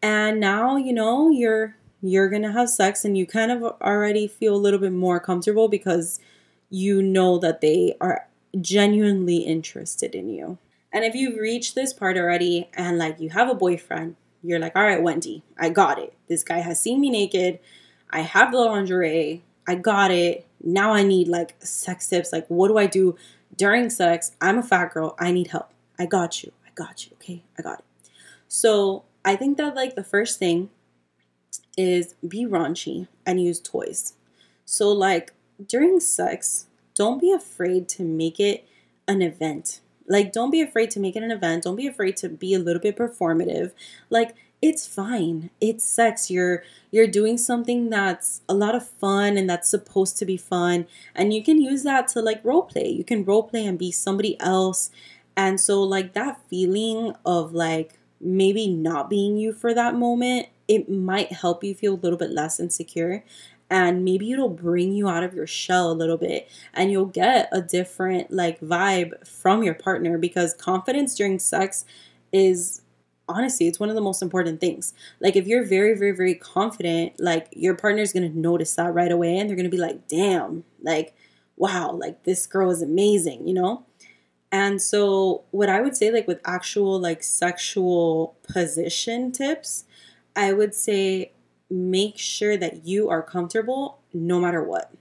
and 0.03 0.41
now 0.41 0.77
you 0.77 0.93
know 0.93 1.31
you're 1.31 1.77
you're 2.03 2.29
gonna 2.29 2.53
have 2.53 2.69
sex 2.69 3.05
and 3.05 3.17
you 3.17 3.27
kind 3.27 3.51
of 3.51 3.63
already 3.81 4.27
feel 4.27 4.55
a 4.55 4.65
little 4.65 4.81
bit 4.81 4.93
more 4.93 5.19
comfortable 5.19 5.69
because 5.69 6.21
you 6.69 7.01
know 7.03 7.39
that 7.39 7.61
they 7.61 7.97
are 8.01 8.27
genuinely 8.61 9.39
interested 9.39 10.15
in 10.15 10.29
you. 10.29 10.59
And 10.93 11.05
if 11.05 11.15
you've 11.15 11.39
reached 11.39 11.75
this 11.75 11.93
part 11.93 12.17
already 12.17 12.69
and 12.75 12.99
like 12.99 13.21
you 13.21 13.31
have 13.31 13.49
a 13.49 13.55
boyfriend, 13.55 14.17
you're 14.43 14.59
like, 14.59 14.77
all 14.77 14.83
right, 14.83 15.03
Wendy, 15.03 15.43
I 15.59 15.71
got 15.71 15.99
it. 15.99 16.15
This 16.29 16.45
guy 16.45 16.59
has 16.59 16.81
seen 16.81 17.01
me 17.01 17.11
naked. 17.11 17.59
I 18.11 18.21
have 18.21 18.53
the 18.53 18.59
lingerie. 18.59 19.43
I 19.67 19.77
got 19.77 20.11
it. 20.11 20.47
Now 20.65 20.93
I 20.93 21.03
need 21.03 21.29
like 21.29 21.55
sex 21.61 22.09
tips. 22.09 22.33
Like, 22.33 22.47
what 22.49 22.69
do 22.69 22.79
I 22.79 22.87
do 22.87 23.17
during 23.57 23.91
sex? 23.91 24.33
I'm 24.41 24.59
a 24.59 24.63
fat 24.63 24.95
girl. 24.95 25.15
I 25.19 25.31
need 25.31 25.49
help. 25.49 25.71
I 25.99 26.07
got 26.07 26.43
you. 26.43 26.53
I 26.67 26.71
got 26.75 27.07
you. 27.07 27.13
Okay. 27.15 27.45
I 27.59 27.63
got 27.63 27.81
it. 27.81 27.85
So 28.49 29.05
I 29.25 29.37
think 29.37 29.59
that 29.59 29.75
like 29.75 29.95
the 29.95 30.05
first 30.05 30.39
thing 30.39 30.71
is 31.77 32.15
be 32.27 32.45
raunchy 32.47 33.09
and 33.27 33.43
use 33.43 33.61
toys. 33.61 34.15
So, 34.65 34.91
like 34.91 35.33
during 35.67 36.01
sex, 36.01 36.67
don't 36.95 37.21
be 37.21 37.33
afraid 37.33 37.89
to 37.91 38.05
make 38.05 38.41
it 38.41 38.67
an 39.07 39.23
event. 39.23 39.81
Like, 40.07 40.33
don't 40.33 40.51
be 40.51 40.61
afraid 40.61 40.91
to 40.93 41.01
make 41.01 41.17
it 41.17 41.23
an 41.23 41.31
event. 41.31 41.65
Don't 41.65 41.77
be 41.77 41.87
afraid 41.87 42.17
to 42.19 42.29
be 42.29 42.55
a 42.55 42.59
little 42.59 42.81
bit 42.81 42.97
performative. 42.97 43.73
Like, 44.11 44.35
it's 44.65 44.87
fine. 44.87 45.51
It's 45.61 45.85
sex. 45.85 46.31
You're 46.31 46.63
you're 46.91 47.07
doing 47.07 47.37
something 47.37 47.91
that's 47.91 48.41
a 48.49 48.55
lot 48.55 48.75
of 48.75 48.89
fun 48.89 49.37
and 49.37 49.49
that's 49.49 49.69
supposed 49.69 50.17
to 50.19 50.25
be 50.25 50.39
fun. 50.39 50.87
And 51.15 51.35
you 51.35 51.45
can 51.45 51.61
use 51.61 51.83
that 51.83 52.09
to 52.09 52.23
like 52.23 52.43
role 52.43 52.63
play. 52.63 52.89
You 52.89 53.05
can 53.05 53.27
role 53.27 53.43
play 53.43 53.67
and 53.67 53.79
be 53.79 53.93
somebody 53.93 54.41
else. 54.41 54.91
And 55.37 55.61
so 55.61 55.83
like 55.83 56.15
that 56.15 56.41
feeling 56.49 57.15
of 57.27 57.53
like 57.53 57.99
maybe 58.23 58.67
not 58.67 59.11
being 59.11 59.37
you 59.37 59.53
for 59.53 59.75
that 59.75 59.97
moment, 59.97 60.47
it 60.67 60.89
might 60.89 61.31
help 61.31 61.63
you 61.63 61.75
feel 61.75 61.93
a 61.93 62.03
little 62.03 62.19
bit 62.19 62.31
less 62.31 62.59
insecure 62.59 63.23
and 63.69 64.03
maybe 64.03 64.33
it'll 64.33 64.49
bring 64.49 64.93
you 64.93 65.09
out 65.09 65.25
of 65.25 65.35
your 65.35 65.47
shell 65.47 65.91
a 65.91 65.93
little 65.93 66.17
bit 66.17 66.49
and 66.73 66.91
you'll 66.91 67.05
get 67.05 67.49
a 67.53 67.61
different 67.61 68.31
like 68.31 68.61
vibe 68.61 69.27
from 69.27 69.63
your 69.63 69.75
partner 69.75 70.17
because 70.17 70.55
confidence 70.55 71.15
during 71.15 71.39
sex 71.39 71.85
is 72.33 72.83
honestly 73.29 73.67
it's 73.67 73.81
one 73.81 73.89
of 73.89 73.95
the 73.95 74.01
most 74.01 74.23
important 74.23 74.61
things 74.61 74.93
like 75.21 75.37
if 75.37 75.47
you're 75.47 75.65
very 75.65 75.97
very 75.97 76.13
very 76.13 76.35
confident 76.35 77.13
like 77.19 77.49
your 77.53 77.75
partner's 77.75 78.13
gonna 78.13 78.29
notice 78.29 78.75
that 78.75 78.93
right 78.93 79.13
away 79.13 79.39
and 79.39 79.49
they're 79.49 79.57
gonna 79.57 79.69
be 79.69 79.79
like 79.79 80.07
damn 80.09 80.65
like 80.83 81.15
wow 81.57 81.91
like 81.93 82.25
this 82.25 82.47
girl 82.47 82.71
is 82.71 82.83
amazing 82.83 83.47
you 83.47 83.55
know 83.55 83.85
and 84.53 84.83
so 84.83 85.43
what 85.51 85.69
i 85.69 85.81
would 85.81 85.97
say 85.97 86.11
like 86.11 86.29
with 86.29 86.41
actual 86.45 87.01
like 87.01 87.23
sexual 87.23 88.37
position 88.47 89.33
tips 89.33 89.85
i 90.37 90.53
would 90.53 90.75
say 90.75 91.31
make 91.71 92.19
sure 92.19 92.57
that 92.57 92.87
you 92.87 93.09
are 93.09 93.23
comfortable 93.23 93.99
no 94.13 94.41
matter 94.41 94.63
what. 94.63 94.93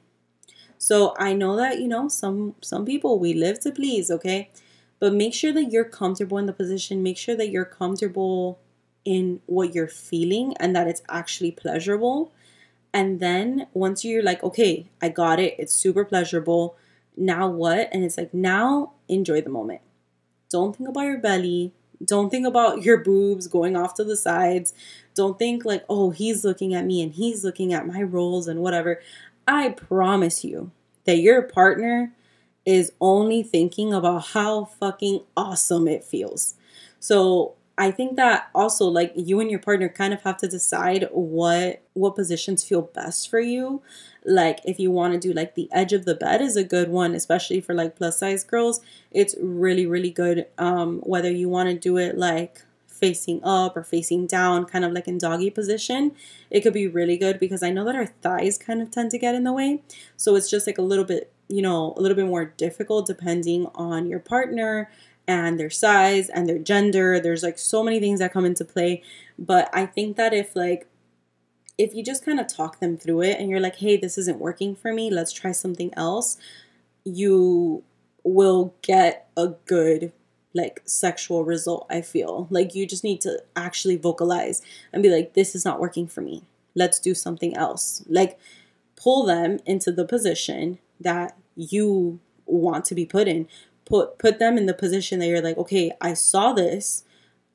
So 0.78 1.15
I 1.17 1.34
know 1.34 1.55
that 1.55 1.80
you 1.80 1.88
know 1.88 2.07
some 2.09 2.55
some 2.61 2.86
people 2.86 3.19
we 3.19 3.34
live 3.34 3.59
to 3.61 3.71
please, 3.71 4.11
okay? 4.11 4.49
But 4.99 5.13
make 5.13 5.33
sure 5.33 5.51
that 5.51 5.71
you're 5.71 5.83
comfortable 5.83 6.37
in 6.37 6.45
the 6.45 6.53
position, 6.53 7.03
make 7.03 7.17
sure 7.17 7.35
that 7.35 7.49
you're 7.49 7.65
comfortable 7.65 8.59
in 9.03 9.41
what 9.45 9.75
you're 9.75 9.87
feeling 9.87 10.55
and 10.59 10.75
that 10.75 10.87
it's 10.87 11.01
actually 11.09 11.51
pleasurable. 11.51 12.31
And 12.93 13.19
then 13.19 13.67
once 13.73 14.05
you're 14.05 14.23
like, 14.23 14.43
okay, 14.43 14.87
I 15.01 15.09
got 15.09 15.39
it, 15.39 15.55
it's 15.57 15.73
super 15.73 16.05
pleasurable. 16.05 16.77
Now 17.17 17.47
what? 17.49 17.89
And 17.91 18.03
it's 18.03 18.17
like, 18.17 18.33
now 18.33 18.93
enjoy 19.09 19.41
the 19.41 19.49
moment. 19.49 19.81
Don't 20.49 20.75
think 20.75 20.89
about 20.89 21.01
your 21.05 21.17
belly. 21.17 21.73
Don't 22.03 22.29
think 22.29 22.45
about 22.45 22.83
your 22.83 22.97
boobs 22.97 23.47
going 23.47 23.75
off 23.75 23.95
to 23.95 24.03
the 24.03 24.15
sides. 24.15 24.73
Don't 25.15 25.39
think 25.39 25.65
like, 25.65 25.83
oh, 25.89 26.11
he's 26.11 26.43
looking 26.43 26.73
at 26.73 26.85
me 26.85 27.01
and 27.01 27.13
he's 27.13 27.43
looking 27.43 27.73
at 27.73 27.87
my 27.87 28.01
rolls 28.01 28.47
and 28.47 28.59
whatever. 28.61 29.01
I 29.47 29.69
promise 29.69 30.43
you 30.43 30.71
that 31.05 31.17
your 31.17 31.41
partner 31.41 32.13
is 32.66 32.91
only 33.01 33.43
thinking 33.43 33.93
about 33.93 34.28
how 34.28 34.66
fucking 34.66 35.22
awesome 35.36 35.88
it 35.88 36.03
feels. 36.03 36.55
So 36.99 37.55
I 37.78 37.91
think 37.91 38.16
that 38.18 38.49
also 38.53 38.86
like 38.88 39.11
you 39.16 39.39
and 39.39 39.49
your 39.49 39.59
partner 39.59 39.89
kind 39.89 40.14
of 40.14 40.22
have 40.22 40.38
to 40.38 40.47
decide 40.47 41.07
what 41.11 41.82
what 41.93 42.16
positions 42.16 42.64
feel 42.64 42.84
best 42.84 43.30
for 43.30 43.39
you 43.39 43.82
Like 44.26 44.59
if 44.64 44.80
you 44.80 44.91
want 44.91 45.14
to 45.14 45.20
do 45.20 45.34
like 45.34 45.55
the 45.55 45.70
edge 45.72 45.91
of 45.93 46.05
the 46.05 46.16
bed 46.16 46.41
is 46.41 46.55
a 46.55 46.64
good 46.64 46.89
one, 46.89 47.14
especially 47.16 47.59
for 47.61 47.74
like 47.74 47.95
plus 47.95 48.20
size 48.20 48.43
girls. 48.43 48.80
It's 49.11 49.36
really 49.41 49.86
really 49.86 50.11
good. 50.11 50.47
Um, 50.57 50.99
whether 50.99 51.32
you 51.32 51.49
want 51.49 51.70
to 51.70 51.76
do 51.78 51.97
it 51.97 52.18
like 52.18 52.61
facing 52.93 53.43
up 53.43 53.75
or 53.75 53.83
facing 53.83 54.27
down, 54.27 54.65
kind 54.65 54.85
of 54.85 54.91
like 54.91 55.07
in 55.07 55.17
doggy 55.17 55.49
position, 55.49 56.13
it 56.49 56.61
could 56.61 56.73
be 56.73 56.87
really 56.87 57.17
good 57.17 57.39
because 57.39 57.63
I 57.63 57.71
know 57.71 57.83
that 57.85 57.95
our 57.95 58.05
thighs 58.05 58.57
kind 58.57 58.81
of 58.81 58.91
tend 58.91 59.11
to 59.11 59.17
get 59.17 59.35
in 59.35 59.43
the 59.43 59.53
way. 59.53 59.81
So 60.15 60.35
it's 60.35 60.49
just 60.49 60.67
like 60.67 60.77
a 60.77 60.83
little 60.83 61.05
bit, 61.05 61.31
you 61.47 61.61
know, 61.61 61.93
a 61.97 62.01
little 62.01 62.15
bit 62.15 62.27
more 62.27 62.45
difficult 62.45 63.07
depending 63.07 63.67
on 63.75 64.07
your 64.07 64.19
partner 64.19 64.89
and 65.27 65.59
their 65.59 65.69
size 65.69 66.29
and 66.29 66.47
their 66.47 66.59
gender. 66.59 67.19
There's 67.19 67.43
like 67.43 67.57
so 67.57 67.83
many 67.83 67.99
things 67.99 68.19
that 68.19 68.33
come 68.33 68.45
into 68.45 68.65
play. 68.65 69.01
But 69.39 69.69
I 69.73 69.85
think 69.85 70.17
that 70.17 70.33
if 70.33 70.55
like 70.55 70.87
if 71.77 71.95
you 71.95 72.03
just 72.03 72.23
kind 72.23 72.39
of 72.39 72.47
talk 72.47 72.79
them 72.79 72.97
through 72.97 73.21
it 73.21 73.39
and 73.39 73.49
you're 73.49 73.59
like, 73.59 73.77
hey, 73.77 73.97
this 73.97 74.17
isn't 74.17 74.39
working 74.39 74.75
for 74.75 74.93
me, 74.93 75.09
let's 75.09 75.31
try 75.31 75.51
something 75.51 75.91
else, 75.97 76.37
you 77.03 77.83
will 78.23 78.75
get 78.81 79.27
a 79.35 79.47
good 79.65 80.13
like 80.54 80.82
sexual 80.86 81.43
result, 81.43 81.86
I 81.89 82.01
feel. 82.01 82.47
Like 82.49 82.76
you 82.76 82.86
just 82.86 83.04
need 83.04 83.22
to 83.22 83.43
actually 83.56 83.97
vocalize 83.97 84.62
and 84.91 85.01
be 85.04 85.10
like, 85.10 85.34
this 85.34 85.56
is 85.56 85.66
not 85.66 85.80
working 85.80 86.08
for 86.08 86.22
me. 86.22 86.43
Let's 86.76 86.99
do 86.99 87.14
something 87.14 87.56
else. 87.56 88.04
Like 88.08 88.39
pull 88.95 89.26
them 89.26 89.60
into 89.66 89.91
the 89.91 90.06
position 90.06 90.80
that 90.99 91.38
you 91.56 92.20
want 92.45 92.86
to 92.86 92.95
be 92.95 93.06
put 93.06 93.28
in. 93.28 93.47
Put 93.86 94.18
put 94.18 94.39
them 94.39 94.58
in 94.58 94.66
the 94.66 94.74
position 94.74 95.20
that 95.20 95.28
you're 95.28 95.41
like, 95.41 95.58
okay, 95.58 95.91
I 95.99 96.14
saw 96.14 96.54
this 96.54 97.04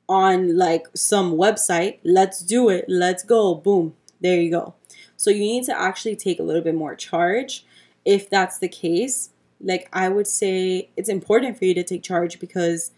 on 0.07 0.57
like 0.57 0.87
some 0.93 1.33
website. 1.33 1.99
Let's 2.03 2.41
do 2.41 2.69
it. 2.69 2.85
Let's 2.87 3.23
go. 3.23 3.55
Boom. 3.55 3.95
There 4.21 4.39
you 4.39 4.51
go. 4.51 4.75
So 5.15 5.29
you 5.29 5.39
need 5.39 5.65
to 5.65 5.79
actually 5.79 6.15
take 6.15 6.39
a 6.39 6.43
little 6.43 6.61
bit 6.61 6.75
more 6.75 6.95
charge. 6.95 7.65
If 8.05 8.29
that's 8.29 8.57
the 8.57 8.69
case, 8.69 9.31
like 9.61 9.89
I 9.93 10.09
would 10.09 10.27
say 10.27 10.89
it's 10.95 11.09
important 11.09 11.57
for 11.57 11.65
you 11.65 11.73
to 11.73 11.83
take 11.83 12.03
charge 12.03 12.39
because 12.39 12.91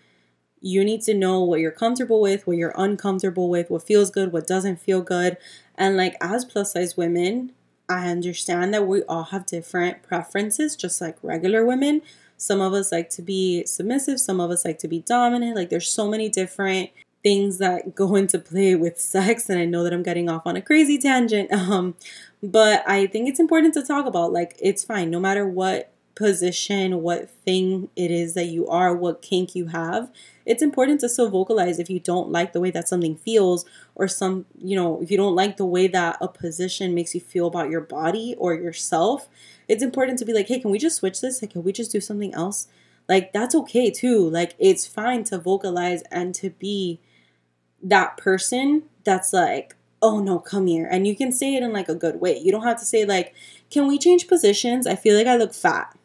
you 0.62 0.84
need 0.84 1.02
to 1.02 1.14
know 1.14 1.44
what 1.44 1.60
you're 1.60 1.72
comfortable 1.72 2.22
with, 2.22 2.46
what 2.46 2.58
you're 2.58 2.74
uncomfortable 2.78 3.50
with, 3.50 3.72
what 3.72 3.84
feels 3.84 4.12
good, 4.12 4.32
what 4.32 4.46
doesn't 4.46 4.80
feel 4.80 5.02
good. 5.02 5.38
And 5.76 5.98
like 5.98 6.16
as 6.22 6.46
plus 6.46 6.74
size 6.74 6.96
women, 6.96 7.52
I 7.90 8.10
understand 8.10 8.74
that 8.74 8.88
we 8.88 9.02
all 9.04 9.26
have 9.26 9.46
different 9.48 10.04
preferences, 10.04 10.76
just 10.76 11.02
like 11.02 11.18
regular 11.24 11.66
women. 11.66 12.04
Some 12.38 12.62
of 12.62 12.74
us 12.74 12.92
like 12.92 13.10
to 13.12 13.22
be 13.22 13.66
submissive, 13.66 14.20
some 14.20 14.40
of 14.40 14.52
us 14.52 14.64
like 14.64 14.78
to 14.80 14.88
be 14.88 15.00
dominant. 15.00 15.56
Like 15.56 15.70
there's 15.70 15.90
so 15.90 16.08
many 16.08 16.30
different 16.30 16.92
things 17.24 17.58
that 17.58 17.96
go 17.96 18.16
into 18.16 18.38
play 18.38 18.76
with 18.76 19.00
sex 19.00 19.50
and 19.50 19.60
I 19.60 19.66
know 19.66 19.84
that 19.84 19.94
I'm 19.94 20.04
getting 20.04 20.30
off 20.30 20.44
on 20.46 20.56
a 20.56 20.62
crazy 20.62 20.98
tangent. 20.98 21.52
Um 21.72 21.96
but 22.44 22.84
I 22.88 23.06
think 23.06 23.30
it's 23.30 23.40
important 23.40 23.76
to 23.76 23.84
talk 23.84 24.08
about 24.08 24.34
like 24.34 24.56
it's 24.60 24.84
fine 24.84 25.12
no 25.12 25.20
matter 25.20 25.48
what 25.48 25.91
position, 26.16 27.02
what 27.02 27.30
thing 27.30 27.90
it 27.96 28.12
is 28.12 28.34
that 28.34 28.46
you 28.46 28.68
are, 28.68 28.96
what 28.96 29.22
kink 29.22 29.56
you 29.56 29.68
have, 29.68 30.12
it's 30.46 30.64
important 30.64 31.00
to 31.02 31.10
still 31.10 31.30
vocalize 31.30 31.80
if 31.80 31.90
you 31.90 32.00
don't 32.00 32.32
like 32.32 32.54
the 32.54 32.60
way 32.60 32.72
that 32.72 32.88
something 32.88 33.16
feels 33.16 33.66
or 33.96 34.08
some, 34.08 34.46
you 34.58 34.76
know, 34.76 35.02
if 35.02 35.12
you 35.12 35.18
don't 35.18 35.36
like 35.36 35.58
the 35.58 35.66
way 35.66 35.88
that 35.88 36.18
a 36.20 36.28
position 36.28 36.94
makes 36.94 37.14
you 37.14 37.22
feel 37.22 37.48
about 37.48 37.70
your 37.70 37.82
body 37.82 38.36
or 38.38 38.54
yourself. 38.54 39.30
It's 39.68 39.84
important 39.84 40.20
to 40.20 40.26
be 40.26 40.34
like, 40.34 40.48
hey, 40.48 40.60
can 40.60 40.72
we 40.72 40.80
just 40.80 40.98
switch 40.98 41.22
this? 41.22 41.42
Like, 41.42 41.52
can 41.52 41.64
we 41.64 41.72
just 41.72 41.92
do 41.92 42.02
something 42.02 42.34
else? 42.34 42.68
Like, 43.08 43.34
that's 43.34 43.56
okay 43.56 43.90
too. 43.90 44.30
Like, 44.30 44.56
it's 44.60 44.88
fine 44.88 45.24
to 45.26 45.38
vocalize 45.38 46.02
and 46.12 46.34
to 46.36 46.50
be 46.50 47.00
that 47.84 48.18
person 48.18 48.84
that's 49.04 49.34
like, 49.34 49.76
oh 50.02 50.20
no, 50.20 50.40
come 50.40 50.68
here. 50.68 50.88
And 50.90 51.06
you 51.06 51.16
can 51.16 51.32
say 51.32 51.56
it 51.56 51.64
in 51.64 51.74
like 51.74 51.90
a 51.90 51.96
good 51.96 52.20
way. 52.20 52.38
You 52.38 52.52
don't 52.52 52.64
have 52.64 52.80
to 52.80 52.86
say, 52.86 53.06
like, 53.06 53.34
can 53.70 53.88
we 53.88 53.98
change 53.98 54.28
positions? 54.28 54.88
I 54.88 54.96
feel 54.96 55.16
like 55.16 55.28
I 55.28 55.38
look 55.38 55.54
fat 55.54 55.96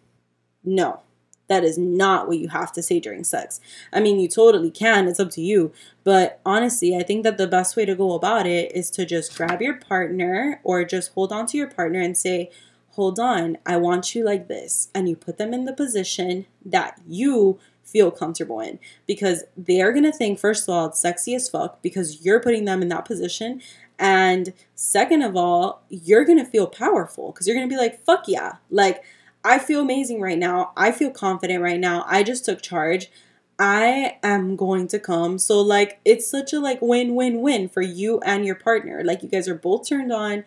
no, 0.67 1.01
that 1.49 1.64
is 1.64 1.79
not 1.79 2.27
what 2.27 2.39
you 2.39 2.49
have 2.49 2.73
to 2.73 2.83
say 2.83 3.01
during 3.01 3.25
sex. 3.25 3.61
I 3.93 4.01
mean, 4.01 4.19
you 4.19 4.29
totally 4.29 4.71
can, 4.71 5.07
it's 5.07 5.21
up 5.21 5.31
to 5.33 5.41
you. 5.41 5.73
But 6.05 6.41
honestly, 6.45 6.97
I 6.97 7.03
think 7.03 7.23
that 7.23 7.39
the 7.39 7.47
best 7.47 7.77
way 7.77 7.85
to 7.85 7.95
go 7.95 8.12
about 8.12 8.47
it 8.47 8.73
is 8.75 8.91
to 8.93 9.07
just 9.07 9.37
grab 9.37 9.62
your 9.62 9.75
partner 9.75 10.61
or 10.64 10.85
just 10.85 11.12
hold 11.12 11.33
on 11.33 11.47
to 11.47 11.57
your 11.57 11.71
partner 11.71 12.01
and 12.01 12.17
say, 12.17 12.51
Hold 12.91 13.21
on, 13.21 13.59
I 13.67 13.77
want 13.77 14.14
you 14.14 14.25
like 14.25 14.49
this. 14.49 14.89
And 14.95 15.07
you 15.07 15.17
put 15.17 15.37
them 15.37 15.53
in 15.53 15.67
the 15.67 15.75
position 15.75 16.47
that 16.64 16.99
you 17.07 17.59
feel 17.85 18.11
comfortable 18.11 18.59
in 18.61 18.79
because 19.07 19.45
they're 19.55 19.93
gonna 19.93 20.12
think, 20.12 20.39
first 20.39 20.67
of 20.67 20.75
all, 20.75 20.87
it's 20.87 21.01
sexy 21.01 21.35
as 21.35 21.49
fuck 21.49 21.83
because 21.83 22.25
you're 22.25 22.41
putting 22.41 22.64
them 22.64 22.81
in 22.81 22.89
that 22.89 23.05
position. 23.05 23.61
And 23.99 24.55
second 24.75 25.21
of 25.21 25.37
all, 25.37 25.83
you're 25.91 26.25
gonna 26.25 26.47
feel 26.47 26.67
powerful 26.67 27.33
because 27.33 27.47
you're 27.47 27.55
gonna 27.55 27.69
be 27.69 27.77
like, 27.77 28.03
fuck 28.03 28.25
yeah. 28.29 28.55
Like, 28.71 29.05
I 29.47 29.59
feel 29.61 29.81
amazing 29.81 30.21
right 30.21 30.39
now. 30.39 30.73
I 30.77 30.91
feel 30.91 31.11
confident 31.11 31.63
right 31.63 31.79
now. 31.79 32.05
I 32.09 32.23
just 32.25 32.45
took 32.45 32.63
charge. 32.63 33.11
I 33.59 34.19
am 34.23 34.57
going 34.57 34.89
to 34.89 34.99
come. 34.99 35.39
So 35.39 35.61
like 35.61 36.01
it's 36.05 36.29
such 36.29 36.53
a 36.53 36.61
like 36.61 36.83
win-win-win 36.83 37.69
for 37.69 37.81
you 37.81 38.19
and 38.21 38.45
your 38.45 38.57
partner. 38.57 39.03
Like 39.05 39.23
you 39.23 39.29
guys 39.29 39.49
are 39.49 39.55
both 39.55 39.89
turned 39.89 40.13
on 40.13 40.45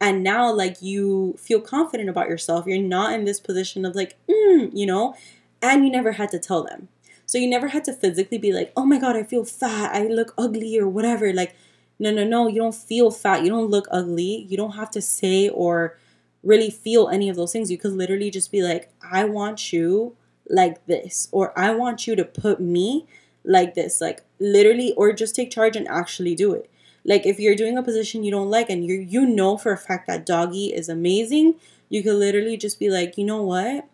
and 0.00 0.24
now 0.24 0.50
like 0.50 0.80
you 0.80 1.36
feel 1.38 1.60
confident 1.60 2.08
about 2.08 2.28
yourself. 2.28 2.66
You're 2.66 2.82
not 2.82 3.12
in 3.12 3.26
this 3.26 3.38
position 3.38 3.84
of 3.84 3.94
like, 3.94 4.16
mm, 4.28 4.70
you 4.72 4.86
know, 4.86 5.14
and 5.60 5.84
you 5.84 5.90
never 5.90 6.12
had 6.12 6.30
to 6.30 6.38
tell 6.38 6.64
them. 6.64 6.88
So 7.26 7.36
you 7.36 7.48
never 7.48 7.68
had 7.68 7.84
to 7.84 7.92
physically 7.92 8.38
be 8.38 8.52
like, 8.52 8.72
"Oh 8.74 8.86
my 8.86 8.98
god, 8.98 9.14
I 9.14 9.22
feel 9.22 9.44
fat. 9.44 9.94
I 9.94 10.06
look 10.06 10.32
ugly 10.38 10.78
or 10.78 10.88
whatever." 10.88 11.30
Like 11.32 11.54
no, 11.98 12.10
no, 12.10 12.24
no, 12.24 12.48
you 12.48 12.60
don't 12.60 12.74
feel 12.74 13.10
fat. 13.10 13.42
You 13.42 13.50
don't 13.50 13.70
look 13.70 13.86
ugly. 13.90 14.46
You 14.48 14.56
don't 14.56 14.76
have 14.76 14.90
to 14.92 15.02
say 15.02 15.48
or 15.48 15.98
really 16.42 16.70
feel 16.70 17.08
any 17.08 17.28
of 17.28 17.36
those 17.36 17.52
things. 17.52 17.70
You 17.70 17.78
could 17.78 17.92
literally 17.92 18.30
just 18.30 18.52
be 18.52 18.62
like, 18.62 18.90
I 19.02 19.24
want 19.24 19.72
you 19.72 20.16
like 20.48 20.84
this, 20.86 21.28
or 21.32 21.58
I 21.58 21.74
want 21.74 22.06
you 22.06 22.16
to 22.16 22.24
put 22.24 22.60
me 22.60 23.06
like 23.44 23.74
this, 23.74 24.00
like 24.00 24.22
literally, 24.38 24.92
or 24.94 25.12
just 25.12 25.34
take 25.34 25.50
charge 25.50 25.76
and 25.76 25.88
actually 25.88 26.34
do 26.34 26.52
it. 26.52 26.70
Like 27.04 27.26
if 27.26 27.38
you're 27.38 27.54
doing 27.54 27.78
a 27.78 27.82
position 27.82 28.24
you 28.24 28.30
don't 28.30 28.50
like 28.50 28.68
and 28.68 28.84
you 28.84 28.94
you 28.94 29.24
know 29.26 29.56
for 29.56 29.72
a 29.72 29.78
fact 29.78 30.06
that 30.08 30.26
doggy 30.26 30.74
is 30.74 30.88
amazing, 30.88 31.54
you 31.88 32.02
could 32.02 32.16
literally 32.16 32.56
just 32.56 32.78
be 32.78 32.90
like, 32.90 33.16
you 33.16 33.24
know 33.24 33.42
what? 33.42 33.86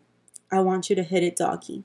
I 0.51 0.61
want 0.61 0.91
you 0.91 0.97
to 0.97 1.03
hit 1.03 1.23
it 1.23 1.37
doggy. 1.37 1.85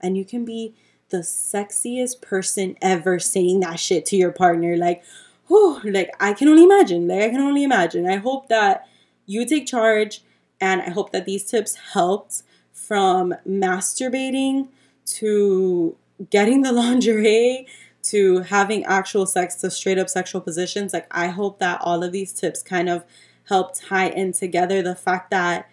And 0.00 0.16
you 0.16 0.24
can 0.24 0.44
be 0.44 0.74
the 1.10 1.18
sexiest 1.18 2.20
person 2.20 2.76
ever 2.82 3.18
saying 3.18 3.60
that 3.60 3.80
shit 3.80 4.04
to 4.06 4.16
your 4.16 4.30
partner. 4.30 4.76
Like, 4.76 5.02
whew, 5.46 5.80
like 5.84 6.10
I 6.20 6.34
can 6.34 6.48
only 6.48 6.64
imagine. 6.64 7.08
Like 7.08 7.22
I 7.22 7.28
can 7.30 7.40
only 7.40 7.64
imagine. 7.64 8.06
I 8.06 8.16
hope 8.16 8.48
that 8.48 8.86
you 9.28 9.46
take 9.46 9.66
charge. 9.66 10.22
And 10.60 10.82
I 10.82 10.90
hope 10.90 11.12
that 11.12 11.24
these 11.24 11.44
tips 11.44 11.76
helped 11.92 12.42
from 12.72 13.34
masturbating 13.48 14.68
to 15.06 15.94
getting 16.30 16.62
the 16.62 16.72
lingerie 16.82 17.68
to 18.02 18.40
having 18.40 18.84
actual 18.84 19.26
sex 19.26 19.54
to 19.56 19.70
straight 19.70 19.98
up 19.98 20.08
sexual 20.08 20.40
positions. 20.40 20.92
Like, 20.92 21.06
I 21.12 21.28
hope 21.28 21.60
that 21.60 21.80
all 21.82 22.02
of 22.02 22.10
these 22.10 22.32
tips 22.32 22.62
kind 22.62 22.88
of 22.88 23.04
help 23.48 23.72
tie 23.74 24.08
in 24.08 24.32
together 24.32 24.82
the 24.82 24.94
fact 24.94 25.30
that 25.30 25.70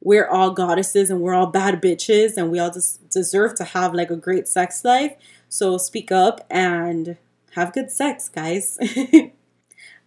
we're 0.00 0.28
all 0.28 0.50
goddesses 0.50 1.10
and 1.10 1.20
we're 1.20 1.34
all 1.34 1.46
bad 1.46 1.80
bitches 1.80 2.36
and 2.36 2.50
we 2.50 2.58
all 2.58 2.70
just 2.70 3.08
deserve 3.08 3.54
to 3.56 3.64
have 3.64 3.94
like 3.94 4.10
a 4.10 4.16
great 4.16 4.48
sex 4.48 4.84
life. 4.84 5.14
So, 5.48 5.78
speak 5.78 6.10
up 6.10 6.44
and 6.50 7.16
have 7.52 7.72
good 7.72 7.90
sex, 7.90 8.28
guys. 8.28 8.78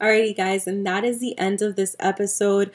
Alrighty, 0.01 0.35
guys, 0.35 0.65
and 0.65 0.85
that 0.87 1.03
is 1.03 1.19
the 1.19 1.37
end 1.37 1.61
of 1.61 1.75
this 1.75 1.95
episode. 1.99 2.71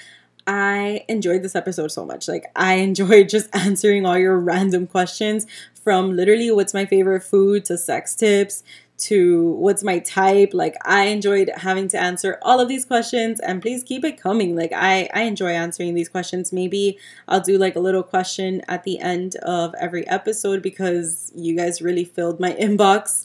I 0.46 1.06
enjoyed 1.08 1.42
this 1.42 1.54
episode 1.54 1.88
so 1.88 2.04
much. 2.04 2.28
Like, 2.28 2.44
I 2.54 2.74
enjoyed 2.88 3.30
just 3.30 3.48
answering 3.56 4.04
all 4.04 4.18
your 4.18 4.38
random 4.38 4.86
questions 4.86 5.46
from 5.82 6.14
literally 6.14 6.50
what's 6.50 6.74
my 6.74 6.84
favorite 6.84 7.22
food 7.22 7.64
to 7.66 7.78
sex 7.78 8.14
tips 8.14 8.62
to 8.96 9.52
what's 9.52 9.82
my 9.82 10.00
type. 10.00 10.50
Like, 10.52 10.76
I 10.84 11.04
enjoyed 11.06 11.50
having 11.56 11.88
to 11.88 11.98
answer 11.98 12.38
all 12.42 12.60
of 12.60 12.68
these 12.68 12.84
questions, 12.84 13.40
and 13.40 13.62
please 13.62 13.82
keep 13.82 14.04
it 14.04 14.20
coming. 14.20 14.54
Like, 14.54 14.72
I, 14.74 15.08
I 15.14 15.22
enjoy 15.22 15.52
answering 15.52 15.94
these 15.94 16.10
questions. 16.10 16.52
Maybe 16.52 16.98
I'll 17.26 17.40
do 17.40 17.56
like 17.56 17.74
a 17.74 17.80
little 17.80 18.02
question 18.02 18.60
at 18.68 18.84
the 18.84 18.98
end 19.00 19.36
of 19.36 19.74
every 19.80 20.06
episode 20.08 20.60
because 20.62 21.32
you 21.34 21.56
guys 21.56 21.80
really 21.80 22.04
filled 22.04 22.38
my 22.38 22.52
inbox. 22.60 23.24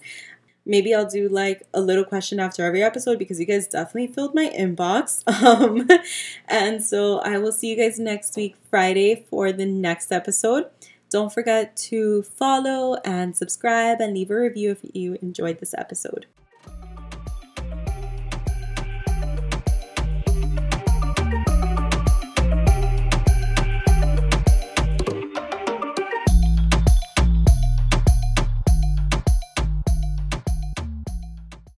Maybe 0.70 0.93
I'll 0.93 1.09
do 1.09 1.28
like 1.28 1.63
a 1.74 1.82
little 1.82 2.05
question 2.05 2.39
after 2.39 2.63
every 2.63 2.84
episode 2.84 3.17
because 3.17 3.39
you 3.39 3.47
guys 3.47 3.67
definitely 3.67 4.13
filled 4.13 4.36
my 4.36 4.49
inbox. 4.55 5.24
Um, 5.49 5.88
and 6.47 6.84
so 6.84 7.20
I 7.20 7.38
will 7.39 7.51
see 7.51 7.70
you 7.70 7.76
guys 7.76 7.97
next 7.97 8.36
week, 8.36 8.55
Friday, 8.70 9.26
for 9.30 9.51
the 9.51 9.65
next 9.65 10.11
episode. 10.11 10.65
Don't 11.09 11.34
forget 11.34 11.76
to 11.89 12.22
follow 12.24 12.97
and 13.03 13.36
subscribe 13.36 13.99
and 13.99 14.13
leave 14.13 14.30
a 14.30 14.36
review 14.36 14.72
if 14.72 14.80
you 14.93 15.17
enjoyed 15.22 15.59
this 15.59 15.74
episode. 15.76 16.28